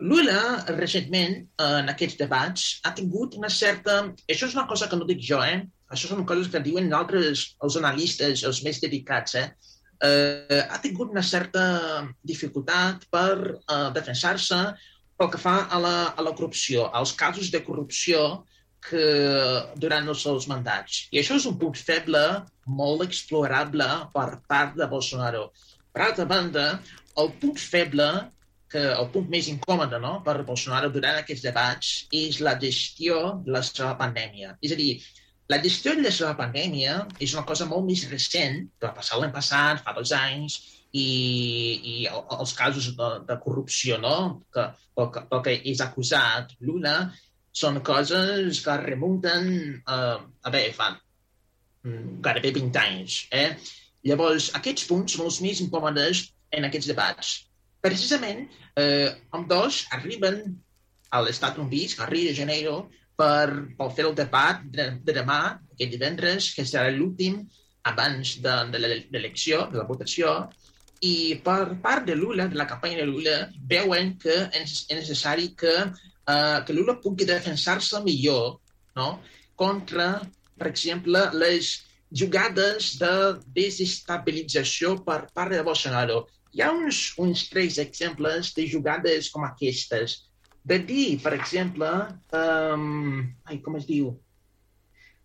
Lula, 0.04 0.66
recentment, 0.76 1.36
eh, 1.62 1.66
en 1.80 1.92
aquests 1.92 2.18
debats, 2.20 2.64
ha 2.84 2.92
tingut 2.98 3.38
una 3.40 3.50
certa... 3.50 4.00
Això 4.28 4.50
és 4.50 4.56
una 4.58 4.66
cosa 4.68 4.90
que 4.90 4.98
no 5.00 5.08
dic 5.08 5.22
jo, 5.24 5.40
eh? 5.46 5.62
Això 5.94 6.10
són 6.10 6.26
coses 6.28 6.50
que 6.52 6.62
diuen 6.66 6.90
altres, 6.98 7.44
els 7.64 7.78
analistes, 7.80 8.44
els 8.50 8.64
més 8.66 8.82
dedicats, 8.84 9.38
eh? 9.40 9.46
eh 10.04 10.64
ha 10.64 10.80
tingut 10.84 11.14
una 11.14 11.24
certa 11.24 11.64
dificultat 12.34 13.06
per 13.14 13.36
eh, 13.54 13.90
defensar-se 13.96 14.60
pel 15.18 15.30
que 15.32 15.40
fa 15.40 15.56
a 15.70 15.80
la, 15.80 15.96
a 16.18 16.26
la 16.26 16.34
corrupció, 16.34 16.90
als 17.00 17.14
casos 17.14 17.52
de 17.54 17.64
corrupció 17.64 18.44
que 18.90 19.04
durant 19.80 20.08
els 20.12 20.24
seus 20.26 20.48
mandats. 20.52 21.06
I 21.14 21.22
això 21.22 21.38
és 21.40 21.48
un 21.50 21.58
punt 21.62 21.76
feble 21.80 22.22
molt 22.80 23.04
explorable 23.06 23.88
per 24.14 24.28
part 24.50 24.76
de 24.80 24.88
Bolsonaro. 24.92 25.48
Per 25.94 26.04
altra 26.06 26.26
banda, 26.30 26.68
el 27.22 27.32
punt 27.42 27.58
feble 27.62 28.08
que 28.74 28.82
el 28.90 29.10
punt 29.14 29.28
més 29.30 29.48
incòmode 29.52 30.00
no, 30.02 30.16
per 30.26 30.40
Bolsonaro 30.48 30.90
durant 30.94 31.20
aquests 31.20 31.44
debats 31.46 31.92
és 32.12 32.40
la 32.42 32.56
gestió 32.62 33.20
de 33.46 33.54
la 33.54 33.62
seva 33.66 33.94
pandèmia. 34.00 34.56
És 34.66 34.74
a 34.74 34.80
dir, 34.80 34.94
la 35.52 35.60
gestió 35.62 35.94
de 35.94 36.08
la 36.08 36.14
seva 36.16 36.34
pandèmia 36.40 36.96
és 37.22 37.36
una 37.38 37.46
cosa 37.46 37.68
molt 37.70 37.86
més 37.86 38.08
recent, 38.10 38.64
que 38.80 38.88
va 38.88 38.96
passar 38.98 39.20
l'any 39.22 39.34
passat, 39.36 39.84
fa 39.86 39.94
dos 39.94 40.14
anys, 40.18 40.58
i, 40.94 41.06
i 41.92 41.94
el- 42.10 42.26
els 42.40 42.54
casos 42.58 42.90
de, 42.98 43.10
de 43.28 43.38
corrupció 43.46 43.98
no? 44.02 44.16
que, 44.54 44.66
pel, 44.96 45.08
que, 45.14 45.24
pel 45.30 45.42
que 45.46 45.56
és 45.72 45.82
acusat 45.82 46.54
Lula 46.62 46.98
són 47.54 47.80
coses 47.86 48.60
que 48.66 48.76
remunten 48.82 49.50
eh, 49.78 50.18
a 50.20 50.54
veure, 50.54 50.74
fa 50.74 50.90
mm, 51.86 52.20
gairebé 52.26 52.54
20 52.60 52.82
anys. 52.82 53.20
Eh? 53.32 53.50
Llavors, 54.10 54.50
aquests 54.58 54.88
punts 54.90 55.18
els 55.22 55.40
més 55.46 55.62
incòmodes 55.64 56.26
en 56.54 56.68
aquests 56.68 56.90
debats. 56.92 57.34
Precisament, 57.84 58.48
eh, 58.80 59.10
amb 59.36 59.48
dos 59.52 59.84
arriben 59.96 60.44
a 61.14 61.22
l'Estat 61.22 61.60
Units, 61.62 62.00
a 62.00 62.10
Rio 62.10 62.32
de 62.32 62.38
Janeiro, 62.38 62.78
per, 63.16 63.48
per 63.78 63.90
fer 63.94 64.08
el 64.10 64.16
debat 64.18 64.64
de, 64.74 64.90
de 65.06 65.16
demà, 65.16 65.60
aquest 65.76 65.94
divendres, 65.94 66.50
que 66.56 66.66
serà 66.66 66.90
l'últim 66.90 67.44
abans 67.86 68.38
de, 68.42 68.54
de 68.74 68.80
l'ele- 68.82 69.04
l'elecció, 69.14 69.68
de 69.72 69.78
la 69.82 69.86
votació, 69.86 70.34
i 71.04 71.36
per 71.44 71.76
part 71.84 72.08
de 72.08 72.16
Lula, 72.16 72.48
de 72.48 72.58
la 72.58 72.66
campanya 72.66 73.02
de 73.02 73.08
Lula, 73.10 73.36
veuen 73.70 74.16
que 74.24 74.38
és 74.58 74.86
necessari 74.90 75.52
que, 75.60 75.76
uh, 76.28 76.60
que 76.66 76.76
Lula 76.76 77.00
pugui 77.02 77.28
defensar-se 77.28 78.02
millor 78.04 78.60
no? 78.96 79.20
contra, 79.60 80.22
per 80.58 80.70
exemple, 80.70 81.22
les 81.34 81.74
jugades 82.14 82.94
de 83.02 83.14
desestabilització 83.56 84.98
per 85.06 85.24
part 85.34 85.54
de 85.54 85.64
Bolsonaro. 85.66 86.24
Hi 86.54 86.62
ha 86.62 86.70
uns, 86.72 87.14
uns 87.18 87.48
tres 87.50 87.80
exemples 87.82 88.54
de 88.54 88.68
jugades 88.70 89.32
com 89.34 89.46
aquestes. 89.48 90.20
De 90.64 90.78
dir, 90.80 91.18
per 91.24 91.34
exemple, 91.36 91.90
um, 92.38 93.24
ai, 93.50 93.58
com 93.66 93.80
es 93.80 93.88
diu? 93.90 94.14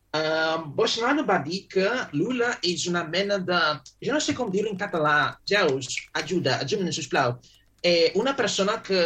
Uh, 0.09 0.65
Bolsonaro 0.75 1.23
va 1.29 1.37
dir 1.45 1.67
que 1.69 1.85
Lula 2.17 2.55
és 2.65 2.87
una 2.89 3.05
mena 3.05 3.37
de... 3.39 3.61
Jo 4.07 4.17
no 4.17 4.23
sé 4.25 4.33
com 4.35 4.49
dir-ho 4.51 4.73
en 4.73 4.81
català. 4.81 5.37
Zeus, 5.47 5.93
ajuda, 6.17 6.57
ajuda, 6.65 6.95
sisplau. 6.97 7.37
Eh, 7.85 8.11
una 8.19 8.35
persona 8.35 8.81
que, 8.83 9.03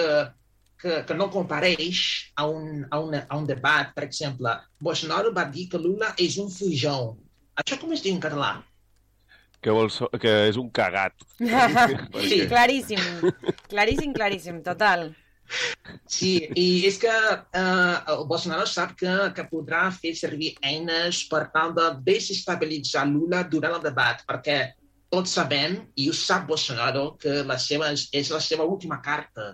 que, 0.83 0.99
que 1.07 1.15
no 1.15 1.31
compareix 1.31 2.03
a 2.35 2.49
un, 2.51 2.83
a, 2.91 2.99
una, 2.99 3.23
a 3.29 3.39
un 3.39 3.47
debat, 3.47 3.95
per 3.95 4.05
exemple. 4.09 4.57
Bolsonaro 4.83 5.33
va 5.37 5.47
dir 5.55 5.69
que 5.71 5.81
Lula 5.81 6.13
és 6.21 6.37
un 6.43 6.51
fujão. 6.51 7.15
Això 7.63 7.79
com 7.81 7.95
es 7.95 8.03
diu 8.05 8.17
en 8.17 8.23
català? 8.25 8.53
Que, 9.63 9.71
vol 9.71 9.93
so 9.95 10.09
que 10.19 10.31
és 10.51 10.59
un 10.59 10.71
cagat. 10.75 11.15
sí, 12.29 12.43
claríssim. 12.51 13.03
Claríssim, 13.71 14.15
claríssim, 14.17 14.59
total. 14.67 15.13
Sí, 16.09 16.33
i 16.57 16.67
és 16.89 16.97
que 16.99 17.13
eh, 17.13 17.97
el 18.15 18.23
Bolsonaro 18.27 18.67
sap 18.67 18.95
que, 18.99 19.13
que 19.37 19.47
podrà 19.51 19.85
fer 19.95 20.15
servir 20.19 20.55
eines 20.65 21.23
per 21.31 21.45
tal 21.55 21.75
de 21.77 21.91
desestabilitzar 22.07 23.05
Lula 23.11 23.43
durant 23.53 23.77
el 23.77 23.85
debat, 23.85 24.23
perquè 24.27 24.59
tots 25.13 25.35
sabem, 25.37 25.77
i 26.01 26.09
ho 26.09 26.15
sap 26.17 26.49
Bolsonaro, 26.49 27.13
que 27.21 27.43
la 27.47 27.59
seva, 27.61 27.93
és 27.93 28.33
la 28.33 28.41
seva 28.41 28.65
última 28.65 28.99
carta 29.05 29.53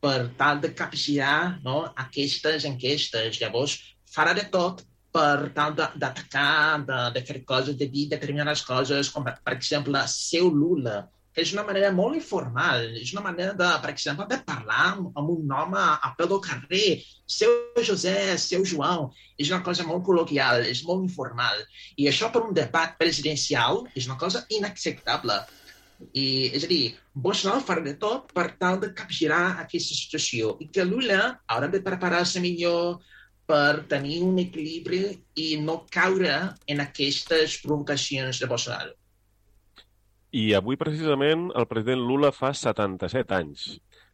per 0.00 0.30
tal 0.38 0.60
de 0.62 0.70
capgirar 0.74 1.58
no, 1.64 1.80
aquestes 2.06 2.66
enquestes. 2.68 3.40
Llavors, 3.42 3.78
farà 4.14 4.34
de 4.36 4.46
tot 4.52 4.84
per 5.12 5.50
tal 5.56 5.74
de- 5.74 5.92
d'atacar, 5.96 6.84
de, 6.86 6.98
de 7.14 7.22
fer 7.26 7.42
coses, 7.44 7.76
de 7.76 7.88
dir 7.90 8.08
determinades 8.08 8.62
coses, 8.62 9.10
com 9.10 9.24
per, 9.24 9.54
exemple, 9.54 10.02
seu 10.12 10.50
Lula, 10.50 11.08
que 11.32 11.44
és 11.44 11.52
una 11.54 11.64
manera 11.66 11.90
molt 11.94 12.16
informal, 12.18 12.88
és 12.98 13.12
una 13.14 13.22
manera, 13.24 13.52
de, 13.54 13.68
per 13.82 13.90
exemple, 13.92 14.26
de 14.30 14.38
parlar 14.46 14.88
amb 14.98 15.28
un 15.34 15.52
home 15.54 15.78
a 15.80 16.12
peu 16.18 16.26
del 16.30 16.42
carrer, 16.44 16.98
seu 17.38 17.52
José, 17.88 18.16
seu 18.42 18.64
João, 18.66 19.08
és 19.38 19.52
una 19.52 19.62
cosa 19.62 19.86
molt 19.86 20.04
col·loquial, 20.06 20.64
és 20.66 20.82
molt 20.88 21.06
informal. 21.06 21.62
I 21.96 22.08
això 22.10 22.32
per 22.34 22.42
un 22.46 22.56
debat 22.56 22.96
presidencial 22.98 23.84
és 23.94 24.10
una 24.10 24.18
cosa 24.18 24.44
inacceptable. 24.50 25.38
I, 25.98 26.50
és 26.54 26.64
a 26.64 26.70
dir, 26.70 26.82
Bolsonaro 27.14 27.64
farà 27.66 27.82
de 27.82 27.94
tot 27.98 28.30
per 28.34 28.52
tal 28.60 28.78
de 28.82 28.92
capgirar 28.94 29.58
aquesta 29.64 29.96
situació 29.96 30.54
i 30.62 30.68
que 30.74 30.86
Lula 30.86 31.20
haurà 31.50 31.70
de 31.72 31.80
preparar-se 31.84 32.42
millor 32.44 33.00
per 33.48 33.88
tenir 33.90 34.20
un 34.22 34.38
equilibri 34.38 35.02
i 35.40 35.48
no 35.64 35.80
caure 35.90 36.36
en 36.68 36.84
aquestes 36.84 37.56
provocacions 37.64 38.38
de 38.38 38.48
Bolsonaro. 38.50 38.94
I 40.36 40.52
avui, 40.54 40.76
precisament, 40.76 41.48
el 41.56 41.66
president 41.66 42.04
Lula 42.04 42.30
fa 42.36 42.52
77 42.52 43.34
anys. 43.34 43.66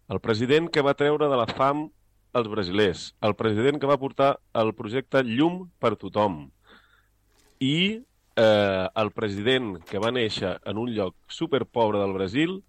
El 0.08 0.20
president 0.22 0.70
que 0.70 0.84
va 0.86 0.94
treure 0.94 1.28
de 1.28 1.38
la 1.40 1.48
fam 1.50 1.88
els 2.38 2.50
brasilers. 2.50 3.08
El 3.26 3.34
president 3.38 3.80
que 3.82 3.90
va 3.90 3.98
portar 3.98 4.36
el 4.62 4.72
projecte 4.78 5.24
Llum 5.26 5.64
per 5.82 5.94
tothom. 5.98 6.44
I 7.58 8.04
eh, 8.36 8.86
el 8.94 9.10
president 9.12 9.76
que 9.88 10.00
va 10.02 10.12
néixer 10.14 10.56
en 10.64 10.78
un 10.78 10.92
lloc 10.94 11.16
superpobre 11.28 12.00
del 12.00 12.14
Brasil, 12.16 12.62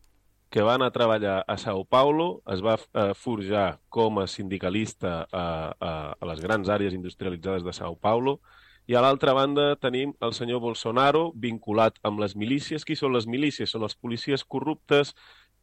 que 0.50 0.64
va 0.64 0.76
anar 0.78 0.92
a 0.92 0.96
treballar 0.96 1.38
a 1.48 1.58
Sao 1.58 1.84
Paulo, 1.86 2.42
es 2.54 2.62
va 2.64 2.78
eh, 2.78 3.14
forjar 3.18 3.80
com 3.90 4.22
a 4.22 4.28
sindicalista 4.28 5.26
a, 5.32 5.48
a, 5.80 5.92
a 6.20 6.30
les 6.30 6.40
grans 6.40 6.70
àrees 6.70 6.94
industrialitzades 6.96 7.66
de 7.66 7.74
Sao 7.74 7.98
Paulo, 7.98 8.40
i 8.86 8.94
a 8.94 9.02
l'altra 9.02 9.34
banda 9.34 9.74
tenim 9.82 10.14
el 10.22 10.36
senyor 10.38 10.62
Bolsonaro 10.62 11.32
vinculat 11.42 11.98
amb 12.06 12.22
les 12.22 12.36
milícies. 12.38 12.86
Qui 12.86 12.96
són 12.96 13.16
les 13.16 13.26
milícies? 13.26 13.72
Són 13.74 13.84
els 13.84 13.98
policies 13.98 14.46
corruptes 14.46 15.16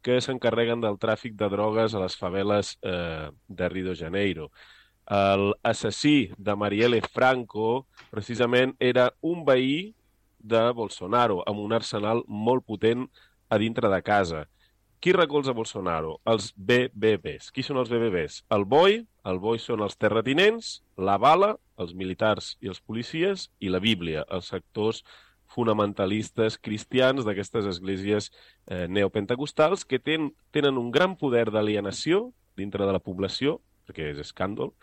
que 0.03 0.19
s'encarreguen 0.19 0.83
del 0.83 0.99
tràfic 0.99 1.37
de 1.39 1.47
drogues 1.49 1.95
a 1.95 2.01
les 2.03 2.17
faveles 2.19 2.75
eh, 2.83 3.31
de 3.31 3.69
Rio 3.71 3.93
de 3.93 3.95
Janeiro. 3.95 4.49
El 5.09 5.53
assassí 5.63 6.31
de 6.37 6.55
Marielle 6.55 7.01
Franco, 7.01 7.87
precisament, 8.11 8.75
era 8.79 9.13
un 9.21 9.43
veí 9.45 9.93
de 10.39 10.71
Bolsonaro, 10.71 11.41
amb 11.47 11.59
un 11.59 11.73
arsenal 11.73 12.23
molt 12.27 12.65
potent 12.65 13.07
a 13.49 13.57
dintre 13.57 13.89
de 13.89 14.01
casa. 14.01 14.45
Qui 15.03 15.11
recolza 15.11 15.51
Bolsonaro? 15.51 16.21
Els 16.23 16.53
BBBs. 16.55 17.51
Qui 17.51 17.63
són 17.63 17.81
els 17.81 17.89
BBBs? 17.91 18.43
El 18.55 18.63
BOI, 18.63 19.01
el 19.27 19.39
BOI 19.43 19.59
són 19.59 19.83
els 19.83 19.97
terratinents, 19.99 20.77
la 20.95 21.17
bala, 21.19 21.57
els 21.75 21.91
militars 21.93 22.53
i 22.63 22.71
els 22.71 22.79
policies, 22.79 23.49
i 23.59 23.67
la 23.67 23.83
Bíblia, 23.83 24.23
els 24.31 24.47
sectors 24.53 25.03
fonamentalistes 25.53 26.57
cristians 26.57 27.27
d'aquestes 27.27 27.67
esglésies 27.69 28.31
eh, 28.31 28.87
neopentecostals 28.87 29.83
que 29.85 29.99
ten, 29.99 30.31
tenen 30.55 30.79
un 30.79 30.89
gran 30.91 31.17
poder 31.19 31.49
d'alienació 31.51 32.29
dintre 32.57 32.87
de 32.87 32.95
la 32.95 33.03
població, 33.03 33.59
perquè 33.87 34.11
és 34.13 34.21
escàndol. 34.23 34.73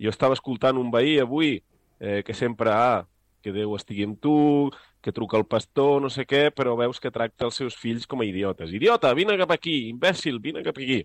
Jo 0.00 0.12
estava 0.12 0.36
escoltant 0.36 0.78
un 0.80 0.90
veí 0.92 1.18
avui 1.20 1.58
eh, 2.00 2.22
que 2.26 2.34
sempre, 2.34 2.72
ah, 2.72 3.06
que 3.40 3.52
Déu 3.52 3.74
estigui 3.76 4.04
amb 4.04 4.18
tu, 4.20 4.70
que 5.00 5.12
truca 5.16 5.38
el 5.38 5.46
pastor, 5.48 6.00
no 6.02 6.10
sé 6.12 6.26
què, 6.28 6.48
però 6.52 6.76
veus 6.76 7.00
que 7.00 7.12
tracta 7.12 7.46
els 7.48 7.56
seus 7.60 7.76
fills 7.76 8.06
com 8.06 8.20
a 8.20 8.28
idiotes. 8.28 8.72
Idiota, 8.76 9.12
vine 9.16 9.36
cap 9.40 9.54
aquí, 9.56 9.88
imbècil, 9.88 10.40
vine 10.44 10.64
cap 10.66 10.76
aquí. 10.76 11.02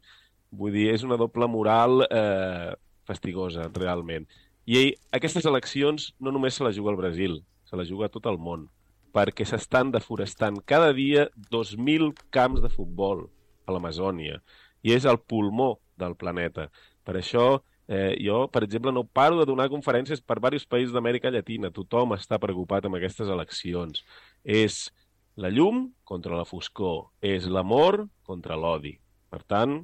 Vull 0.55 0.75
dir, 0.75 0.89
és 0.93 1.03
una 1.07 1.17
doble 1.19 1.47
moral 1.51 2.05
eh, 2.09 2.73
fastigosa, 3.07 3.69
realment. 3.75 4.27
I 4.65 4.79
ell, 4.81 4.91
aquestes 5.15 5.45
eleccions 5.45 6.09
no 6.19 6.33
només 6.33 6.57
se 6.57 6.65
la 6.65 6.73
juga 6.75 6.91
al 6.91 6.99
Brasil, 6.99 7.39
se 7.69 7.77
la 7.77 7.85
juga 7.87 8.09
a 8.09 8.13
tot 8.13 8.27
el 8.31 8.39
món, 8.41 8.67
perquè 9.15 9.45
s'estan 9.47 9.93
deforestant 9.93 10.59
cada 10.65 10.91
dia 10.93 11.29
2.000 11.53 12.11
camps 12.35 12.63
de 12.63 12.71
futbol 12.73 13.27
a 13.65 13.75
l'Amazònia, 13.75 14.41
i 14.83 14.93
és 14.95 15.05
el 15.05 15.21
pulmó 15.21 15.75
del 16.01 16.17
planeta. 16.19 16.67
Per 17.05 17.15
això, 17.19 17.45
eh, 17.87 18.15
jo, 18.21 18.45
per 18.51 18.63
exemple, 18.65 18.91
no 18.91 19.05
paro 19.05 19.39
de 19.39 19.47
donar 19.47 19.69
conferències 19.71 20.21
per 20.21 20.39
diversos 20.39 20.67
països 20.67 20.93
d'Amèrica 20.95 21.31
Llatina. 21.31 21.71
Tothom 21.73 22.17
està 22.17 22.39
preocupat 22.41 22.85
amb 22.85 22.99
aquestes 22.99 23.29
eleccions. 23.29 24.03
És 24.43 24.89
la 25.35 25.51
llum 25.51 25.89
contra 26.03 26.37
la 26.37 26.47
foscor, 26.49 27.11
és 27.21 27.47
l'amor 27.51 28.05
contra 28.25 28.57
l'odi. 28.57 28.95
Per 29.29 29.43
tant, 29.43 29.79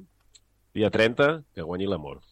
dia 0.74 0.90
30, 0.90 1.42
que 1.54 1.66
guanyi 1.66 1.88
l'amor. 1.90 2.22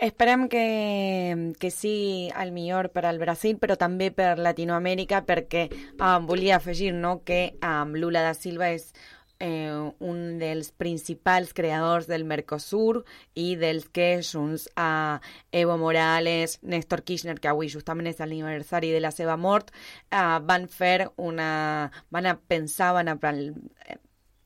Esperem 0.00 0.46
que, 0.48 1.52
que 1.60 1.68
sigui 1.68 2.30
el 2.40 2.54
millor 2.56 2.88
per 2.88 3.04
al 3.04 3.18
Brasil, 3.20 3.58
però 3.60 3.76
també 3.76 4.08
per 4.16 4.38
Latinoamèrica, 4.40 5.20
perquè 5.28 5.66
um, 6.00 6.24
volia 6.24 6.56
afegir 6.56 6.94
no, 6.96 7.18
que 7.20 7.58
um, 7.60 7.92
Lula 8.00 8.22
da 8.24 8.32
Silva 8.32 8.70
és 8.72 8.94
eh, 9.40 9.92
un 9.98 10.38
dels 10.38 10.70
principals 10.70 11.54
creadors 11.56 12.06
del 12.06 12.24
Mercosur 12.28 13.02
i 13.34 13.56
dels 13.58 13.88
que 13.88 14.20
junts 14.22 14.68
a 14.76 15.20
Evo 15.50 15.78
Morales, 15.80 16.58
Néstor 16.62 17.02
Kirchner, 17.02 17.40
que 17.40 17.50
avui 17.50 17.72
justament 17.72 18.06
és 18.12 18.20
l'aniversari 18.20 18.92
de 18.94 19.00
la 19.00 19.10
seva 19.10 19.36
mort, 19.40 19.72
eh, 20.12 20.38
van 20.46 20.68
una... 21.16 21.90
a 22.26 22.36
pensar, 22.38 22.92
van 22.94 23.08
a 23.08 23.16
plan- 23.16 23.56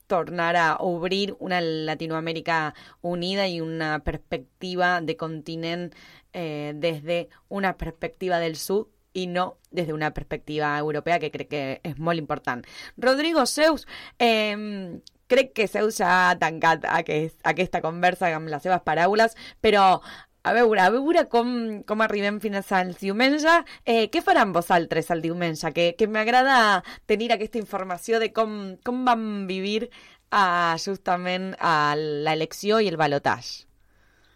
tornar 0.07 0.57
a 0.57 0.77
obrir 0.77 1.35
una 1.39 1.61
Latinoamérica 1.61 2.75
unida 3.01 3.49
y 3.49 3.61
una 3.61 4.05
perspectiva 4.05 5.01
de 5.01 5.17
continente 5.17 5.97
eh, 6.33 6.73
desde 6.77 7.29
una 7.49 7.77
perspectiva 7.77 8.39
del 8.39 8.57
sur 8.57 8.94
i 9.15 9.27
no 9.31 9.59
des 9.71 9.89
d'una 9.89 10.13
perspectiva 10.15 10.77
europea 10.79 11.19
que 11.23 11.33
crec 11.35 11.51
que 11.51 11.65
és 11.83 11.99
molt 11.99 12.19
important. 12.19 12.65
Rodrigo 12.99 13.47
Zeus, 13.47 13.87
eh, 14.19 15.01
crec 15.27 15.55
que 15.55 15.67
Zeus 15.69 15.99
ja 16.03 16.13
ha 16.31 16.39
tancat 16.39 16.85
aquest, 16.91 17.41
aquesta 17.43 17.81
conversa 17.83 18.31
amb 18.35 18.51
les 18.53 18.63
seves 18.63 18.83
paraules, 18.85 19.35
però 19.65 20.03
a 20.45 20.53
veure, 20.53 20.81
a 20.81 20.91
veure 20.93 21.25
com, 21.33 21.49
com 21.89 22.03
arribem 22.05 22.39
fins 22.41 22.71
al 22.77 22.93
diumenge. 23.01 23.55
Eh, 23.89 24.11
què 24.13 24.21
faran 24.23 24.53
vosaltres 24.53 25.09
el 25.15 25.25
diumenge? 25.25 25.73
Que, 25.73 25.95
que 25.97 26.07
m'agrada 26.07 26.83
tenir 27.09 27.31
aquesta 27.33 27.59
informació 27.59 28.21
de 28.21 28.31
com, 28.37 28.77
com 28.85 29.07
van 29.09 29.47
vivir 29.49 29.89
uh, 29.89 30.77
justament 30.85 31.55
uh, 31.57 31.95
l'elecció 31.97 32.83
i 32.85 32.93
el 32.93 33.01
balotatge. 33.01 33.65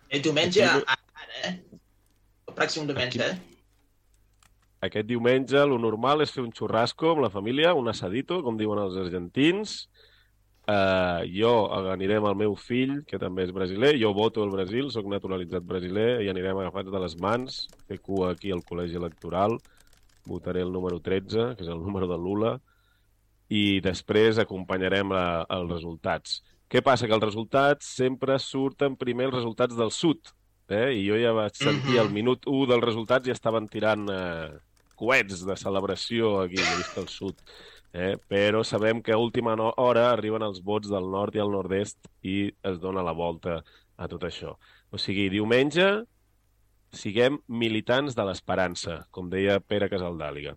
El 0.09 0.25
diumenge, 0.25 0.65
ara, 0.65 0.97
eh? 1.45 1.53
El 2.49 2.57
pròxim 2.57 2.89
diumenge, 2.89 3.21
eh? 3.29 3.58
Aquest 4.81 5.09
diumenge, 5.09 5.59
lo 5.67 5.79
normal 5.83 6.23
és 6.23 6.31
fer 6.31 6.45
un 6.45 6.53
xurrasco 6.55 7.11
amb 7.13 7.25
la 7.25 7.33
família, 7.35 7.75
un 7.75 7.89
assadito, 7.91 8.43
com 8.47 8.59
diuen 8.61 8.79
els 8.85 8.99
argentins. 9.01 9.89
Uh, 10.69 11.25
jo 11.33 11.51
aniré 11.91 12.19
amb 12.21 12.29
el 12.29 12.37
meu 12.37 12.55
fill, 12.61 12.99
que 13.09 13.19
també 13.19 13.47
és 13.47 13.55
brasiler. 13.57 13.95
Jo 13.99 14.13
voto 14.15 14.45
el 14.45 14.53
Brasil, 14.53 14.91
sóc 14.93 15.09
naturalitzat 15.09 15.65
brasiler, 15.67 16.21
i 16.23 16.29
anirem 16.31 16.61
agafats 16.61 16.93
de 16.93 17.01
les 17.01 17.17
mans, 17.19 17.63
fer 17.89 17.99
cua 18.05 18.35
aquí 18.37 18.53
al 18.53 18.63
col·legi 18.69 19.01
electoral. 19.01 19.57
Votaré 20.29 20.61
el 20.63 20.71
número 20.71 21.01
13, 21.01 21.55
que 21.57 21.65
és 21.65 21.73
el 21.73 21.81
número 21.81 22.07
de 22.07 22.19
Lula, 22.21 22.59
i 23.49 23.81
després 23.81 24.39
acompanyarem 24.39 25.11
la, 25.11 25.47
els 25.57 25.73
resultats. 25.73 26.43
Què 26.69 26.83
passa? 26.85 27.09
Que 27.09 27.17
els 27.17 27.25
resultats 27.25 27.89
sempre 27.97 28.37
surten 28.39 28.95
primer 29.01 29.31
els 29.31 29.39
resultats 29.41 29.75
del 29.75 29.91
sud, 29.91 30.35
eh? 30.69 30.93
i 31.01 31.07
jo 31.09 31.17
ja 31.17 31.33
vaig 31.33 31.57
sentir 31.57 31.97
Mhm. 31.97 32.01
al 32.05 32.11
minut 32.13 32.45
1 32.47 32.67
dels 32.69 32.85
resultats 32.85 33.27
i 33.27 33.33
estaven 33.33 33.67
tirant 33.73 34.05
eh, 34.13 34.51
coets 34.99 35.45
de 35.47 35.57
celebració 35.57 36.39
aquí, 36.43 36.61
he 36.61 36.77
vist 36.81 36.99
al 37.01 37.09
sud. 37.13 37.43
Eh? 37.95 38.17
Però 38.29 38.61
sabem 38.67 39.01
que 39.03 39.15
a 39.15 39.21
última 39.23 39.55
hora 39.81 40.11
arriben 40.11 40.45
els 40.45 40.61
vots 40.65 40.91
del 40.93 41.09
nord 41.09 41.37
i 41.37 41.43
el 41.45 41.53
nord-est 41.55 42.11
i 42.23 42.39
es 42.71 42.79
dona 42.83 43.05
la 43.07 43.17
volta 43.17 43.63
a 43.97 44.09
tot 44.11 44.27
això. 44.29 44.55
O 44.91 45.01
sigui, 45.01 45.29
diumenge 45.33 45.89
siguem 46.95 47.39
militants 47.49 48.17
de 48.17 48.25
l'esperança, 48.25 49.03
com 49.11 49.29
deia 49.33 49.61
Pere 49.61 49.89
Casaldàliga. 49.93 50.55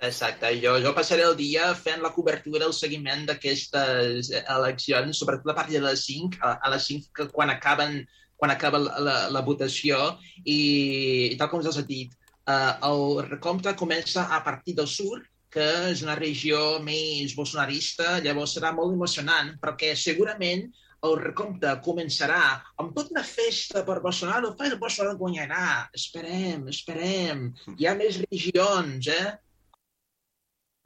Exacte. 0.00 0.48
Jo, 0.62 0.78
jo 0.80 0.94
passaré 0.96 1.26
el 1.26 1.36
dia 1.36 1.74
fent 1.76 2.00
la 2.00 2.12
cobertura 2.14 2.62
del 2.64 2.72
seguiment 2.72 3.26
d'aquestes 3.28 4.30
eleccions, 4.40 5.18
sobretot 5.20 5.52
a 5.52 5.58
partir 5.58 5.76
de 5.76 5.84
les 5.90 6.06
5, 6.06 6.40
a, 6.40 6.54
a 6.64 6.72
les 6.72 6.88
5 6.88 7.12
que 7.16 7.28
quan 7.34 7.52
acaben 7.52 8.00
quan 8.40 8.50
acaba 8.50 8.78
la, 8.80 8.96
la, 9.04 9.16
la 9.28 9.42
votació 9.44 9.98
i, 10.40 11.28
i 11.28 11.36
tal 11.36 11.50
com 11.52 11.60
us 11.60 11.68
has 11.68 11.82
dit, 11.84 12.14
eh, 12.50 12.72
el 12.90 13.04
recompte 13.28 13.76
comença 13.78 14.26
a 14.36 14.40
partir 14.46 14.76
del 14.78 14.88
sud, 14.90 15.26
que 15.50 15.66
és 15.90 16.04
una 16.06 16.14
regió 16.18 16.78
més 16.84 17.34
bolsonarista, 17.38 18.18
llavors 18.24 18.54
serà 18.56 18.70
molt 18.76 18.94
emocionant, 18.94 19.56
perquè 19.62 19.96
segurament 19.98 20.68
el 21.08 21.16
recompte 21.20 21.70
començarà 21.84 22.40
amb 22.82 22.92
tota 22.96 23.14
una 23.16 23.24
festa 23.26 23.84
per 23.86 24.00
Bolsonaro, 24.04 24.52
però 24.58 24.76
Bolsonaro 24.82 25.16
guanyarà. 25.20 25.68
Esperem, 25.96 26.66
esperem. 26.74 27.46
Hi 27.78 27.88
ha 27.88 27.94
més 27.96 28.20
regions, 28.26 29.08
eh? 29.08 29.30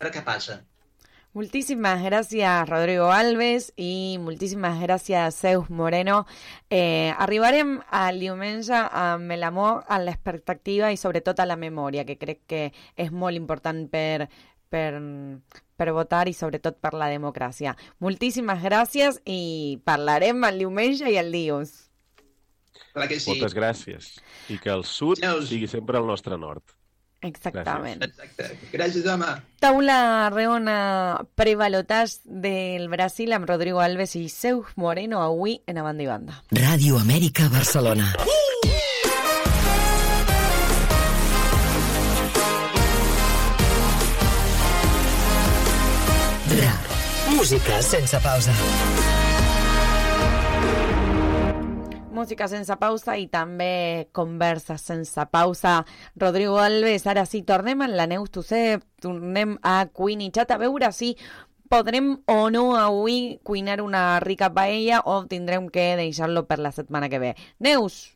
Ara 0.02 0.14
què 0.14 0.22
passa? 0.26 0.60
Muchísimas 1.34 2.00
gracias 2.00 2.68
Rodrigo 2.68 3.10
Alves 3.10 3.72
i 3.76 4.18
moltíssimes 4.22 4.76
gràcies 4.78 5.34
Zeus 5.34 5.68
Moreno. 5.68 6.28
Eh, 6.70 7.10
arribarem 7.18 7.80
al 7.90 8.20
diumenge 8.22 8.78
amb 8.78 9.34
l'amor, 9.34 9.80
a 9.88 9.98
l'expectativa 9.98 10.92
i 10.94 10.96
sobretot 10.96 11.42
a 11.42 11.46
la 11.50 11.56
memòria, 11.58 12.04
que 12.06 12.14
crec 12.20 12.44
que 12.46 12.60
és 12.94 13.10
molt 13.10 13.34
important 13.34 13.82
per, 13.90 14.28
per, 14.70 14.92
per 15.74 15.88
votar 15.98 16.28
i 16.30 16.36
sobretot 16.38 16.78
per 16.78 16.94
la 16.94 17.10
democràcia. 17.10 17.74
Moltíssimes 17.98 18.62
gràcies 18.62 19.18
i 19.26 19.82
parlarem 19.82 20.46
el 20.46 20.62
diumenge 20.62 21.10
i 21.10 21.18
el 21.18 21.34
dilluns. 21.34 21.74
Clar 22.94 23.10
que 23.10 23.18
sí. 23.18 23.32
Moltes 23.34 23.58
gràcies. 23.58 24.14
I 24.54 24.62
que 24.62 24.70
el 24.70 24.86
sud 24.86 25.18
sigui 25.50 25.66
sempre 25.66 25.98
el 25.98 26.06
nostre 26.06 26.38
nord. 26.38 26.62
Exactament. 27.24 28.02
Exacte. 28.04 28.50
Gràcies, 28.72 29.06
home. 29.08 29.30
Taula 29.64 30.28
reona 30.32 30.76
prevalotage 31.34 32.20
del 32.24 32.88
Brasil 32.92 33.32
amb 33.32 33.48
Rodrigo 33.48 33.80
Alves 33.80 34.14
i 34.20 34.28
Zeus 34.28 34.74
Moreno 34.76 35.22
avui 35.24 35.60
en 35.66 35.78
A 35.80 35.86
Banda 35.86 36.04
i 36.04 36.10
Banda. 36.10 36.40
Ràdio 36.52 37.00
Amèrica 37.00 37.48
Barcelona. 37.52 38.12
RAR. 46.54 46.78
Música 47.34 47.82
sense 47.82 48.20
pausa. 48.20 48.52
Música 52.14 52.46
sense 52.46 52.70
pausa 52.78 53.16
i 53.18 53.24
també 53.26 54.06
converses 54.14 54.84
sense 54.86 55.24
pausa. 55.34 55.80
Rodrigo 56.14 56.60
Alves, 56.62 57.08
ara 57.10 57.24
sí, 57.26 57.40
tornem 57.42 57.82
en 57.82 57.96
la 57.98 58.06
Neus 58.06 58.30
Tussé, 58.30 58.78
tornem 59.02 59.56
a 59.66 59.88
Queenie 59.90 60.30
Chat 60.30 60.54
a 60.54 60.60
veure 60.62 60.92
si 60.94 61.16
podrem 61.68 62.12
o 62.30 62.38
no 62.54 62.76
avui 62.78 63.40
cuinar 63.42 63.80
una 63.82 64.20
rica 64.22 64.52
paella 64.54 65.02
o 65.10 65.24
tindrem 65.26 65.66
que 65.74 65.96
deixar-lo 65.98 66.46
per 66.46 66.60
la 66.62 66.70
setmana 66.70 67.10
que 67.10 67.18
ve. 67.18 67.34
Neus! 67.58 68.14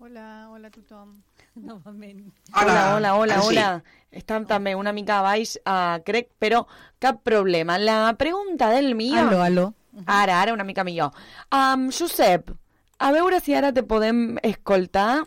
Hola, 0.00 0.48
hola 0.48 0.68
a 0.68 0.72
tothom, 0.72 1.12
novament. 1.68 2.32
Hola, 2.56 2.94
hola, 2.96 3.14
hola, 3.20 3.40
sí. 3.40 3.48
hola. 3.50 3.70
Estan 4.16 4.48
també 4.48 4.72
una 4.80 4.96
mica 4.96 5.20
baix, 5.20 5.58
uh, 5.60 6.00
crec, 6.08 6.32
però 6.40 6.64
cap 6.98 7.20
problema. 7.20 7.76
La 7.76 8.14
pregunta 8.16 8.72
del 8.72 8.94
millor... 8.94 9.28
Aló, 9.28 9.42
aló. 9.44 9.72
Ara, 10.04 10.40
ara 10.42 10.52
una 10.52 10.64
mica 10.64 10.84
millor. 10.84 11.14
Um, 11.50 11.88
Josep, 11.90 12.50
a 12.98 13.10
veure 13.12 13.40
si 13.40 13.54
ara 13.54 13.72
te 13.72 13.82
podem 13.82 14.36
escoltar. 14.44 15.24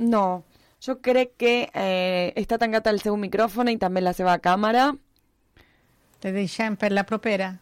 No, 0.00 0.42
jo 0.82 0.96
crec 1.04 1.36
que 1.38 1.54
eh, 1.70 2.32
està 2.40 2.58
tancat 2.58 2.88
el 2.90 3.00
seu 3.04 3.16
micròfon 3.20 3.70
i 3.70 3.78
també 3.78 4.02
la 4.02 4.14
seva 4.16 4.38
càmera. 4.42 4.90
Te 6.20 6.32
deixem 6.32 6.76
per 6.76 6.90
la 6.92 7.06
propera. 7.06 7.54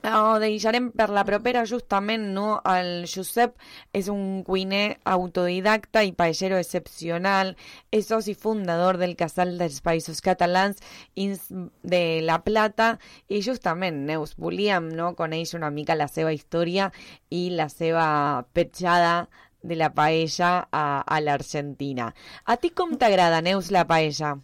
Ho 0.00 0.38
deixarem 0.40 0.86
per 0.96 1.10
la 1.12 1.26
propera 1.28 1.66
justament, 1.68 2.22
no? 2.32 2.62
El 2.64 3.04
Josep 3.10 3.58
és 3.92 4.06
un 4.08 4.40
cuiner 4.46 4.96
autodidacta 5.04 6.00
i 6.08 6.14
paellero 6.16 6.56
excepcional, 6.56 7.52
és 7.92 8.08
soci 8.08 8.32
fundador 8.32 8.96
del 8.96 9.12
Casal 9.20 9.58
dels 9.60 9.82
Països 9.84 10.22
Catalans 10.24 10.80
de 11.14 12.02
La 12.24 12.38
Plata 12.46 12.94
i 13.28 13.42
justament, 13.44 14.00
Neus, 14.08 14.32
volíem 14.40 14.88
no, 14.88 15.12
conèixer 15.18 15.60
una 15.60 15.70
mica 15.74 15.98
la 15.98 16.08
seva 16.08 16.32
història 16.32 16.88
i 17.28 17.50
la 17.52 17.68
seva 17.68 18.08
petjada 18.56 19.28
de 19.60 19.76
la 19.76 19.92
paella 19.92 20.54
a, 20.72 21.04
a 21.04 21.20
l'Argentina. 21.20 22.08
A 22.48 22.56
ti 22.56 22.72
com 22.72 22.96
t'agrada, 22.96 23.44
Neus, 23.44 23.68
la 23.68 23.84
paella? 23.84 24.38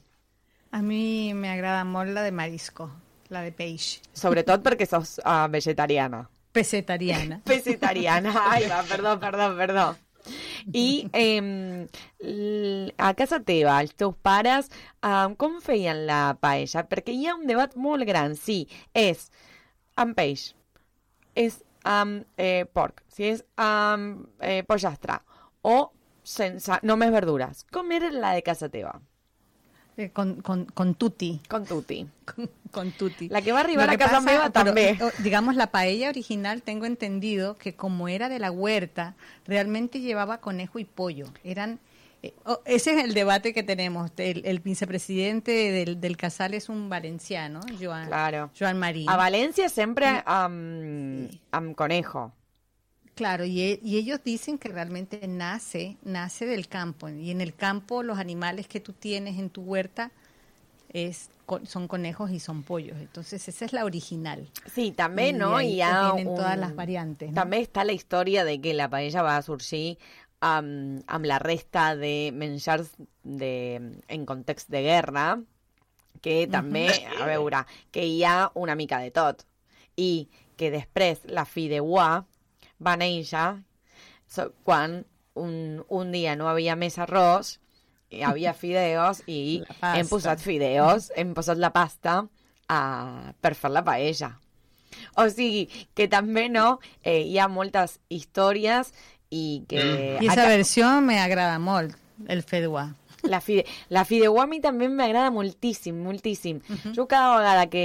A 0.76 0.84
mi 0.84 1.32
m'agrada 1.32 1.88
molt 1.88 2.12
la 2.12 2.28
de 2.28 2.36
marisco, 2.36 2.90
la 3.32 3.42
de 3.44 3.52
peix. 3.52 4.00
Sobretot 4.16 4.62
perquè 4.64 4.86
sos 4.88 5.18
uh, 5.24 5.46
vegetariana. 5.52 6.24
Pesetariana. 6.56 7.40
Vegetariana. 7.46 8.32
Ai, 8.52 8.66
va, 8.70 8.82
perdó, 8.88 9.18
perdó, 9.20 9.50
perdó. 9.58 9.86
I 10.74 11.06
eh, 11.12 11.86
l- 12.18 12.94
a 12.98 13.12
casa 13.14 13.38
teva, 13.46 13.76
els 13.84 13.92
teus 13.94 14.16
pares, 14.26 14.70
eh, 15.04 15.26
com 15.38 15.60
feien 15.62 16.00
la 16.08 16.22
paella? 16.40 16.82
Perquè 16.90 17.14
hi 17.14 17.28
ha 17.28 17.36
un 17.36 17.46
debat 17.46 17.76
molt 17.76 18.02
gran. 18.08 18.34
Sí, 18.40 18.64
és 18.94 19.28
amb 19.96 20.16
peix, 20.18 20.48
és 21.38 21.60
amb 21.86 22.24
eh, 22.42 22.64
porc, 22.74 23.04
si 23.14 23.28
és 23.30 23.44
amb 23.62 24.26
eh, 24.42 24.62
pollastre 24.66 25.20
o 25.62 25.76
sense, 26.26 26.80
només 26.82 27.12
verdures. 27.14 27.62
Com 27.70 27.92
era 27.94 28.10
la 28.10 28.32
de 28.34 28.42
casa 28.42 28.66
teva? 28.72 28.96
Eh, 29.98 30.10
Con, 30.10 30.42
con, 30.42 30.66
con 30.66 30.94
tutti. 30.94 31.40
Con 31.48 31.64
tutti. 31.64 32.06
Con, 32.26 32.50
con 32.70 32.90
tutti. 32.92 33.28
La 33.30 33.40
que 33.40 33.52
va 33.52 33.60
a 33.60 33.62
arribar 33.62 33.88
a 33.88 33.96
casa 33.96 34.20
meva 34.20 34.50
també. 34.50 34.98
o- 35.00 35.22
digamos, 35.22 35.56
la 35.56 35.68
paella 35.68 36.10
original, 36.10 36.60
tengo 36.60 36.84
entendido 36.84 37.56
que 37.56 37.74
como 37.74 38.06
era 38.08 38.28
de 38.28 38.38
la 38.38 38.50
huerta, 38.50 39.14
realmente 39.46 40.00
llevaba 40.00 40.38
conejo 40.42 40.78
y 40.78 40.84
pollo. 40.84 41.28
Eran... 41.44 41.78
eh, 42.22 42.34
oh, 42.44 42.60
ese 42.66 42.92
es 42.92 43.04
el 43.04 43.14
debate 43.14 43.54
que 43.54 43.62
tenemos. 43.62 44.10
El, 44.18 44.44
el 44.44 44.60
vicepresidente 44.60 45.50
del, 45.72 45.98
del 45.98 46.16
Casal 46.18 46.52
es 46.52 46.68
un 46.68 46.90
valenciano, 46.90 47.60
Joan, 47.80 48.08
Claro. 48.08 48.50
Joan 48.58 48.78
Marín. 48.78 49.08
A 49.08 49.16
amb, 50.26 51.30
amb 51.52 51.74
conejo. 51.74 52.32
Claro, 53.16 53.46
y, 53.46 53.62
e- 53.62 53.80
y 53.82 53.96
ellos 53.96 54.20
dicen 54.22 54.58
que 54.58 54.68
realmente 54.68 55.26
nace, 55.26 55.96
nace 56.02 56.44
del 56.44 56.68
campo. 56.68 57.08
Y 57.08 57.30
en 57.30 57.40
el 57.40 57.54
campo 57.54 58.02
los 58.02 58.18
animales 58.18 58.68
que 58.68 58.78
tú 58.78 58.92
tienes 58.92 59.38
en 59.38 59.48
tu 59.48 59.62
huerta 59.62 60.10
es, 60.92 61.30
son 61.64 61.88
conejos 61.88 62.30
y 62.30 62.40
son 62.40 62.62
pollos. 62.62 62.98
Entonces 62.98 63.48
esa 63.48 63.64
es 63.64 63.72
la 63.72 63.86
original. 63.86 64.46
Sí, 64.72 64.92
també, 64.92 65.30
I 65.30 65.32
no? 65.32 65.56
vienen 65.56 66.28
un... 66.28 66.36
todas 66.36 66.58
las 66.58 66.74
variantes, 66.76 67.30
no? 67.30 67.34
També 67.40 67.62
està 67.64 67.86
la 67.86 67.96
història 67.96 68.44
de 68.44 68.60
que 68.60 68.74
la 68.76 68.90
paella 68.92 69.24
va 69.24 69.40
amb, 70.40 71.02
amb 71.08 71.24
la 71.24 71.38
resta 71.38 71.96
de 71.96 72.30
menjars 72.36 72.92
de, 73.24 73.80
en 74.08 74.26
context 74.26 74.68
de 74.68 74.82
guerra, 74.82 75.40
que 76.20 76.46
també, 76.52 76.88
Mhm. 76.92 77.22
a 77.22 77.26
veure, 77.26 77.64
que 77.90 78.04
hi 78.04 78.24
ha 78.24 78.50
una 78.54 78.74
mica 78.76 78.98
de 78.98 79.10
tot. 79.10 79.46
I 79.96 80.28
que 80.56 80.70
després 80.70 81.24
la 81.24 81.46
fideuà 81.46 82.26
va 82.82 82.96
néixer 83.00 83.46
quan 84.64 85.04
un, 85.34 85.84
un 85.88 86.10
dia 86.12 86.34
no 86.36 86.48
havia 86.48 86.76
més 86.76 86.98
arròs, 86.98 87.56
hi 88.10 88.22
havia 88.22 88.54
fideos 88.62 89.22
i 89.26 89.62
hem 89.94 90.08
posat 90.08 90.40
fideos, 90.42 91.10
hem 91.16 91.34
posat 91.36 91.58
la 91.62 91.72
pasta 91.74 92.22
a, 92.68 92.80
per 93.40 93.54
fer 93.54 93.70
la 93.70 93.84
paella. 93.86 94.32
O 95.20 95.26
sigui, 95.28 95.66
que 95.94 96.06
també 96.08 96.48
no, 96.48 96.78
eh, 97.02 97.20
hi 97.26 97.38
ha 97.38 97.48
moltes 97.52 97.98
històries 98.08 98.92
i 99.30 99.64
que... 99.68 100.18
Y 100.20 100.26
esa 100.26 100.42
acá- 100.42 100.48
versión 100.48 101.04
me 101.04 101.18
agrada 101.20 101.58
molt, 101.58 101.96
el 102.28 102.42
fedua. 102.42 102.94
la, 103.26 103.40
fide, 103.42 103.64
la 103.90 104.04
fideuà 104.06 104.44
a 104.44 104.46
mi 104.46 104.60
també 104.62 104.86
m'agrada 104.88 105.32
moltíssim, 105.34 105.96
moltíssim. 106.04 106.60
Jo 106.94 107.08
cada 107.10 107.36
vegada 107.40 107.64
que 107.72 107.82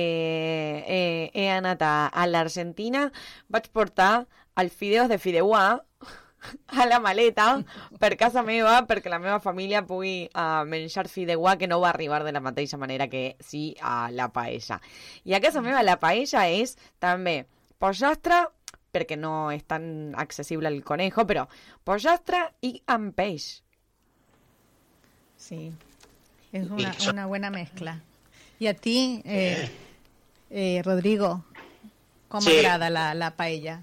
he, 0.85 1.31
he 1.33 1.47
anat 1.49 1.81
a, 1.81 2.07
a 2.07 2.27
l'Argentina 2.29 3.07
vaig 3.49 3.67
portar 3.73 4.27
els 4.55 4.73
fideos 4.73 5.09
de 5.09 5.17
fideuà 5.17 5.79
a 6.67 6.85
la 6.89 6.99
maleta 6.99 7.61
per 8.01 8.15
casa 8.17 8.41
meva 8.41 8.79
perquè 8.89 9.11
la 9.13 9.19
meva 9.21 9.39
família 9.39 9.83
pugui 9.85 10.25
uh, 10.33 10.63
menjar 10.65 11.07
fideuà 11.07 11.55
que 11.57 11.67
no 11.69 11.79
va 11.79 11.91
arribar 11.91 12.23
de 12.25 12.31
la 12.33 12.41
mateixa 12.41 12.77
manera 12.81 13.07
que 13.07 13.35
sí 13.39 13.75
a 13.79 14.09
la 14.11 14.31
paella. 14.33 14.81
I 15.23 15.35
a 15.37 15.41
casa 15.41 15.61
meva 15.61 15.83
la 15.85 15.99
paella 16.01 16.47
és 16.49 16.75
també 16.99 17.45
pollastre 17.77 18.47
perquè 18.91 19.15
no 19.17 19.51
és 19.51 19.63
tan 19.63 20.13
accessible 20.19 20.67
el 20.67 20.81
conejo, 20.83 21.23
però 21.29 21.45
pollastre 21.87 22.41
i 22.61 22.81
amb 22.87 23.13
peix. 23.15 23.61
Sí, 25.37 25.71
es 26.51 26.67
una, 26.69 27.25
buena 27.25 27.49
mezcla. 27.49 28.01
Y 28.59 28.67
a 28.67 28.73
ti, 28.75 29.21
eh, 29.25 29.71
eh, 30.51 30.81
Rodrigo, 30.83 31.43
¿cómo 32.27 32.41
Sí. 32.41 32.59
agrada 32.59 32.89
la, 32.89 33.13
la 33.15 33.31
paella? 33.35 33.81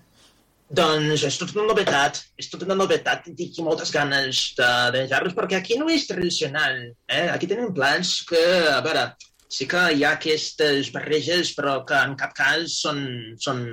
Doncs 0.69 1.23
és 1.25 1.37
tota 1.41 1.57
una 1.57 1.71
novetat, 1.71 2.19
és 2.37 2.51
tota 2.53 2.66
una 2.69 2.77
novetat 2.77 3.31
i 3.31 3.33
tinc 3.37 3.57
moltes 3.64 3.89
ganes 3.95 4.43
de, 4.59 4.69
de 4.93 5.01
menjar-los 5.01 5.37
perquè 5.37 5.57
aquí 5.57 5.79
no 5.81 5.89
és 5.89 6.05
tradicional. 6.11 6.83
Eh? 7.09 7.25
Aquí 7.33 7.49
tenim 7.49 7.73
plats 7.73 8.19
que, 8.29 8.43
a 8.69 8.83
veure, 8.85 9.07
sí 9.49 9.64
que 9.71 9.87
hi 9.97 10.05
ha 10.05 10.12
aquestes 10.19 10.93
barreges 10.93 11.55
però 11.57 11.81
que 11.89 11.97
en 11.97 12.12
cap 12.21 12.37
cas 12.37 12.77
són, 12.85 13.01
són, 13.41 13.64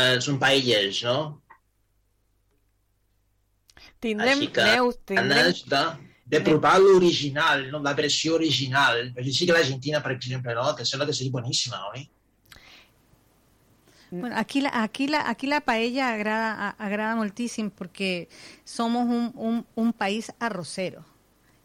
eh, 0.00 0.16
són 0.24 0.40
paelles, 0.40 1.02
no? 1.04 1.18
Tindrem, 4.00 4.38
Així 4.38 4.50
que 4.52 4.64
Neus, 4.70 4.98
tindrem... 5.04 5.28
ganes 5.28 5.62
de, 5.68 5.84
de 6.32 6.40
provar 6.44 6.78
l'original, 6.80 7.68
no? 7.72 7.84
la 7.84 7.94
versió 7.96 8.38
original. 8.40 9.10
Així 9.20 9.44
que 9.44 9.56
l'Argentina, 9.56 10.00
per 10.04 10.16
exemple, 10.16 10.56
no? 10.56 10.72
que 10.76 10.88
sembla 10.88 11.08
que 11.08 11.16
sigui 11.16 11.32
boníssima, 11.36 11.84
oi? 11.92 12.08
Bueno, 14.20 14.36
aquí 14.38 14.60
la, 14.60 14.82
aquí 14.82 15.06
la, 15.06 15.28
aquí 15.28 15.46
la 15.46 15.60
paella 15.60 16.12
agrada, 16.12 16.70
agrada 16.70 17.16
moltíssim 17.16 17.70
porque 17.70 18.28
somos 18.64 19.06
un, 19.08 19.32
un, 19.34 19.66
un 19.74 19.92
país 19.92 20.32
arrocero 20.38 21.04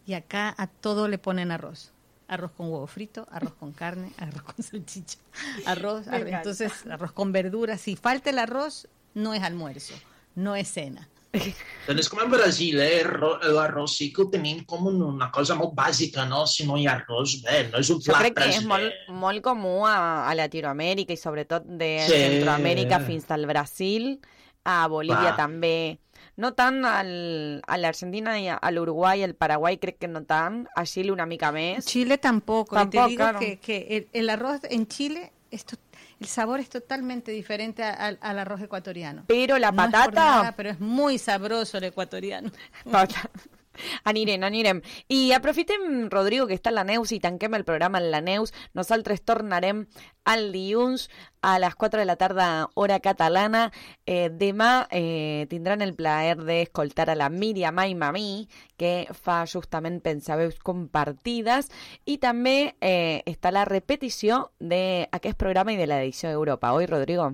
y 0.06 0.14
acá 0.14 0.54
a 0.56 0.66
todo 0.66 1.08
le 1.08 1.18
ponen 1.18 1.52
arroz. 1.52 1.92
Arroz 2.28 2.52
con 2.52 2.70
huevo 2.70 2.86
frito, 2.86 3.26
arroz 3.30 3.54
con 3.54 3.72
carne, 3.72 4.12
arroz 4.18 4.42
con 4.42 4.64
salchicha, 4.64 5.18
arroz, 5.66 6.08
arroz 6.08 6.28
entonces 6.32 6.72
arroz 6.86 7.12
con 7.12 7.32
verduras. 7.32 7.80
Si 7.80 7.96
falta 7.96 8.30
el 8.30 8.38
arroz, 8.38 8.88
no 9.14 9.34
es 9.34 9.42
almuerzo, 9.42 9.94
no 10.34 10.56
es 10.56 10.72
cena. 10.72 11.08
Doncs 11.32 12.00
és 12.02 12.08
com 12.10 12.20
en 12.24 12.30
Brasil, 12.30 12.80
eh? 12.82 13.02
l'arròs 13.06 13.94
sí 13.98 14.08
que 14.12 14.24
ho 14.24 14.28
tenim 14.30 14.64
com 14.68 14.88
una 14.90 15.30
cosa 15.30 15.54
molt 15.58 15.72
bàsica, 15.78 16.24
no? 16.28 16.44
Si 16.46 16.66
no 16.66 16.76
hi 16.78 16.86
ha 16.88 16.96
arròs, 16.98 17.36
bé, 17.44 17.68
no 17.70 17.78
és 17.78 17.90
un 17.90 18.00
plat 18.02 18.16
Jo 18.16 18.20
crec 18.24 18.36
que 18.36 18.48
és 18.58 18.66
molt, 18.66 19.00
molt 19.14 19.42
comú 19.44 19.86
a, 19.86 20.26
a 20.26 20.34
Latinoamèrica 20.38 21.14
i 21.14 21.20
sobretot 21.20 21.66
de 21.66 21.90
sí. 22.04 22.12
Centroamèrica 22.12 23.00
fins 23.06 23.30
al 23.30 23.46
Brasil, 23.46 24.16
a 24.64 24.86
Bolívia 24.90 25.32
Clar. 25.34 25.36
també. 25.46 25.98
No 26.40 26.52
tant 26.56 26.82
al, 26.88 27.10
a 27.66 27.76
l'Argentina 27.76 28.36
i 28.40 28.48
a 28.50 28.70
l'Uruguai, 28.72 29.22
el 29.26 29.34
Paraguai 29.34 29.78
crec 29.80 29.98
que 30.00 30.08
no 30.08 30.22
tant, 30.24 30.64
a 30.76 30.84
Chile 30.88 31.12
una 31.12 31.26
mica 31.26 31.50
més. 31.52 31.84
Chile 31.86 32.18
tampoco, 32.18 32.76
y 32.76 32.78
te 32.78 32.96
Tampoco, 32.96 33.08
digo 33.08 33.22
claro. 33.24 33.38
que, 33.40 33.58
que 33.58 33.86
el, 33.96 34.08
el 34.12 34.30
arroz 34.30 34.60
en 34.70 34.86
Chile, 34.86 35.32
es 35.50 35.64
to- 35.64 35.76
el 36.20 36.26
sabor 36.26 36.60
es 36.60 36.68
totalmente 36.68 37.32
diferente 37.32 37.82
al, 37.82 38.18
al 38.20 38.38
arroz 38.38 38.60
ecuatoriano. 38.60 39.24
Pero 39.26 39.58
la 39.58 39.72
No 39.72 39.82
es 39.84 39.90
patata- 39.90 40.10
nada, 40.12 40.52
pero 40.56 40.70
es 40.70 40.78
muy 40.80 41.18
sabroso 41.18 41.78
el 41.78 41.84
ecuatoriano. 41.84 42.50
Anirem, 44.10 44.44
anirem. 44.44 44.82
I 45.08 45.32
aprofitem, 45.36 46.08
Rodrigo, 46.10 46.46
que 46.46 46.56
està 46.58 46.72
la 46.74 46.84
Neus 46.84 47.12
i 47.12 47.20
tanquem 47.20 47.54
el 47.58 47.64
programa 47.64 48.00
en 48.00 48.10
la 48.10 48.20
Neus. 48.24 48.54
Nosaltres 48.74 49.24
tornarem 49.26 49.86
el 50.30 50.50
dilluns 50.52 51.08
a 51.42 51.58
les 51.58 51.74
4 51.74 52.00
de 52.00 52.06
la 52.06 52.16
tarda, 52.16 52.68
hora 52.74 53.00
catalana. 53.00 53.70
Eh, 54.06 54.28
demà 54.30 54.86
eh, 54.90 55.46
tindran 55.50 55.82
el 55.82 55.94
plaer 55.96 56.36
d'escoltar 56.38 57.10
a 57.10 57.18
la 57.18 57.30
Míriam 57.30 57.78
Aimamí, 57.78 58.48
que 58.76 59.08
fa 59.12 59.44
justament 59.46 60.00
pensaveus 60.04 60.58
compartides, 60.64 61.70
i 62.04 62.18
també 62.18 62.74
eh, 62.80 63.22
està 63.26 63.52
la 63.52 63.64
repetició 63.68 64.50
d'aquest 64.60 65.38
programa 65.40 65.72
i 65.72 65.80
de 65.80 65.88
l'edició 65.88 66.30
d'Europa. 66.30 66.74
Oi, 66.76 66.86
Rodrigo? 66.90 67.32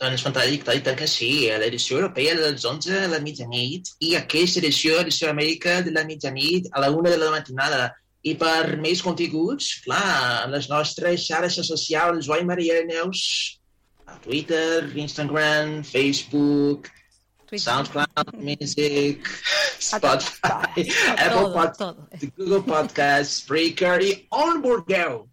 Doncs 0.00 0.22
fantàstic, 0.24 0.62
i 0.64 0.80
tant 0.80 0.96
que 0.96 1.06
sí, 1.12 1.30
a 1.52 1.58
l'edició 1.60 1.98
europea 1.98 2.32
dels 2.38 2.62
11 2.64 2.94
a 3.02 3.08
la 3.12 3.18
mitjanit 3.20 3.90
i 4.08 4.14
aquesta 4.16 4.62
edició, 4.62 4.94
edició 5.02 5.28
Amèrica 5.28 5.74
de 5.84 5.92
la 5.92 6.06
mitjanit 6.08 6.70
a 6.72 6.80
la 6.80 6.88
1 6.94 7.10
de 7.12 7.18
la 7.20 7.28
matinada. 7.34 7.90
I 8.24 8.32
per 8.40 8.78
més 8.80 9.02
continguts, 9.04 9.68
clar, 9.84 10.00
a 10.44 10.46
les 10.52 10.70
nostres 10.72 11.26
xarxes 11.26 11.68
socials, 11.68 12.24
Joan 12.26 12.48
Maria 12.48 12.80
Neus, 12.88 13.20
a 14.08 14.16
Twitter, 14.24 14.88
Instagram, 15.04 15.82
Facebook, 15.84 16.88
SoundCloud, 17.52 18.32
Music, 18.40 19.28
Spotify, 19.90 20.86
Apple 21.16 21.52
Podcast, 21.52 22.24
Google 22.38 22.62
Podcast, 22.62 23.42
Spreaker 23.42 23.98
i 24.00 24.14
on 24.30 24.62
vulgueu. 24.64 25.26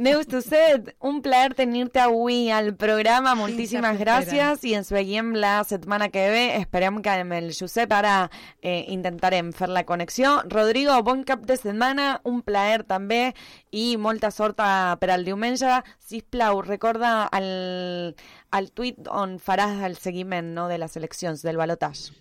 Neus 0.00 0.24
Tusset, 0.32 0.94
un 1.04 1.18
plaer 1.20 1.52
tenir-te 1.52 2.00
avui 2.00 2.48
al 2.48 2.70
programa. 2.80 3.34
Moltíssimes 3.36 3.98
la 3.98 4.00
gràcies 4.00 4.62
i 4.64 4.72
ens 4.78 4.88
veiem 4.94 5.34
la 5.36 5.58
setmana 5.68 6.06
que 6.08 6.22
ve. 6.32 6.44
Esperem 6.56 7.02
que 7.04 7.12
amb 7.20 7.34
el 7.36 7.50
Josep 7.52 7.92
ara 7.92 8.14
eh, 8.62 8.86
intentarem 8.94 9.50
fer 9.52 9.68
la 9.68 9.82
connexió. 9.84 10.38
Rodrigo, 10.48 10.96
bon 11.04 11.20
cap 11.28 11.44
de 11.44 11.58
setmana, 11.60 12.14
un 12.24 12.40
plaer 12.40 12.86
també 12.88 13.34
i 13.76 13.98
molta 14.00 14.30
sort 14.32 14.64
a- 14.64 14.96
per 15.02 15.10
al 15.12 15.28
diumenge. 15.28 15.68
Sisplau, 16.00 16.62
recorda 16.64 17.28
el, 17.36 18.16
el 18.56 18.70
tuit 18.72 19.04
on 19.12 19.36
faràs 19.38 19.84
el 19.84 19.98
seguiment 20.00 20.54
no, 20.56 20.66
de 20.72 20.80
les 20.80 20.96
eleccions, 20.96 21.44
del 21.44 21.60
balotatge. 21.60 22.16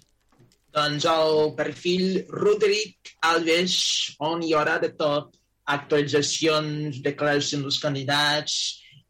Doncs 0.76 1.08
el 1.10 1.54
perfil 1.56 2.26
Roderic 2.28 3.16
Alves, 3.26 4.18
on 4.20 4.44
hi 4.44 4.52
haurà 4.54 4.82
de 4.84 4.92
tot, 5.00 5.39
actualitzacions, 5.70 7.02
declaracions 7.06 7.64
dels 7.68 7.80
candidats, 7.84 8.56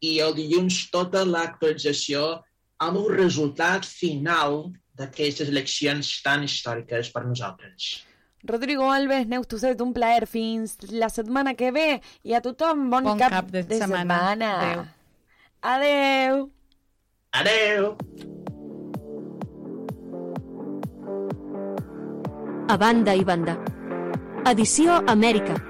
i 0.00 0.18
el 0.24 0.34
dilluns 0.36 0.86
tota 0.92 1.24
l'actualització 1.28 2.40
amb 2.80 3.00
un 3.00 3.10
resultat 3.16 3.84
final 3.88 4.70
d'aquestes 4.96 5.48
eleccions 5.52 6.20
tan 6.24 6.44
històriques 6.44 7.10
per 7.12 7.24
nosaltres. 7.26 7.90
Rodrigo 8.48 8.88
Alves, 8.88 9.26
Neus 9.28 9.46
Tusset, 9.48 9.80
un 9.84 9.92
plaer. 9.92 10.24
Fins 10.28 10.78
la 10.92 11.10
setmana 11.12 11.52
que 11.54 11.68
ve 11.76 12.00
i 12.24 12.32
a 12.32 12.40
tothom 12.40 12.88
bon, 12.88 13.04
Bon 13.04 13.20
cap, 13.20 13.34
cap 13.36 13.50
de 13.52 13.64
setmana. 13.68 14.16
setmana. 14.16 14.52
Adéu. 14.56 14.86
Adeu. 15.60 16.50
Adeu! 17.32 17.96
A 22.70 22.76
banda 22.78 23.14
i 23.14 23.24
banda. 23.24 23.58
Edició 24.48 25.02
Amèrica. 25.06 25.69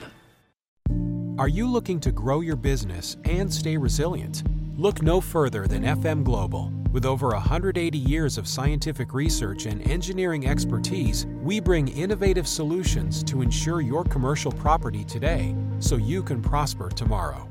Are 1.41 1.47
you 1.47 1.67
looking 1.67 1.99
to 2.01 2.11
grow 2.11 2.41
your 2.41 2.55
business 2.55 3.17
and 3.23 3.51
stay 3.51 3.75
resilient? 3.75 4.43
Look 4.77 5.01
no 5.01 5.19
further 5.19 5.65
than 5.65 5.81
FM 5.81 6.23
Global. 6.23 6.71
With 6.91 7.03
over 7.03 7.29
180 7.29 7.97
years 7.97 8.37
of 8.37 8.47
scientific 8.47 9.11
research 9.15 9.65
and 9.65 9.81
engineering 9.89 10.45
expertise, 10.45 11.25
we 11.41 11.59
bring 11.59 11.87
innovative 11.87 12.47
solutions 12.47 13.23
to 13.23 13.41
ensure 13.41 13.81
your 13.81 14.03
commercial 14.03 14.51
property 14.51 15.03
today 15.03 15.55
so 15.79 15.95
you 15.95 16.21
can 16.21 16.43
prosper 16.43 16.89
tomorrow. 16.89 17.50